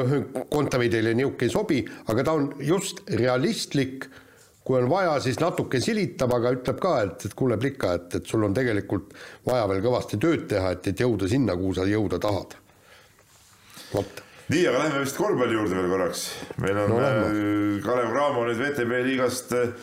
[0.51, 4.07] Kontaveidile niisugune ei sobi, aga ta on just realistlik
[4.71, 8.27] kui on vaja, siis natuke silitab, aga ütleb ka, et, et kuule, Plika, et, et
[8.31, 9.15] sul on tegelikult
[9.49, 12.55] vaja veel kõvasti tööd teha, et, et jõuda sinna, kuhu sa jõuda tahad.
[13.91, 14.23] vot.
[14.53, 16.23] nii, aga lähme vist korvpalli juurde veel korraks.
[16.63, 19.75] meil on no, äh, Kalev Cramo nüüd VTB liigast äh,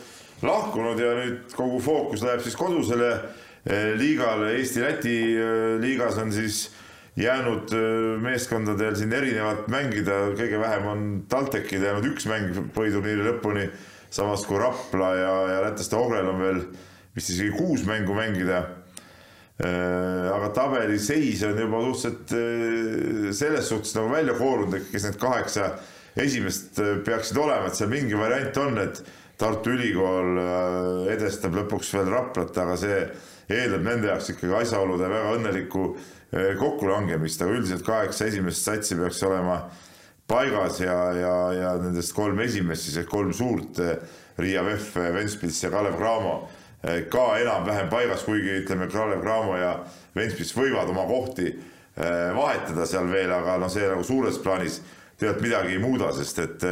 [0.47, 5.17] lahkunud ja nüüd kogu fookus läheb siis kodusele äh, liigale, Eesti-Läti
[5.83, 6.69] liigas on siis
[7.19, 7.75] jäänud
[8.23, 13.67] meeskondadel siin erinevalt mängida, kõige vähem on TalTechil jäänud üks mäng põhiturniiri lõpuni,
[14.09, 16.61] samas kui Rapla ja, ja lätlaste Ogrel on veel
[17.17, 18.65] vist isegi kuus mängu mängida.
[19.57, 25.71] aga tabeli seis on juba suhteliselt selles suhtes nagu välja koorunud, et kes need kaheksa
[26.17, 29.01] esimest peaksid olema, et seal mingi variant on, et
[29.37, 30.37] Tartu Ülikool
[31.13, 33.01] edestab lõpuks veel Raplat, aga see
[33.53, 35.83] eeldab nende jaoks ikkagi asjaolude väga õnnelikku
[36.61, 39.61] kokkulangemist, aga üldiselt kaheksa esimest satsi peaks olema
[40.27, 43.97] paigas ja, ja, ja nendest kolm esimest siis ehk kolm suurt, eh,
[44.37, 46.35] Riia Vef, Ventspils ja Kalev Cramo
[46.83, 49.73] eh, ka enam-vähem paigas, kuigi ütleme, Kalev Cramo ja
[50.15, 51.55] Ventspils võivad oma kohti
[51.97, 54.75] vahetada seal veel, aga noh, see nagu suures plaanis
[55.17, 56.65] tegelikult midagi ei muuda, sest et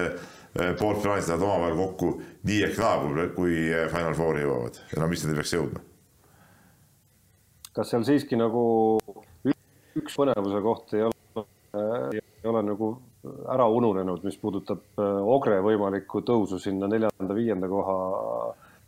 [0.77, 2.09] poolfinaalis lähevad omavahel kokku
[2.45, 3.55] nii ehk naa, kui
[3.89, 4.77] Final Fouri jõuavad.
[5.01, 5.81] No mis ei peaks jõudma?
[7.73, 8.61] Kas seal siiski nagu
[9.97, 11.45] üks põnevuse koht ei ole,
[12.21, 12.93] ei ole nagu
[13.53, 17.97] ära ununenud, mis puudutab äh, Ogre võimalikku tõusu sinna neljanda-viienda koha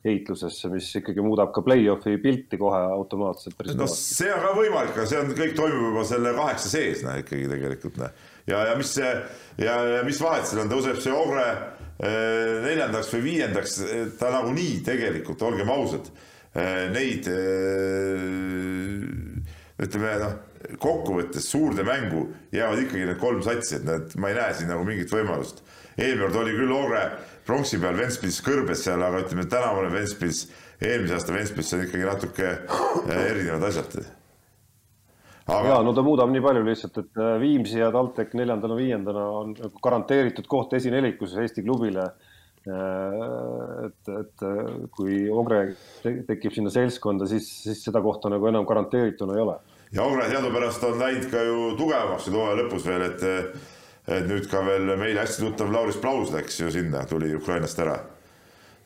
[0.07, 3.59] heitlusesse, mis ikkagi muudab ka play-off'i pilti kohe automaatselt.
[3.75, 7.17] no see on ka võimalik, aga see on, kõik toimub juba selle kaheksa sees, noh
[7.23, 8.23] ikkagi tegelikult noh.
[8.47, 9.09] ja, ja mis see
[9.65, 13.81] ja, ja mis vahet seal on, tõuseb see Ogre äh, neljandaks või viiendaks,
[14.21, 16.13] ta nagunii tegelikult, olgem ausad
[16.57, 18.17] Äh, neid äh,
[19.77, 20.31] ütleme noh,
[20.82, 24.86] kokkuvõttes suurde mängu jäävad ikkagi need kolm satsi, et need, ma ei näe siin nagu
[24.88, 25.64] mingit võimalust.
[25.97, 27.03] eelmine kord oli küll Ogre
[27.47, 30.45] pronksi peal Ventspils kõrbes seal, aga ütleme, tänavune Ventspils,
[30.82, 33.99] eelmise aasta Ventspils on ikkagi natuke äh, erinevad asjad.
[35.47, 35.68] Aga...
[35.70, 40.49] ja no ta muudab nii palju lihtsalt, et Viimsi ja TalTech neljandana-viiendana on nagu garanteeritud
[40.51, 42.10] koht esinelikus Eesti klubile
[42.68, 44.45] Äh, et, et
[44.95, 45.62] kui Ogre
[46.03, 49.55] tekib sinna seltskonda, siis, siis seda kohta nagu enam garanteerituna ei ole.
[49.91, 53.23] Ja Ogre teadupärast on läinud ka ju tugevamaks nüüd hooaja lõpus veel, et,
[54.07, 57.99] et nüüd ka veel meile hästi tuttav Lauris Plaus läks ju sinna, tuli Ukrainast ära.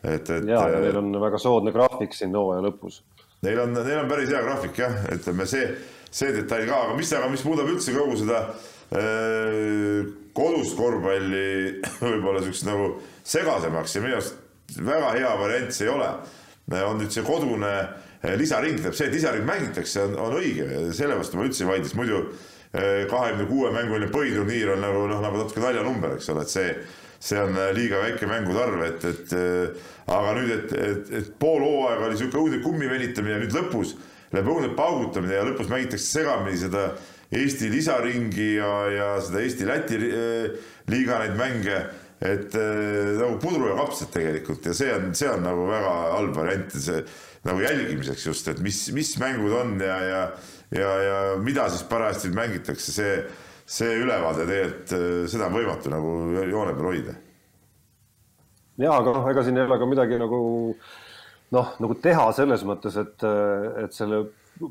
[0.03, 0.45] et, et.
[0.49, 3.01] ja, ja neil on väga soodne graafik siin hooaja lõpus.
[3.41, 5.65] Neil on, neil on päris hea graafik jah, ütleme see,
[6.13, 8.43] see detail ka, aga mis, aga mis muudab üldse kogu seda
[8.93, 10.05] äh,
[10.37, 12.93] kodust korvpalli võib-olla siukest nagu
[13.23, 16.11] segasemaks ja minu arust väga hea variant see ei ole.
[16.85, 17.89] on nüüd see kodune eh,
[18.21, 21.95] lisaring, tähendab see, et lisaring mängitakse, on, on õige, selle vastu ma üldse ei vaidleks,
[21.97, 26.53] muidu eh, kahekümne kuue mänguline põhiturniir on nagu noh, nagu natuke naljanumber, eks ole, et
[26.53, 26.67] see,
[27.21, 29.33] see on eh, liiga väike mängude arv, et, et
[30.11, 33.95] aga nüüd, et, et, et pool hooaega oli sihuke õudne kummi venitamine ja nüüd lõpus
[34.31, 36.91] läheb õudne paugutamine ja lõpus mängitakse segamini seda
[37.31, 39.99] Eesti lisaringi ja, ja seda Eesti-Läti
[40.91, 41.77] liiga neid mänge.
[42.21, 46.75] Et nagu pudru ja kapsad tegelikult ja see on, see on nagu väga halb variant
[46.75, 46.99] ja see
[47.47, 50.21] nagu jälgimiseks just, et mis, mis mängud on ja, ja,
[50.75, 53.15] ja, ja mida siis parajasti mängitakse, see,
[53.65, 56.15] see ülevaade tegelikult, äh, seda on võimatu nagu
[56.51, 57.15] joone peal hoida.
[58.81, 60.41] ja aga noh, ega siin ei ole ka midagi nagu
[61.51, 63.25] noh, nagu teha selles mõttes, et,
[63.83, 64.25] et selle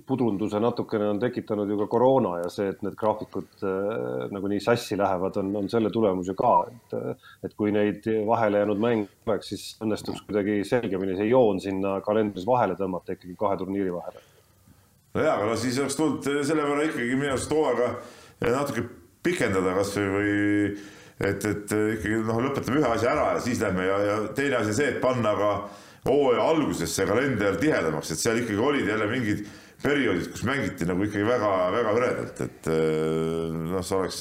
[0.06, 4.60] pudrunduse natukene on tekitanud ju ka koroona ja see, et need graafikud äh, nagu nii
[4.64, 9.08] sassi lähevad, on, on selle tulemus ju ka, et, et kui neid vahele jäänud mänge
[9.26, 14.24] oleks, siis õnnestuks kuidagi selgemini see joon sinna kalendris vahele tõmmata ikkagi kahe turniiri vahele.
[15.14, 17.92] no jaa, aga no siis oleks tulnud selle võrra ikkagi minu arust hooaega
[18.46, 18.86] natuke
[19.26, 20.34] pikendada kasvõi või
[21.20, 24.76] et, et ikkagi noh, lõpetame ühe asja ära ja siis lähme ja, ja teine asi
[24.76, 25.50] see, et panna ka
[26.06, 29.44] hooaja alguses see kalender tihedamaks, et seal ikkagi olid jälle mingid
[29.82, 34.20] perioodid, kus mängiti nagu ikkagi väga-väga hõredalt, et äh, noh, see oleks,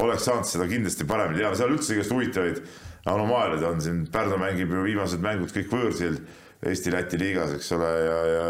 [0.00, 2.62] oleks saanud seda kindlasti paremini teha, seal üldse igast huvitavaid
[3.10, 6.20] anomaaliaid on siin, Pärnu mängib ju viimased mängud kõik võõrsil
[6.68, 8.46] Eesti-Läti liigas, eks ole, ja, ja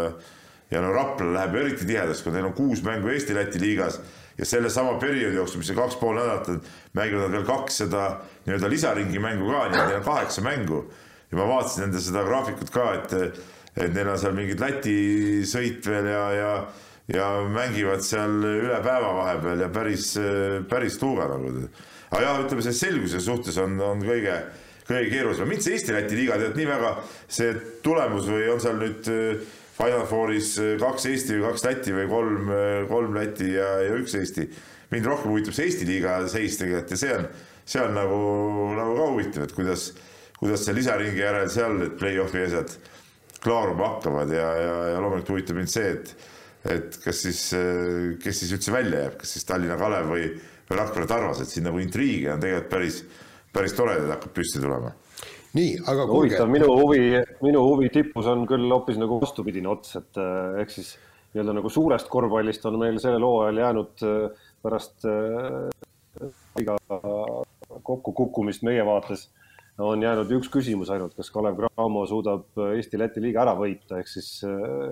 [0.71, 3.99] ja no Rapla läheb eriti tihedaks, kui neil on kuus mängu Eesti-Läti liigas
[4.37, 8.05] ja sellesama perioodi jooksul, mis on kaks pool nädalat, mängivad nad veel kaks seda
[8.45, 10.85] nii-öelda lisaringi mängu ka, nii et neil on kaheksa mängu.
[11.31, 13.11] ja ma vaatasin nende seda graafikut ka, et
[13.75, 14.95] et neil on seal mingid Läti
[15.47, 16.53] sõit veel ja, ja
[17.11, 20.13] ja mängivad seal üle päeva vahepeal ja päris,
[20.69, 21.67] päris tuuga nagu.
[22.11, 24.35] aga jah, ütleme see selguse suhtes on, on kõige,
[24.87, 25.49] kõige keerulisem.
[25.49, 26.93] mind see Eesti-Läti liiga tead nii väga
[27.27, 27.55] see
[27.85, 32.07] tulemus või on seal nüüd äh, Final Fouris äh, kaks Eesti või kaks Läti või
[32.11, 34.47] kolm, äh, kolm Läti ja, ja üks Eesti.
[34.91, 37.27] mind rohkem huvitab see Eesti liiga seis tegelikult ja see on,
[37.65, 38.21] see on nagu,
[38.77, 39.91] nagu ka huvitav, et kuidas,
[40.39, 42.75] kuidas see lisaringi järel seal need play-off'i asjad
[43.41, 46.13] klaaruma hakkavad ja, ja, ja loomulikult huvitab mind see, et,
[46.77, 47.43] et kas siis,
[48.21, 50.27] kes siis üldse välja jääb, kas siis Tallinna Kalev või,
[50.69, 52.99] või Rakvere Tarvas, et siin nagu intriige on tegelikult päris,
[53.53, 54.93] päris toredaid hakkab püsti tulema
[55.57, 56.37] nii, aga kuulge.
[56.37, 57.01] huvitav, minu huvi,
[57.43, 60.21] minu huvi tipus on küll hoopis nagu vastupidine ots, et
[60.61, 60.93] ehk siis
[61.33, 64.05] nii-öelda nagu suurest korvpallist on meil sellel hooajal jäänud
[64.63, 65.07] pärast
[66.55, 66.77] liiga
[67.87, 69.27] kokkukukkumist meie vaates
[69.79, 74.41] on jäänud üks küsimus ainult, kas Kalev Cramo suudab Eesti-Läti liiga ära võita, ehk siis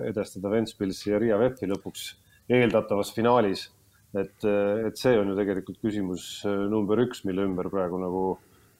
[0.08, 2.06] edestada Ventspilsi ja Riia VEF-i lõpuks
[2.50, 3.68] eeldatavas finaalis.
[4.14, 8.24] et, et see on ju tegelikult küsimus number üks, mille ümber praegu nagu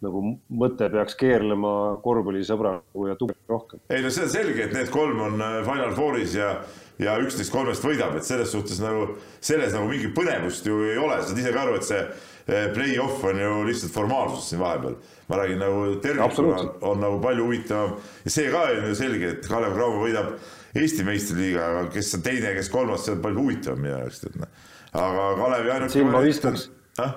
[0.05, 1.73] nagu mõte peaks keerlema
[2.05, 3.83] korvpallisõbragu ja tugev rohkem.
[3.93, 6.55] ei no see on selge, et need kolm on äh, Final Fouris ja,
[7.01, 11.21] ja üksteist kolmest võidab, et selles suhtes nagu, selles nagu mingit põnevust ju ei ole,
[11.21, 14.97] saad ise ka aru, et see äh, play-off on ju lihtsalt formaalsus siin vahepeal.
[15.29, 17.93] ma räägin nagu tervikuna on nagu palju huvitavam
[18.25, 20.35] ja see ka on ju selge, et Kalev Cramo võidab
[20.75, 24.39] Eesti meistriliiga, aga kes on teine, kes kolmas, see on palju huvitavam minu jaoks, et
[24.39, 24.53] noh.
[24.93, 25.93] aga Kalevi ainuke.
[25.93, 26.71] siin ma viskaks
[27.03, 27.17] ah?,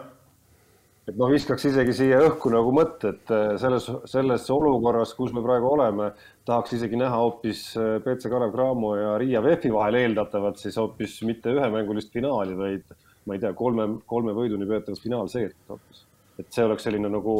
[1.08, 5.44] et noh, viskaks isegi siia õhku nagu mõtte, et äh, selles, selles olukorras, kus me
[5.46, 6.12] praegu oleme,
[6.48, 11.18] tahaks isegi näha hoopis BC äh, Kalev Cramo ja Riia VEF-i vahel eeldatavat siis hoopis
[11.28, 12.96] mitte ühemängulist finaali, vaid
[13.26, 16.06] ma ei tea, kolme, kolme võiduni peetavat finaalseeriat hoopis.
[16.40, 17.38] et see oleks selline nagu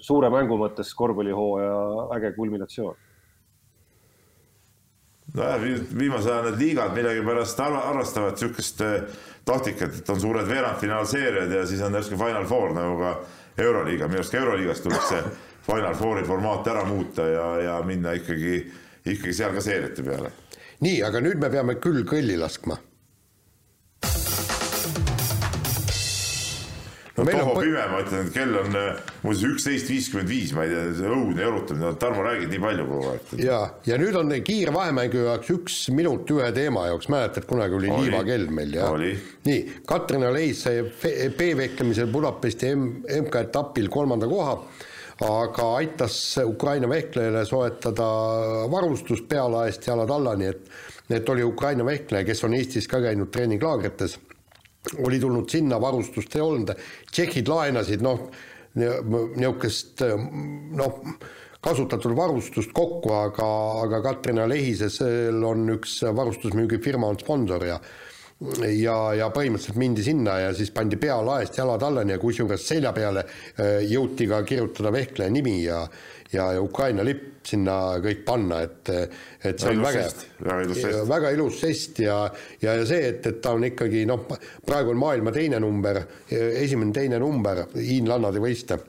[0.00, 2.96] suure mängu mõttes korvpallihooaja äge kulminatsioon
[5.34, 5.60] nojah,
[5.98, 9.00] viimasel ajal need liigad millegipärast arvestavad niisugust äh,
[9.44, 13.16] taktikat, et on suured veerandfinaalseeriad ja siis on järsku Final Four nagu ka
[13.64, 15.22] Euroliiga, minu arust ka Euroliigas tuleks see
[15.64, 18.58] Final Fouri formaat ära muuta ja, ja minna ikkagi,
[19.06, 20.32] ikkagi seal ka seeriate peale.
[20.84, 22.78] nii, aga nüüd me peame küll kõlli laskma
[27.16, 27.60] no toho on...
[27.62, 31.10] pime, ma ütlen, et kell on äh, muuseas üksteist viiskümmend viis, ma ei tea, see
[31.10, 33.34] õudne jalutamine, Tarmo räägid nii palju kogu aeg.
[33.44, 37.92] ja, ja nüüd on kiire vahemängu jaoks üks minut ühe teema jaoks, mäletad, kunagi oli,
[37.92, 38.08] oli.
[38.08, 38.88] liivakell meil ja.
[39.46, 44.58] nii, Katrin Aleis sai B-vehklemisel Budapesti MK-etapil kolmanda koha
[45.22, 48.06] aga aitas Ukraina vehklejale soetada
[48.70, 50.70] varustust pealaest jalad alla, nii et,
[51.14, 54.18] et oli Ukraina vehkleja, kes on Eestis ka käinud treeninglaagrites
[55.04, 56.74] oli tulnud sinna, varustust ei olnud,
[57.10, 58.28] tšehhid laenasid noh,
[58.74, 60.02] niisugust
[60.76, 60.98] noh,
[61.64, 63.46] kasutatud varustust kokku, aga,
[63.84, 67.78] aga Katrina Lehisesel on üks varustusmüügifirma on sponsor ja
[68.68, 72.92] ja, ja põhimõtteliselt mindi sinna ja siis pandi pea laest jalad allani ja kusjuures selja
[72.92, 75.84] peale äh, jõuti ka kirjutada vehkleja nimi ja
[76.34, 78.88] ja, ja Ukraina lipp sinna kõik panna, et,
[79.44, 80.22] et see on vägev.
[80.40, 81.02] väga ilus žest.
[81.10, 82.16] väga ilus žest ja,
[82.62, 84.24] ja, ja see, et, et ta on ikkagi noh,
[84.64, 88.80] praegu on maailma teine number, esimene, teine number hiinlannade võiste.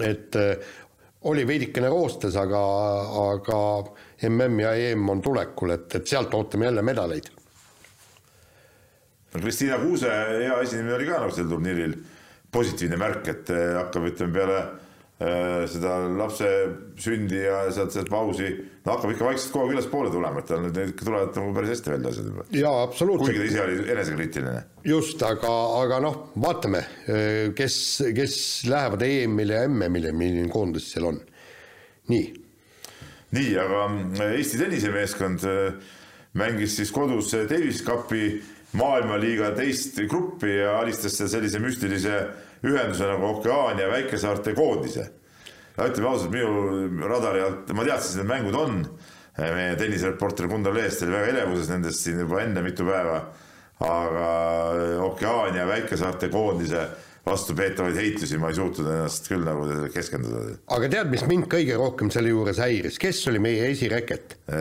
[0.00, 0.38] et
[1.28, 2.62] oli veidikene roostes, aga,
[3.28, 3.60] aga
[4.22, 7.30] mm ja EM on tulekul, et, et sealt ootame jälle medaleid.
[9.32, 11.96] No Kristiina Kuuse hea esinemine oli ka nagu sel turniiril
[12.52, 14.62] positiivne märk, et hakkab, ütleme peale
[15.22, 16.48] Äh, seda lapse
[16.98, 18.48] sündi ja sealt, sealt pausi,
[18.82, 21.70] no hakkab ikka vaikselt kogu aeg ülespoole tulema, et tal nüüd ikka tulevad nagu päris
[21.74, 22.46] hästi välja asjad juba.
[22.56, 23.28] jaa, absoluutselt.
[23.28, 24.62] kuigi ta ise oli enesekriitiline.
[24.88, 27.76] just, aga, aga noh, vaatame, äh, kes,
[28.16, 28.36] kes
[28.72, 31.20] lähevad EM-ile ja MM-ile, milline koondis seal on.
[32.10, 32.24] nii.
[33.38, 35.46] nii, aga äh, Eesti tennisemeeskond
[36.40, 38.40] mängis siis kodus Davis Cupi
[38.78, 42.14] maailmaliiga teist gruppi ja alistas sellise müstilise
[42.64, 45.08] ühenduse nagu Okeaania väikesaarte koondise.
[45.76, 48.82] no ütleme ausalt, minu radari alt, ma teadsin, et need mängud on.
[49.38, 53.22] meie tennisereporter Gunnar Leest oli väga elevuses nendest siin juba enne mitu päeva.
[53.80, 54.28] aga
[55.04, 56.86] Okeaania väikesaarte koondise
[57.26, 60.56] vastupeetavaid heitlusi ma ei suutnud ennast küll nagu keskenduda.
[60.74, 64.36] aga tead, mis mind kõige rohkem selle juures häiris, kes oli meie esireket?
[64.50, 64.58] Äh,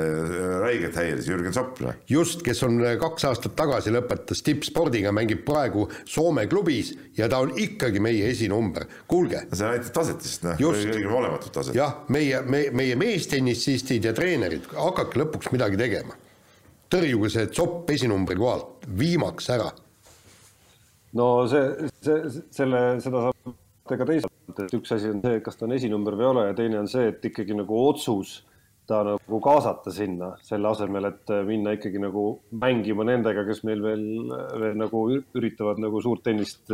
[0.62, 1.82] räigelt häiris, Jürgen Zopp.
[2.10, 7.42] just, kes on äh, kaks aastat tagasi lõpetas tippspordiga, mängib praegu Soome klubis ja ta
[7.42, 9.48] on ikkagi meie esinumber, kuulge.
[9.50, 11.78] see näitab taset lihtsalt, noh, õigemini olematut taset.
[11.78, 16.14] jah, meie, me, meie meestennisistid ja treenerid, hakake lõpuks midagi tegema.
[16.94, 19.72] tõrjuge see Zopp esinumbri kohalt, viimaks ära
[21.18, 23.58] no see, see, selle, seda saab
[23.92, 26.56] ka teisalt, et üks asi on see, kas ta on esinumber või ei ole ja
[26.58, 28.42] teine on see, et ikkagi nagu otsus
[28.90, 32.26] ta nagu kaasata sinna, selle asemel, et minna ikkagi nagu
[32.64, 34.04] mängima nendega, kes meil veel,
[34.60, 35.04] veel nagu
[35.38, 36.74] üritavad nagu suurt tennist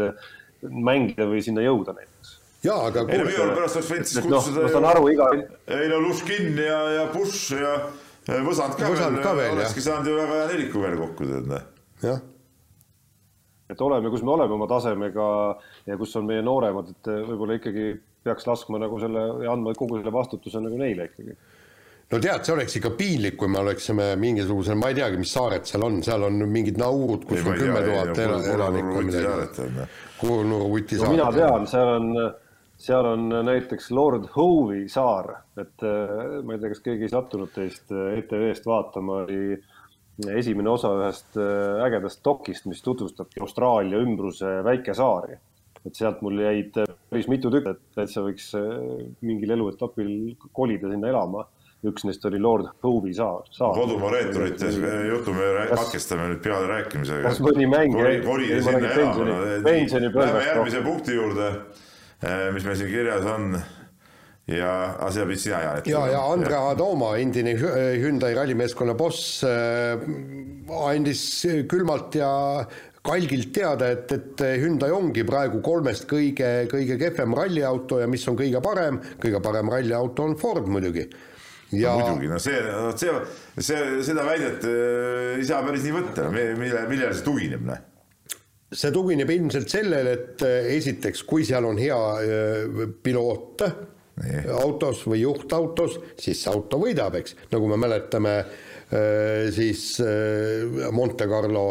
[0.64, 2.38] mängida või sinna jõuda näiteks.
[2.66, 5.04] jaa, aga ei no minu pärast oleks võinud siis noh, kutsuda no, ma saan aru,
[5.14, 5.28] iga
[5.78, 7.76] ei no Luškin ja, ja Bush ja
[8.44, 11.70] Võsand ka Võsand veel, veel, olekski saanud ju väga hea neliku veel kokku, tead noh.
[12.04, 12.26] jah
[13.70, 15.28] et oleme, kus me oleme oma tasemega
[15.88, 17.92] ja kus on meie nooremad, et võib-olla ikkagi
[18.28, 21.36] peaks laskma nagu selle ja andma kogu selle vastutuse nagu neile ikkagi.
[22.12, 25.68] no tead, see oleks ikka piinlik, kui me oleksime mingisugusel, ma ei teagi, mis saared
[25.68, 28.22] seal on, seal on mingid Naurud, kus ei, on kümme tuhat
[28.56, 29.88] elanikku midagi.
[30.18, 31.12] Kuulnurvuti saar.
[31.14, 32.12] mina tean, seal on,
[32.88, 37.92] seal on näiteks Lord Howe'i saar, et ma ei tea, kas keegi ei sattunud teist
[37.92, 39.60] ETV-st vaatama, oli
[40.38, 45.38] esimene osa ühest äh, ägedast dokist, mis tutvustabki Austraalia ümbruse väikesaari.
[45.86, 46.76] et sealt mul jäid
[47.08, 48.50] päris mitu tükki, et täitsa võiks
[49.24, 50.10] mingil eluetapil
[50.52, 51.46] kolida sinna elama
[51.86, 53.76] üks neist oli Lord Hove'i saar, saar..
[53.78, 54.72] kodumaa reeturite
[55.08, 57.24] jutu me katkestame nüüd peale rääkimisega.
[57.28, 58.22] kas mõni mäng jäi?
[58.26, 59.28] kolida sinna elama.
[59.62, 61.52] Läheme järgmise punkti juurde,
[62.24, 63.60] eh, mis meil siin kirjas on
[64.48, 65.86] ja, aga seda pidid sina, Jaan.
[65.92, 70.04] ja, ja Andre Adoma, endine Hyundai rallimeeskonna boss, eh,
[70.88, 71.24] andis
[71.70, 72.32] külmalt ja
[73.08, 78.40] kalgilt teada, et, et Hyundai ongi praegu kolmest kõige, kõige kehvem ralliauto ja mis on
[78.40, 81.08] kõige parem, kõige parem ralliauto on Ford muidugi
[81.72, 82.62] ja no, muidugi, no see,
[82.96, 83.14] see,
[83.60, 87.84] see, seda väidet äh, ei saa päris nii võtta, mille, millele see tugineb, noh?
[88.72, 93.68] see tugineb ilmselt sellele, et äh, esiteks, kui seal on hea äh, piloot.
[94.58, 98.40] Autos või juhtautos, siis see auto võidab, eks, nagu me mäletame,
[99.54, 99.98] siis
[100.96, 101.68] Monte Carlo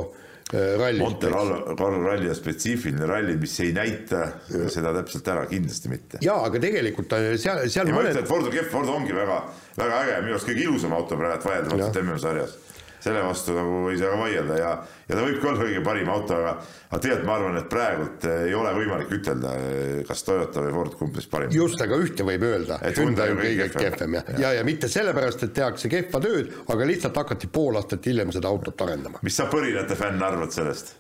[0.55, 0.99] Äh, ralli.
[0.99, 4.20] Monte Carlo ralli on spetsiifiline ralli, mis ei näita
[4.70, 6.20] seda täpselt ära, kindlasti mitte.
[6.22, 7.97] jaa, aga tegelikult seal, seal ja mõned...
[7.97, 9.40] ma ütlen, et Ford on kehv, Ford ongi väga,
[9.74, 12.55] väga äge, minu arust kõige ilusam auto praegu vaieldamatult MM-sarjas
[13.07, 14.72] selle vastu nagu ei saa ka vaielda ja,
[15.07, 16.54] ja ta võibki olla kõige parim auto, aga,
[16.90, 19.54] aga tegelikult ma arvan, et praegult ei ole võimalik ütelda,
[20.09, 21.54] kas Toyota või Ford, kumb neist parim.
[21.54, 25.46] just, aga ühte võib öelda, Hyundai on kõige kehvem ja, ja, ja, ja mitte sellepärast,
[25.46, 29.22] et tehakse kehva tööd, aga lihtsalt hakati pool aastat hiljem seda autot arendama.
[29.26, 30.96] mis sa põrinate fänn arvad sellest?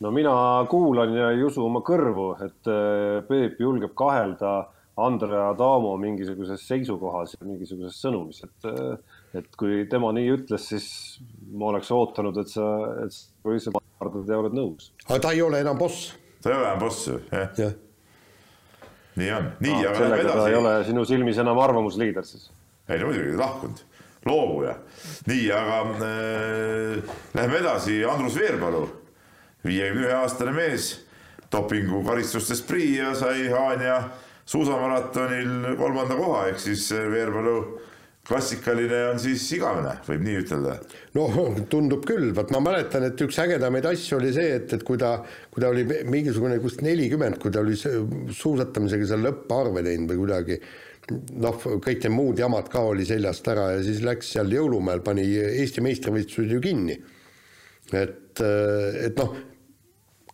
[0.00, 0.32] no mina
[0.70, 4.54] kuulan ja ei usu oma kõrvu, et äh, Peep julgeb kahelda
[5.00, 10.86] Andrea Adamo mingisuguses seisukohas ja mingisuguses sõnumis, et äh, et kui tema nii ütles, siis
[11.54, 12.66] ma oleks ootanud, et sa,
[13.04, 14.90] et sa lihtsalt vardad ja oled nõus.
[15.06, 16.10] aga ta ei ole enam boss.
[16.42, 17.68] ta ei ole enam boss ju, jah ja.
[19.20, 20.48] nii on, nii no,, aga lähme edasi.
[20.48, 22.48] ei ole sinu silmis enam arvamusliider siis?
[22.90, 23.84] ei no muidugi, lahkunud,
[24.26, 24.74] loobuja.
[25.30, 25.78] nii, aga
[26.08, 28.82] äh, lähme edasi, Andrus Veerpalu,
[29.66, 30.90] viiekümne ühe aastane mees,
[31.52, 34.02] dopingukaristustest prii ja sai Haanja
[34.50, 37.60] suusamaratonil kolmanda koha, ehk siis Veerpalu
[38.30, 40.76] klassikaline on siis igavene, võib nii ütelda?
[41.16, 41.38] noh,
[41.72, 45.16] tundub küll, vot ma mäletan, et üks ägedamaid asju oli see, et, et kui ta,
[45.50, 50.60] kui ta oli mingisugune kuskil nelikümmend, kui ta oli suusatamisega seal lõpparve teinud või kuidagi
[51.42, 55.24] noh, kõik need muud jamad ka oli seljast ära ja siis läks seal jõulumäel, pani
[55.48, 57.00] Eesti meistrivõistlused ju kinni.
[57.90, 59.34] et, et noh,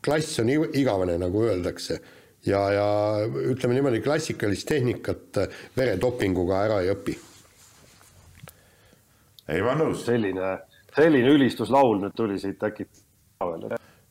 [0.04, 1.96] klass on igavene, nagu öeldakse
[2.44, 2.90] ja, ja
[3.24, 5.40] ütleme niimoodi, klassikalist tehnikat
[5.78, 7.16] veredopinguga ära ei õpi
[9.48, 10.04] ei, ma olen nõus.
[10.06, 10.52] selline,
[10.96, 12.88] selline ülistuslaul nüüd tuli siit äkki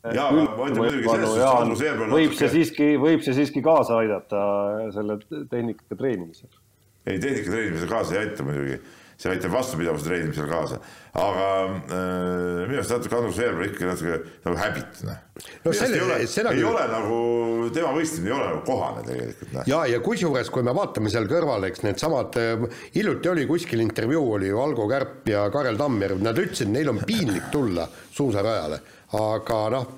[0.05, 3.97] aga ma ütlen muidugi selles suhtes, Andrus Eerpalu võib see siiski, võib see siiski kaasa
[4.03, 4.43] aidata
[4.95, 5.17] selle
[5.51, 6.51] tehnika treenimisel?
[7.07, 8.79] ei, tehnika treenimisel kaasa ei aita muidugi
[9.15, 10.79] see aitab vastupidavuse treenimisel kaasa.
[11.15, 15.21] aga äh, minu arust natuke Andrus Veerpalu ikka natuke nagu häbit, noh.
[15.63, 16.67] no ei, ole, seda ei küll...
[16.73, 17.19] ole nagu,
[17.77, 19.69] tema võistlemine ei ole nagu kohane tegelikult, noh.
[19.71, 24.25] ja, ja kusjuures, kui me vaatame seal kõrval, eks needsamad, äh, hiljuti oli kuskil intervjuu,
[24.39, 28.83] oli ju Algo Kärp ja Karel Tammjärv, nad ütlesid, neil on piinlik tulla suusarajale,
[29.15, 29.89] aga noh,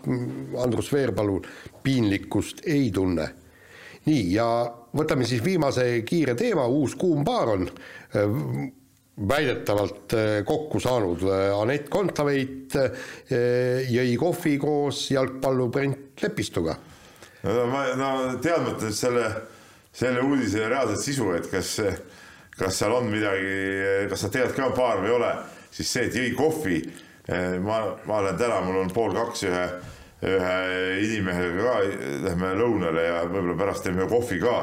[0.62, 1.42] Andrus Veerpalu
[1.82, 3.32] piinlikkust ei tunne
[4.08, 4.48] nii, ja
[4.98, 7.66] võtame siis viimase kiire teema, uus kuum paar on
[9.18, 16.78] väidetavalt äh, kokku saanud äh, Anett Kontaveit äh, jõi kohvi koos jalgpallur Brent Lepistuga.
[17.44, 18.12] no ma, no
[18.44, 19.26] teadmata selle,
[19.94, 21.74] selle uudise reaalset sisu, et kas,
[22.58, 25.34] kas seal on midagi, kas sa tead ka paar või ei ole,
[25.72, 26.82] siis see, et jõi kohvi,
[27.64, 29.64] ma, ma olen täna, mul on pool kaks ühe,
[30.28, 30.58] ühe
[31.06, 31.78] inimehega ka,
[32.26, 34.58] lähme lõunale ja võib-olla pärast teeme kohvi ka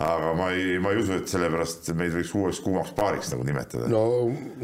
[0.00, 3.88] aga ma ei, ma ei usu, et sellepärast meid võiks uueks kuumaks paariks nagu nimetada.
[3.92, 4.02] no,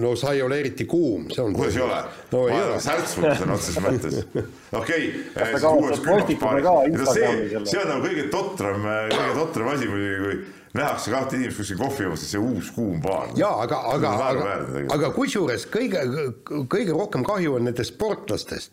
[0.00, 1.56] no sa ei ole eriti kuum, see on.
[1.56, 1.98] kuidas ei ole
[2.32, 2.40] no,?
[2.48, 4.16] ma olen särtsunud sõna otseses mõttes.
[4.80, 7.10] okei, siis uueks kuumaks paariks.
[7.12, 7.32] see,
[7.68, 12.06] see on nagu kõige totram, kõige totram asi muidugi, kui nähakse kahte inimest kuskil kohvi
[12.06, 13.28] joomas, see uus kuum paar.
[13.36, 14.56] jaa, aga, aga, aga,
[14.96, 16.02] aga kusjuures kõige,
[16.48, 18.72] kõige rohkem kahju on nendest sportlastest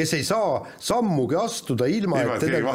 [0.00, 2.74] kes ei saa sammugi astuda ilma, et teda,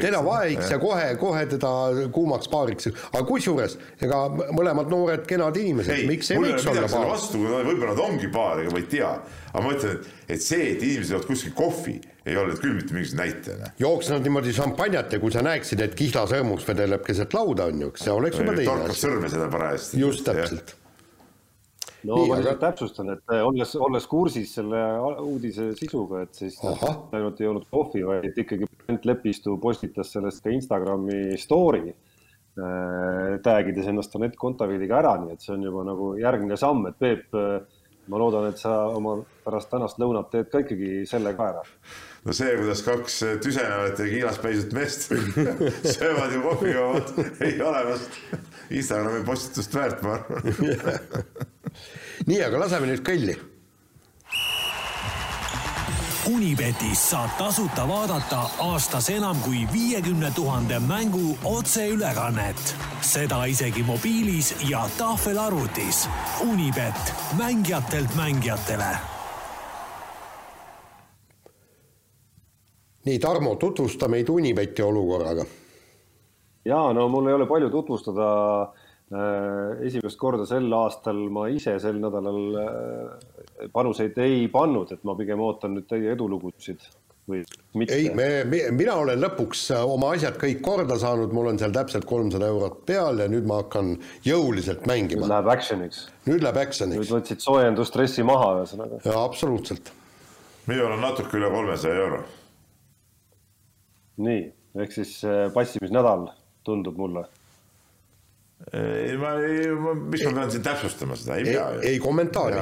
[0.00, 1.72] teda vahiks ja kohe, kohe teda
[2.14, 4.22] kuumaks paariks, aga kusjuures ega
[4.54, 7.10] mõlemad noored kenad inimesed, miks ei võiks olla paar?
[7.10, 9.10] vastu, võib-olla nad ongi paar, ega ma ei tea,
[9.50, 11.96] aga ma ütlen, et, et see, et inimesed joovad kuskil kohvi,
[12.28, 13.72] ei ole küll mitte mingisugune näitaja.
[13.80, 17.94] jooks nad niimoodi šampanjat ja kui sa näeksid, et kihlasõrmus vedeleb keset lauda, on ju,
[17.98, 18.74] see oleks juba teine asi.
[18.74, 20.04] torkab sõrme seda parajasti.
[20.04, 20.76] just täpselt
[22.08, 22.54] no Nii, ma aga...
[22.66, 24.82] täpsustan, et eh, olles, olles kursis selle
[25.24, 30.52] uudise sisuga, et siis ainult ei olnud kohvi, vaid ikkagi Brent Lepistu postitas sellest ka
[30.54, 36.14] Instagrami story äh,, tag ides ennast Anett Kontaveitiga ära, nii et see on juba nagu
[36.20, 37.60] järgmine samm, et Peep äh,
[38.10, 41.62] ma loodan, et sa oma pärast tänast lõunat teed ka ikkagi selle ka ära.
[42.24, 45.08] no see, kuidas kaks tüsenevat ja kiilas päisut meest
[45.96, 47.14] söövad ju kohvi joovad,
[47.46, 48.20] ei ole vast
[48.70, 51.50] Instagrami postitust väärt, ma arvan
[52.26, 53.38] nii, aga laseme nüüd kõlli
[56.28, 62.76] Unibetis saab tasuta vaadata aastas enam kui viiekümne tuhande mängu otseülekannet.
[63.00, 66.08] seda isegi mobiilis ja tahvelarvutis.
[66.50, 68.96] Unibet, mängijatelt mängijatele.
[73.04, 75.44] nii, Tarmo, tutvusta meid Unibeti olukorraga.
[76.64, 78.26] ja no mul ei ole palju tutvustada
[79.10, 85.40] esimest korda sel aastal ma ise sel nädalal äh, panuseid ei pannud, et ma pigem
[85.42, 86.84] ootan nüüd teie edulugusid
[87.30, 87.40] või
[87.74, 87.96] mitte.
[87.96, 92.52] ei, me, mina olen lõpuks oma asjad kõik korda saanud, mul on seal täpselt kolmsada
[92.52, 93.96] eurot peal ja nüüd ma hakkan
[94.26, 95.26] jõuliselt mängima.
[95.26, 96.04] nüüd läheb action'iks.
[96.30, 97.02] nüüd läheb action'iks.
[97.02, 99.02] nüüd võtsid soojendusstressi maha ühesõnaga.
[99.08, 99.90] jaa, absoluutselt.
[100.70, 102.22] minul on natuke üle kolmesaja euro.
[104.22, 104.46] nii,
[104.86, 106.28] ehk siis äh, passimisnädal
[106.62, 107.26] tundub mulle
[108.72, 111.82] ei, ma ei, mis ma pean siin täpsustama seda, ei pea ju.
[111.90, 112.60] ei kommentaari.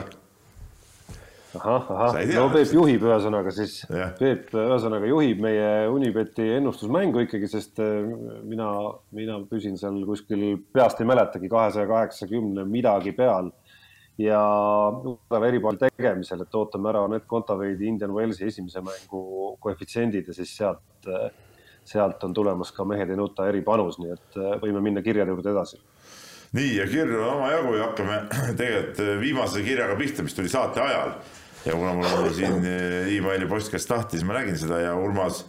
[1.59, 3.81] ahah, ahah, no Peep juhib ühesõnaga siis,
[4.21, 8.05] Peep ühesõnaga juhib meie Unibeti ennustusmängu ikkagi, sest äh,
[8.47, 8.69] mina,
[9.17, 13.51] mina püsin seal kuskil, peast ei mäletagi, kahesaja kaheksakümne midagi peal.
[14.19, 14.39] Ja
[15.47, 21.07] eripalli tegemisel, et ootame ära Anett Kontaveidi Indian Wellsi esimese mängu koefitsiendid ja siis sealt
[21.07, 21.29] äh,
[21.89, 25.53] sealt on tulemas ka Mehed ei nuta eripanus, nii et äh, võime minna kirjade juurde
[25.55, 25.81] edasi.
[26.57, 28.19] nii ja kirju on omajagu ja hakkame
[28.61, 31.17] tegelikult äh, viimase kirjaga pihta, mis tuli saate ajal.
[31.65, 35.47] ja kuna mul oli siin äh, emaili postkast lahti, siis ma nägin seda ja Urmas,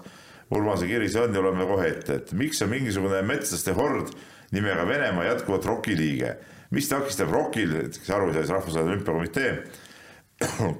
[0.55, 4.15] Urmase kiri see on ja loeme kohe ette, et miks on mingisugune metslaste hord
[4.51, 6.33] nimega Venemaa jätkuvalt ROK-i liige,
[6.73, 9.51] mis takistab ROK-il, kes aru ei saa, siis Rahvusvaheline Olümpiakomitee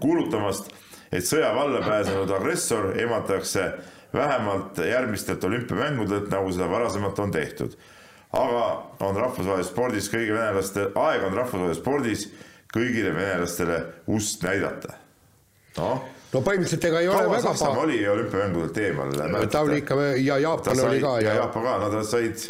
[0.04, 0.72] kuulutamast,
[1.12, 3.68] et sõja valla pääsenud agressor eematakse
[4.14, 7.74] vähemalt järgmistelt olümpiamängudelt, nagu seda varasemalt on tehtud.
[8.34, 8.66] aga
[9.00, 12.28] on rahvusvahelises spordis kõigi venelaste, aeg on rahvusvahelises spordis
[12.74, 14.94] kõigile venelastele ust näidata.
[15.78, 19.14] noh no põhimõtteliselt ega ei Kaua ole väga Saksamaa oli olümpiamängudelt eemal.
[19.50, 21.14] ta oli ikka ja Jaapan sai, oli ka.
[21.26, 22.46] ja Jaapan ka, nad said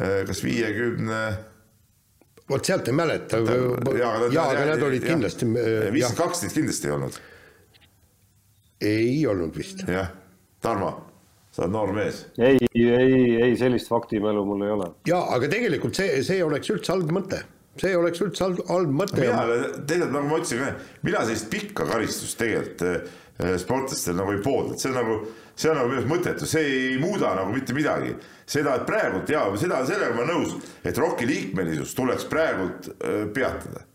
[0.00, 2.46] eh, kas viiekümne 50...
[2.50, 3.42] vot sealt ei mäleta.
[3.98, 5.50] jaa, aga nad olid kindlasti.
[5.50, 7.20] viiskümmend kaks neid kindlasti ei olnud.
[8.94, 9.86] ei olnud vist.
[9.88, 10.19] jah
[10.60, 10.90] Tarmo,
[11.54, 12.26] sa oled noor mees.
[12.38, 14.90] ei, ei, ei sellist faktimälu mul ei ole.
[15.08, 17.40] ja, aga tegelikult see, see oleks üldse halb mõte
[17.80, 19.18] see oleks üldse halb, halb mõte.
[19.20, 19.44] mina
[19.88, 22.82] tegelikult nagu ma ütlesin, mina sellist pikka karistust tegelikult
[23.40, 25.18] eh, sportlastel nagu ei poolda, et see on nagu,
[25.54, 28.16] see on nagu minu arust mõttetu, see ei muuda nagu mitte midagi.
[28.50, 33.86] seda, et praegult ja seda, sellega ma nõus, et ROK-i liikmelisus tuleks praegult äh, peatada.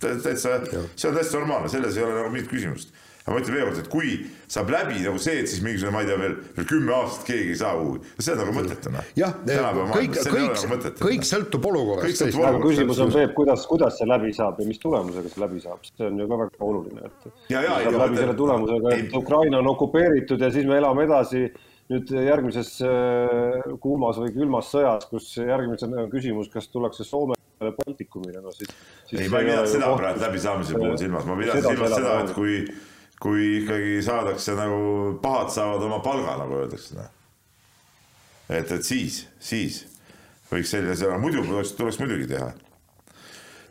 [0.00, 0.60] täitsa,
[0.94, 3.80] see on täiesti normaalne, selles ei ole nagu mingit küsimust aga ma ütlen veel kord,
[3.82, 4.12] et kui
[4.50, 7.54] saab läbi nagu see, et siis mingisugune, ma ei tea, veel, veel kümme aastat keegi
[7.54, 9.10] ei saa kuhugi, see on nagu mõttetu noh.
[9.18, 12.24] jah, kõik, kõik, nagu kõik sõltub olukorrast.
[12.34, 15.62] aga küsimus on see, et kuidas, kuidas see läbi saab ja mis tulemusega see läbi
[15.62, 17.28] saab, see on ju ka väga oluline, et.
[17.52, 21.46] saab läbi selle tulemusega, et Ukraina on okupeeritud ja siis me elame edasi
[21.92, 28.40] nüüd järgmises äh, kuumas või külmas sõjas, kus järgmisena on küsimus, kas tullakse Soome Baltikumile,
[28.42, 28.70] no siis,
[29.06, 29.20] siis.
[29.20, 32.56] ei, ma ei pidanud seda praegu läbisaamise puhul silmas, ma pidasin silmas seda, et kui
[33.22, 36.96] kui ikkagi saadakse nagu, pahad saavad oma palga, nagu öeldakse.
[36.98, 37.10] Noh.
[38.50, 39.84] et, et siis, siis
[40.50, 42.50] võiks sellise, muidu tuleks, tuleks muidugi teha.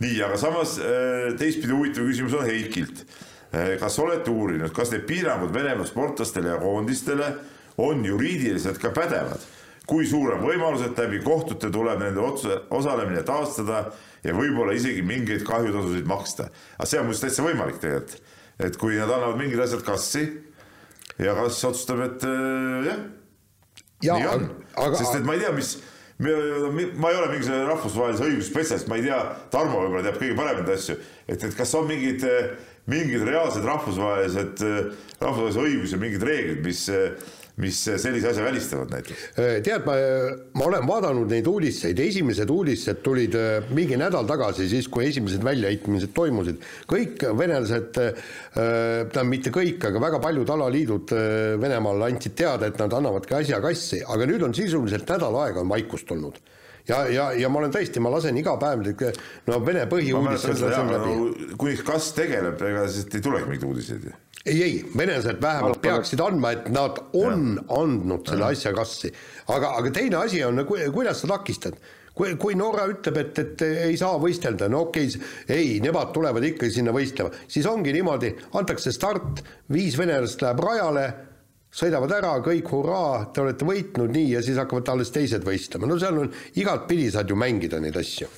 [0.02, 3.04] nii, aga samas äh, teistpidi huvitav küsimus on Heikilt.
[3.52, 7.34] Äh, kas olete uurinud, kas need piirangud Venemaa sportlastele ja koondistele
[7.82, 9.50] on juriidiliselt ka pädevad?
[9.92, 13.82] kui suur on võimalus, et läbi kohtute tuleb nende otsuse, osalemine taastada
[14.24, 16.46] ja võib-olla isegi mingeid kahjutasusid maksta.
[16.78, 18.31] aga see on muuseas täitsa võimalik tegelikult
[18.62, 20.26] et kui nad annavad mingid asjad kassi
[21.22, 23.02] ja kass otsustab, et äh, jah
[24.02, 24.46] ja, nii on,
[24.98, 25.76] sest et ma ei tea, mis
[26.22, 29.18] ma ei ole mingisugune rahvusvahelise õiguse spetsialist, ma ei tea,
[29.54, 32.26] Tarmo võib-olla teab kõige paremaid asju, et, et kas on mingid,
[32.92, 34.62] mingid reaalsed rahvusvahelised,
[35.18, 36.84] rahvusvahelise õiguse mingid reeglid, mis
[37.60, 39.24] mis sellise asja välistavad näiteks?
[39.36, 39.96] Äh, tead, ma,
[40.58, 45.44] ma olen vaadanud neid uudiseid, esimesed uudised tulid äh, mingi nädal tagasi, siis kui esimesed
[45.46, 46.64] väljaheitmised toimusid.
[46.92, 48.24] kõik venelased, äh,
[48.56, 51.12] tähendab mitte kõik, aga väga paljud alaliidud
[51.62, 55.72] Venemaal andsid teada, et nad annavadki asja kassi, aga nüüd on sisuliselt nädal aega on
[55.72, 56.40] vaikust olnud
[56.88, 58.84] ja, ja, ja ma olen tõesti, ma lasen iga päev
[59.48, 61.56] no Vene põhiuudised lasen läbi.
[61.62, 64.16] kui kas tegeleb, ega siis ei tulegi mingeid uudiseid ju
[64.46, 67.66] ei, ei, venelased vähemalt Alpa, peaksid andma, et nad on ja.
[67.82, 68.54] andnud selle ja.
[68.56, 69.14] asja kassi.
[69.48, 71.78] aga, aga teine asi on, kuidas sa takistad,
[72.18, 76.46] kui, kui Norra ütleb, et, et ei saa võistelda, no okei okay,, ei, nemad tulevad
[76.52, 81.08] ikkagi sinna võistlema, siis ongi niimoodi, antakse start, viis venelast läheb rajale,
[81.72, 86.00] sõidavad ära, kõik hurraa, te olete võitnud, nii, ja siis hakkavad alles teised võistlema, no
[86.02, 88.30] seal on, igatpidi saad ju mängida neid asju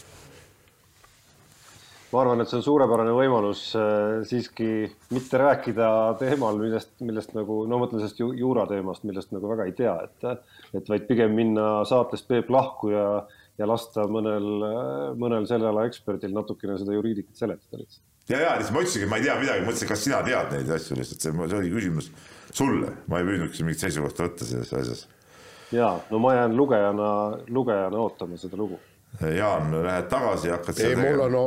[2.13, 4.67] ma arvan, et see on suurepärane võimalus äh, siiski
[5.15, 5.87] mitte rääkida
[6.19, 9.95] teemal, millest, millest nagu, no mõtlen sellest ju, juura teemast, millest nagu väga ei tea,
[10.05, 10.43] et,
[10.77, 13.07] et vaid pigem minna saatest Peep lahku ja,
[13.57, 14.45] ja lasta mõnel,
[15.19, 18.05] mõnel selle ala eksperdil natukene seda juriidikat seletada lihtsalt.
[18.29, 20.71] ja, ja lihtsalt ma ütlesingi, et ma ei tea midagi, mõtlesin, kas sina tead neid
[20.77, 22.13] asju lihtsalt, see, see oli küsimus
[22.53, 25.05] sulle, ma ei püüdnudki mingit seisukohta võtta selles asjas.
[25.73, 27.13] ja no ma jään lugejana,
[27.49, 28.77] lugejana ootama seda lugu
[29.21, 31.43] Jaan, lähed tagasi ja hakkad ei, mul on no,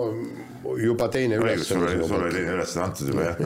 [0.78, 2.06] juba teine ülesanne.
[2.06, 3.36] sul oli teine ülesanne antud juba, jah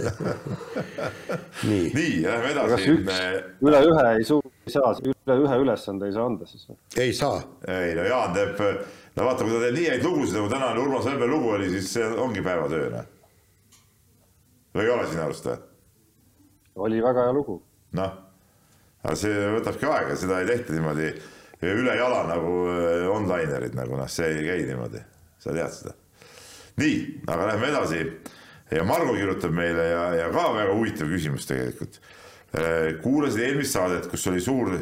[1.69, 2.91] nii, nii, lähme edasi.
[3.65, 6.77] üle ühe ei suu-, ei saa, üle ühe ülesande ei saa anda siis või?
[7.01, 7.41] ei saa.
[7.65, 8.61] ei no Jaan teeb,
[9.17, 11.91] no vaata, kui ta teeb nii häid lugusid, nagu tänane Urmas Helme lugu oli, siis
[11.97, 13.11] see ongi päevatöö, noh.
[14.77, 15.61] või ei ole sinu arust või?
[16.89, 17.61] oli väga hea lugu.
[17.97, 18.17] noh,
[19.03, 21.15] aga see võtabki aega, seda ei tehta niimoodi
[21.69, 25.03] ülejala nagu äh, onlinerid nagu noh, see ei käi niimoodi,
[25.43, 25.93] sa tead seda.
[26.81, 26.97] nii,
[27.29, 28.07] aga lähme edasi.
[28.71, 32.01] ja Margo kirjutab meile ja, ja ka väga huvitav küsimus tegelikult.
[32.57, 34.73] Äh, kuulasid eelmist saadet, kus oli suur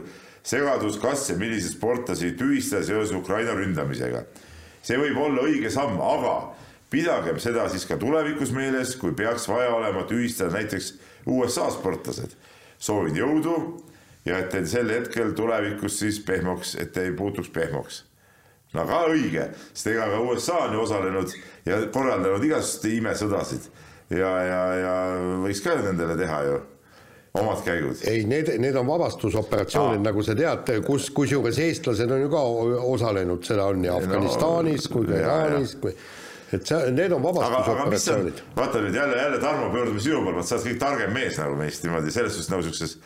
[0.43, 4.25] segadus, kas ja milliseid sportlasi tühistada seoses Ukraina ründamisega.
[4.83, 6.55] see võib olla õige samm, aga
[6.91, 10.95] pidagem seda siis ka tulevikus meeles, kui peaks vaja olema tühistada näiteks
[11.27, 12.37] USA sportlased.
[12.79, 13.83] soovin jõudu
[14.29, 18.05] ja et teil sel hetkel tulevikus siis pehmoks, et ei puutuks pehmoks.
[18.77, 21.37] no ka õige, sest ega ka USA on ju osalenud
[21.67, 23.71] ja korraldanud igasuguseid imesõdasid
[24.11, 24.97] ja, ja, ja
[25.45, 26.59] võiks ka nendele teha ju
[27.39, 28.05] omad käigud.
[28.09, 32.45] ei, need, need on vabastusoperatsioonid, nagu sa tead, kus, kusjuures eestlased on ju ka
[32.93, 35.95] osalenud, seda on nii Afganistanis no, kui ka Iraanis kui
[36.53, 38.41] et see, need on vabastusoperatsioonid.
[38.57, 41.85] vaata nüüd jälle, jälle Tarmo, pöördume sinu poole, sa oled kõik targem mees nagu meist
[41.85, 42.97] niimoodi selles suhtes nagu siukses.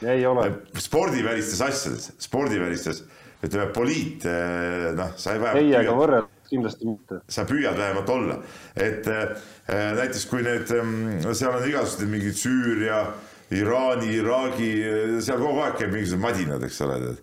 [0.85, 3.03] spordivälistes asjades, spordivälistes,
[3.43, 5.65] ütleme poliit, eh, noh, sa ei vähemalt.
[5.65, 7.21] ei, aga võrrelda kindlasti mitte.
[7.29, 8.39] sa püüad vähemalt olla,
[8.77, 9.35] et äh,
[9.99, 13.05] näiteks kui need, mm, seal on igasugused mingid Süüria,
[13.53, 14.73] Iraani, Iraagi,
[15.21, 17.17] seal kogu aeg käib mingisugused madinad, eks ole,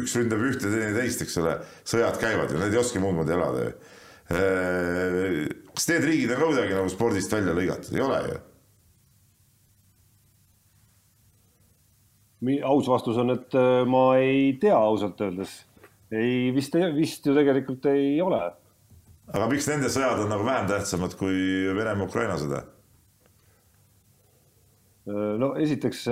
[0.00, 3.36] üks ründab ühte, teine teist, eks ole, sõjad käivad ju, need ei oska muud moodi
[3.36, 4.00] elada ju Äh,
[4.32, 8.40] kas need riigid on ka kuidagi nagu spordist välja lõigatud, ei ole ju?
[12.66, 15.60] aus vastus on, et äh, ma ei tea ausalt öeldes.
[16.10, 18.40] ei, vist, vist ju tegelikult ei ole.
[19.32, 21.38] aga miks nende sõjad on nagu vähem tähtsamad kui
[21.76, 22.64] Venemaa-Ukraina sõda?
[25.06, 26.06] Äh, no esiteks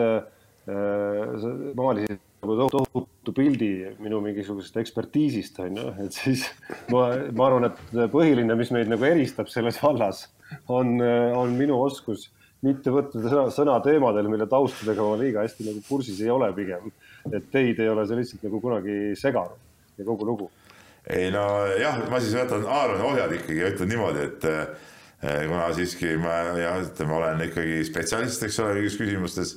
[1.75, 6.47] maalisid nagu tohutu pildi minu mingisugusest ekspertiisist on ju, et siis
[6.93, 10.25] ma, ma arvan, et põhiline, mis meid nagu eristab selles vallas,
[10.73, 10.97] on,
[11.37, 12.31] on minu oskus
[12.65, 16.91] mitte võtta sõna, sõna teemadel, mille taustadega ma liiga hästi nagu kursis ei ole pigem.
[17.33, 20.51] et teid ei ole see lihtsalt nagu kunagi seganud ja kogu lugu.
[21.09, 21.45] ei no
[21.81, 26.37] jah, ma siis võtan Aaroni ohjad ikkagi ja ütlen niimoodi, et eh, kuna siiski ma
[26.61, 29.57] jah, ütleme, olen ikkagi spetsialist, eks ole, kõigis küsimustes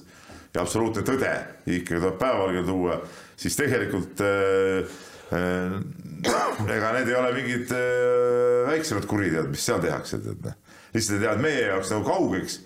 [0.53, 1.31] ja absoluutne tõde
[1.65, 2.99] ikkagi tuleb päevavalgele tuua,
[3.39, 4.93] siis tegelikult äh,
[5.33, 5.79] äh,
[6.75, 10.59] ega need ei ole mingid äh, väiksemad kuriteod, mis seal tehakse, et noh,
[10.93, 12.59] lihtsalt jäävad meie jaoks nagu kaugeks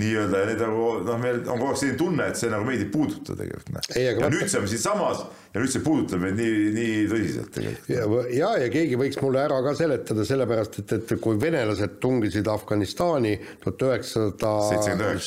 [0.00, 2.82] nii-öelda ja need nagu noh, meil on kogu aeg selline tunne, et see nagu meid
[2.84, 3.86] ei puuduta tegelikult noh.
[3.96, 4.32] ja vaata...
[4.34, 5.22] nüüd see on siinsamas
[5.54, 7.90] ja nüüd see puudutab meid nii, nii tõsiselt tegelikult.
[7.90, 8.04] ja,
[8.36, 13.34] ja, ja keegi võiks mulle ära ka seletada, sellepärast et, et kui venelased tungisid Afganistani
[13.62, 14.52] tuhat üheksasada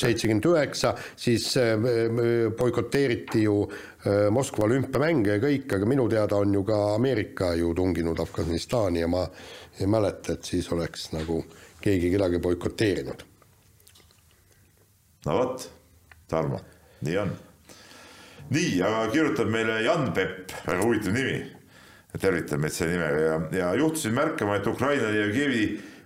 [0.00, 1.74] seitsekümmend üheksa, siis äh,
[2.58, 7.74] boikoteeriti ju äh, Moskva olümpiamänge ja kõik, aga minu teada on ju ka Ameerika ju
[7.76, 9.26] tunginud Afganistani ja ma
[9.80, 11.42] ei mäleta, et siis oleks nagu
[11.84, 13.28] keegi kedagi boikoteerinud
[15.24, 15.66] no vot,
[16.28, 16.60] Tarmo,
[17.04, 17.34] nii on.
[18.52, 21.42] nii, aga kirjutab meile Jan Pepp, väga huvitav nimi.
[22.20, 25.64] tervitan meid selle nimega ja, ja juhtusin märkama, et Ukraina Jevgeni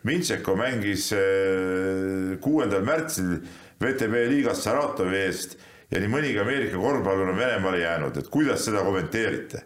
[0.09, 3.41] Mintšeko mängis äh, kuuendal märtsil
[3.83, 5.59] VTB liigas Saratovi eest
[5.91, 9.65] ja nii mõnigi Ameerika korvpallur on Venemaale jäänud, et kuidas seda kommenteerite?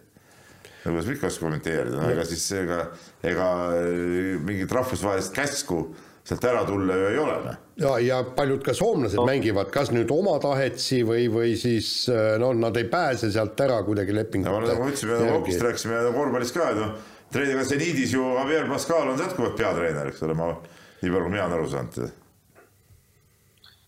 [0.83, 2.79] no kuidas ma ikka oskan kommenteerida, no ega siis ega,
[3.23, 5.85] ega äh, mingit rahvusvahelist käsku
[6.23, 7.55] sealt ära tulla ju ei ole, noh.
[7.81, 9.25] ja, ja paljud ka soomlased no.
[9.27, 12.07] mängivad, kas nüüd oma tahetsi või, või siis
[12.39, 14.61] noh, nad ei pääse sealt ära kuidagi lepingute no,.
[14.69, 16.93] nagu ütlesime, hokist rääkisime ja korvpallist ka, et noh,
[17.33, 21.47] treeneriga seniidis ju Javier Pascal on jätkuvalt peatreener, eks ole, ma nii palju, kui mina
[21.49, 21.99] olen aru saanud.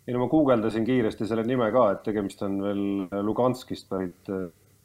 [0.05, 2.83] ei no ma guugeldasin kiiresti selle nime ka, et tegemist on veel
[3.23, 4.33] Luganskist pärit,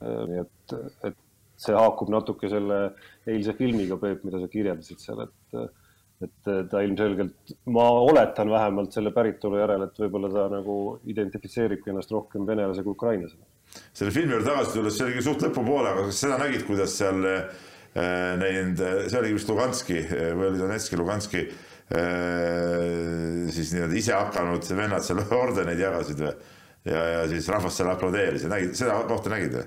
[0.00, 0.78] nii et,
[1.10, 1.18] et
[1.60, 2.78] see haakub natuke selle
[3.28, 5.79] eilse filmiga, Peep, mida sa kirjeldasid seal, et
[6.20, 10.74] et ta ilmselgelt, ma oletan vähemalt selle päritolu järel, et võib-olla ta nagu
[11.08, 13.44] identifitseeribki ennast rohkem venelase kui ukrainlasena.
[13.96, 17.24] selle filmi juurde tagasi tulles, see oligi suht lõpupoole, aga kas seda nägid, kuidas seal
[17.30, 17.40] äh,
[18.42, 21.52] neid, see oli vist Luganski või oli Donetski, Luganski äh,
[23.56, 26.34] siis nii-öelda ise hakanud vennad seal ordeneid jagasid või?
[26.84, 29.66] ja, ja siis rahvas seal aplodeeris ja nägid, seda kohta nägid või?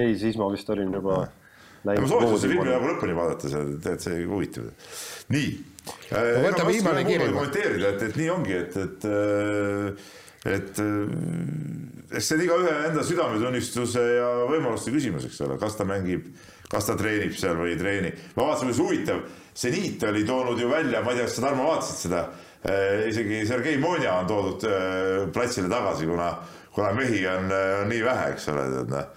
[0.00, 1.28] ei, siis ma vist olin juba
[1.84, 4.68] no ma soovitan selle filmi nagu lõpuni vaadata, see, tead, see huvitav.
[5.32, 5.50] Nii.
[6.12, 7.28] no võta viimane kiri.
[7.32, 10.12] kommenteerida, et, et nii ongi, et, et, äh,
[10.48, 15.86] et äh, eks see on igaühe enda südametunnistuse ja võimaluste küsimus, eks ole, kas ta
[15.88, 16.28] mängib,
[16.72, 18.12] kas ta treenib seal või ei treeni.
[18.36, 19.24] ma vaatasin, kuidas huvitav,
[19.58, 22.22] seniit oli toonud ju välja, ma ei tea, kas sa Tarmo vaatasid seda,
[22.68, 24.68] äh, isegi Sergei Monja on toodud
[25.34, 26.30] platsile tagasi, kuna,
[26.74, 27.52] kuna mehi on,
[27.82, 29.12] on nii vähe, eks ole, noh.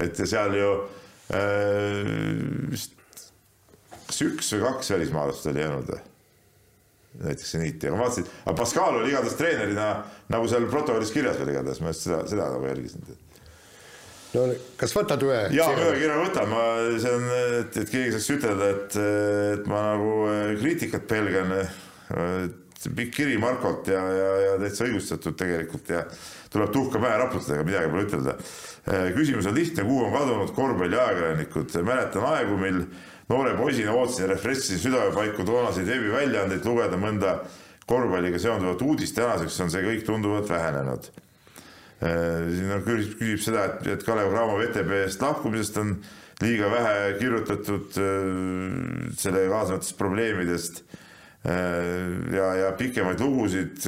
[0.00, 0.72] et seal ju
[2.70, 2.99] vist
[4.10, 6.04] kas üks või kaks välismaalast oli jäänud või?
[7.20, 9.88] näiteks seniiti, aga vaatasin, aga Pascal oli igatahes treenerina
[10.30, 13.02] nagu seal protokollis kirjas veel igatahes, ma just seda, seda nagu jälgisin.
[14.36, 14.46] no
[14.78, 15.40] kas võtad ühe?
[15.56, 16.64] jaa, ühe kirja võtan, ma,
[17.02, 17.28] see on,
[17.60, 18.98] et, et keegi saaks ütelda, et,
[19.56, 21.56] et ma nagu äh, kriitikat pelgan.
[22.80, 26.06] pikk kiri Markolt ja, ja, ja täitsa õigustatud tegelikult ja
[26.50, 28.38] tuleb tuhka pähe raputada, ega midagi pole ütelda
[28.88, 32.78] Äh, küsimus on lihtne, kuhu on kadunud korvpalliajakirjanikud, mäletan aegu, mil
[33.30, 37.34] noore poisina ootasin refressi südamepaiku toonaseid veebiväljaandeid, lugeda mõnda
[37.90, 41.10] korvpalliga seonduvat uudist, tänaseks on see kõik tunduvalt vähenenud.
[42.00, 45.94] Äh, siin on küsib, seda, et, et Kalev Cramo VTB-st lahkumisest on
[46.40, 50.84] liiga vähe kirjutatud äh, selle kaasnevatest probleemidest.
[51.40, 53.86] Ja, ja pikemaid lugusid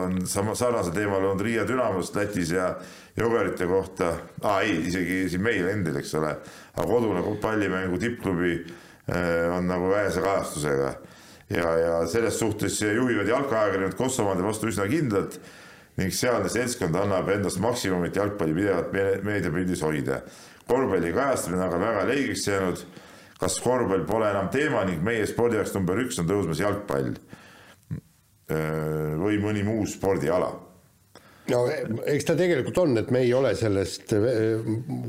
[0.00, 2.70] on sama sarnasel teemal olnud Riia Dünamost Lätis ja
[3.12, 4.14] Jogerite kohta.
[4.40, 6.30] Ah,, ei, isegi siin meil endil, eks ole,
[6.72, 8.72] aga kodune pallimängu tippklubi äh,
[9.08, 10.94] on nagu vähese kajastusega
[11.50, 15.38] ja, ja selles suhtes juhivad jalkaajakirjanikud Kosovoade vastu üsna kindlalt
[16.00, 20.20] ning sealne seltskond annab endast maksimumit jalgpalli pidevalt meediapildis hoida.
[20.68, 22.84] korvpalli kajastamine aga väga leigeks jäänud.
[23.38, 29.14] kas korvpall pole enam teema ning meie spordi jaoks number üks on tõusmas jalgpall äh,
[29.20, 30.52] või mõni muu spordiala
[31.52, 31.64] no
[32.08, 34.14] eks ta tegelikult on, et me ei ole sellest,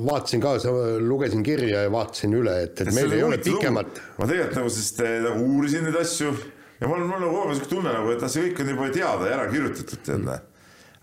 [0.06, 0.56] vaatasin ka,
[1.04, 4.02] lugesin kirja ja vaatasin üle, et, et meil ei ole pikemat.
[4.20, 6.34] ma tegelikult nagu sest eh, nagu uurisin neid asju
[6.82, 8.92] ja mul on, mul on kogu aeg sihuke tunne nagu, et see kõik on juba
[8.98, 10.44] teada ja ära kirjutatud, tead näe.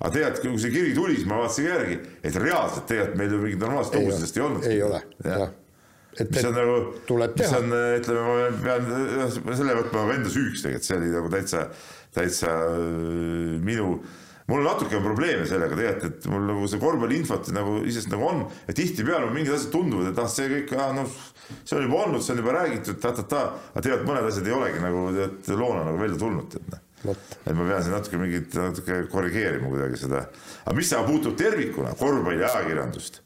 [0.03, 1.99] aga tegelikult, kui see kiri tuli, siis ma vaatasin ka järgi,
[2.29, 4.69] et reaalselt tegelikult meil ju mingit normaalset sellest ei olnud.
[4.69, 5.59] ei ole, jah.
[6.21, 6.73] Et, mis on nagu,
[7.09, 11.63] mis on, ütleme, ma pean selle võtma enda süüks tegelikult, see oli nagu täitsa,
[12.13, 13.55] täitsa äh,
[14.48, 18.44] mul on natuke probleeme sellega tegelikult, et mul nagu see korvpalliinfot nagu iseenesest nagu on
[18.66, 21.19] ja tihtipeale mingid asjad tunduvad, et ah, see kõik ah,, noh,
[21.62, 23.43] see on juba olnud, see on juba räägitud ta-ta-ta,
[23.73, 27.27] aga tegelikult mõned asjad ei olegi nagu tead loona nagu välja tulnud, et noh.
[27.44, 30.24] et ma pean siin natuke mingit natuke korrigeerima kuidagi seda,
[30.64, 33.23] aga mis aga puutub tervikuna korvpalliajakirjandust,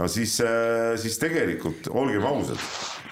[0.00, 2.68] no siis, äh, siis tegelikult olgem ausad,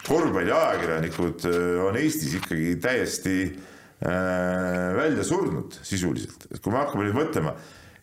[0.09, 3.70] korvpalliajakirjanikud äh, on Eestis ikkagi täiesti Äh,
[4.01, 7.53] välja surnud sisuliselt, et kui me hakkame nüüd mõtlema,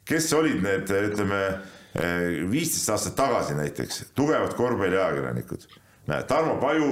[0.07, 5.67] kes olid need, ütleme äh, viisteist aastat tagasi näiteks tugevad korvpalliajakirjanikud.
[6.07, 6.91] näed, Tarmo Paju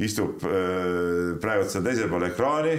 [0.00, 2.76] istub äh, praegu seal teisel pool ekraani.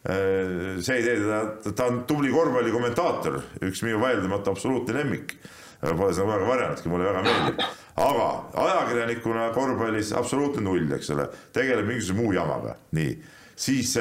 [0.00, 3.34] see ei tee teda, ta on tubli korvpallikommentaator,
[3.68, 5.34] üks minu vaieldamatu absoluutne lemmik.
[5.80, 7.60] Pole seda kunagi varjanudki, mulle väga meeldib,
[8.00, 8.24] aga
[8.62, 13.12] ajakirjanikuna korvpallis absoluutne null, eks ole, tegeleb mingisuguse muu jamaga, nii,
[13.60, 13.92] siis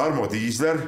[0.00, 0.78] Tarmo Tiisler,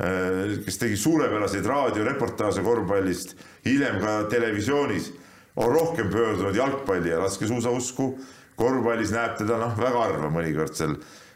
[0.00, 3.34] äh, kes tegi suurepäraseid raadioreportaaže korvpallist,
[3.66, 5.10] hiljem ka televisioonis,
[5.56, 8.14] on rohkem pöördunud jalgpalli ja laskesuusausku.
[8.56, 10.94] korvpallis näeb teda noh, väga harva mõnikord seal.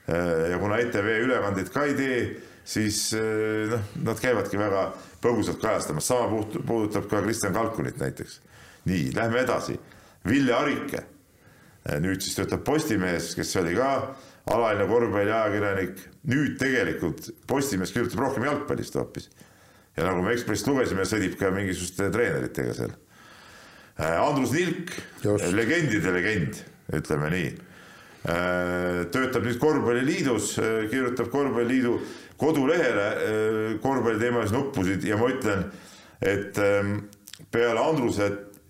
[0.08, 2.20] Äh, ja kuna ETV ülekandeid ka ei tee,
[2.64, 4.86] siis äh, noh, nad käivadki väga
[5.20, 8.40] põgusalt kajastamas, sama puudutab ka Kristjan Kalkunit näiteks.
[8.86, 9.76] nii, lähme edasi.
[10.28, 11.02] Ville Arike,
[12.00, 13.90] nüüd siis töötab Postimehes, kes oli ka
[14.50, 15.98] alaline korvpalliajakirjanik,
[16.30, 19.30] nüüd tegelikult Postimees kirjutab rohkem jalgpallist hoopis.
[19.96, 22.92] ja nagu me Ekspressist lugesime, sõdib ka mingisuguste treeneritega seal.
[23.96, 24.92] Äh, Andrus Nilk,
[25.56, 26.58] legendide legend,
[26.92, 27.48] ütleme nii.
[28.26, 31.96] Äh, töötab nüüd Korvpalliliidus, äh, kirjutab Korvpalliliidu
[32.36, 35.62] kodulehele korvpalliteemalisi nuppusid ja ma ütlen,
[36.20, 37.06] et ähm,
[37.48, 38.26] peale Andruse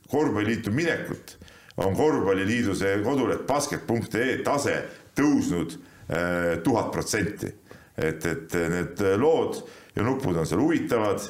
[0.06, 1.34] korvpalliliitu minekut
[1.82, 4.76] on Korvpalliliidu see koduleht basket.ee tase
[5.16, 7.52] tõusnud eh, tuhat protsenti.
[7.96, 9.62] et, et need lood
[9.96, 11.22] ja nupud on seal huvitavad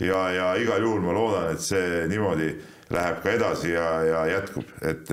[0.00, 2.48] ja, ja igal juhul ma loodan, et see niimoodi
[2.94, 5.12] läheb ka edasi ja, ja jätkub, et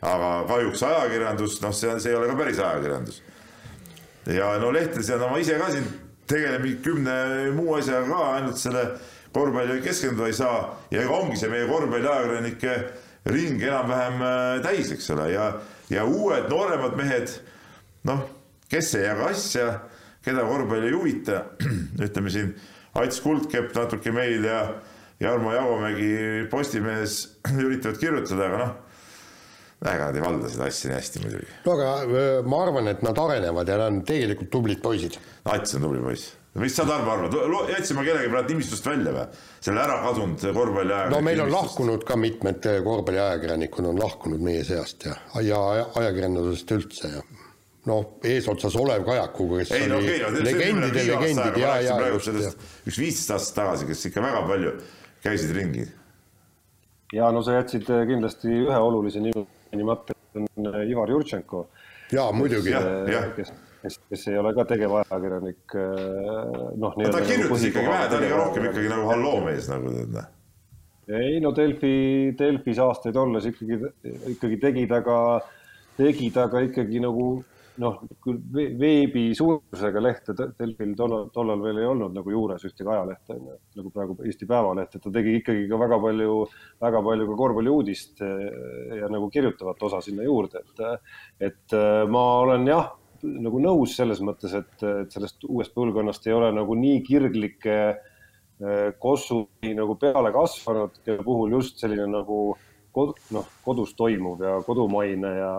[0.00, 3.22] aga kahjuks ajakirjandus, noh, see, see ei ole ka päris ajakirjandus.
[4.32, 5.86] ja no lehtedes ja no ma ise ka siin
[6.26, 7.16] tegelen mingi kümne
[7.54, 8.84] muu asjaga ka, ainult selle
[9.32, 12.76] korvpallile keskenduda ei saa ja ega ongi see meie korvpalliajakirjanike
[13.30, 15.50] ring enam-vähem äh, täis, eks ole, ja,
[15.90, 17.30] ja uued nooremad mehed,
[18.06, 18.24] noh,
[18.70, 19.66] kes ei jaga asja,
[20.24, 21.42] keda korvpall ei huvita,
[22.06, 22.54] ütleme siin
[22.96, 24.60] Ats Kuldkepp natuke meil ja
[25.20, 27.20] Jarmo Javomägi Postimehes
[27.66, 28.72] üritavad kirjutada, aga noh,
[29.84, 31.52] väga nad ei valda seda asja nii hästi muidugi.
[31.66, 35.20] no aga ma arvan, et nad arenevad ja nad on tegelikult tublid poisid.
[35.52, 37.34] Ats on tubli poiss mis sa, Tarmo, arvad,
[37.70, 39.24] jätsime kellegi praegu nimistust välja või?
[39.66, 41.56] selle ära kadunud korvpalliajakirjaniku no meil on nimistust.
[41.56, 45.60] lahkunud ka mitmed korvpalliajakirjanikud on lahkunud meie seast ja, ja
[46.00, 47.24] ajakirjandusest üldse ja
[47.86, 52.98] noh, eesotsas Olev Kajakuga, kes ei, no, oli okay, no, legendide legendid ja, ja üks
[52.98, 54.72] viisteist aastat tagasi, kes ikka väga palju
[55.24, 55.86] käisid ringi.
[57.14, 59.46] ja no sa jätsid kindlasti ühe olulise nime
[59.76, 61.68] nimata, on Ivar Jurtšenko.
[62.12, 62.74] jaa, muidugi.
[63.36, 63.54] kes
[63.86, 65.76] kes, kes ei ole ka tegevajakirjanik,
[66.80, 66.96] noh.
[66.96, 70.14] ta kirjutas nagu ikkagi vähe, ta oli ka rohkem ikkagi nagu halloomees nagu tead.
[70.16, 70.30] Noh.
[71.20, 71.92] ei no Delfi,
[72.38, 73.78] Delfis aastaid olles ikkagi,
[74.34, 75.18] ikkagi tegi ta ka,
[75.98, 77.28] tegi ta ka ikkagi nagu
[77.82, 78.40] noh, küll
[78.80, 83.38] veebi suurusega lehte Delfil tollal, tollal veel ei olnud nagu juures ühtegi ajalehte,
[83.78, 86.36] nagu praegu Eesti Päevaleht, et ta tegi ikkagi ka väga palju,
[86.82, 88.22] väga palju ka korvpalliuudist
[89.00, 91.10] ja nagu kirjutavat osa sinna juurde, et,
[91.50, 91.76] et
[92.12, 92.94] ma olen jah
[93.26, 98.88] nagu nõus selles mõttes, et, et sellest uuest põlvkonnast ei ole nagu nii kirglikke eh,
[99.00, 102.40] kossugi nagu peale kasvanud, kelle puhul just selline nagu
[102.96, 105.54] kod, noh, kodus toimuv ja kodumaine ja,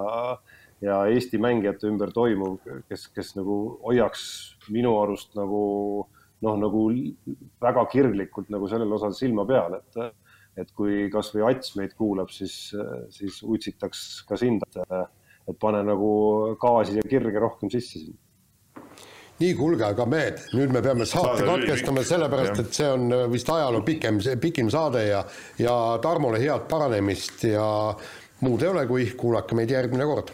[0.82, 2.60] ja Eesti mängijate ümber toimuv,
[2.90, 4.24] kes, kes nagu hoiaks
[4.74, 5.62] minu arust nagu
[6.46, 6.84] noh, nagu
[7.64, 9.98] väga kirglikult nagu sellel osal silma peal, et,
[10.62, 12.76] et kui kasvõi Ats meid kuulab, siis,
[13.14, 16.12] siis utsitaks ka sind, et pane nagu
[16.62, 18.22] gaasi ja kirge rohkem sisse sinna
[19.38, 23.50] nii, kuulge, aga mehed, nüüd me peame saate katkestama, sellepärast et see on äh, vist
[23.54, 25.22] ajaloo pikem, pikim saade ja,
[25.62, 27.68] ja Tarmole head paranemist ja
[28.42, 30.34] muud ei ole, kui kuulake meid järgmine kord.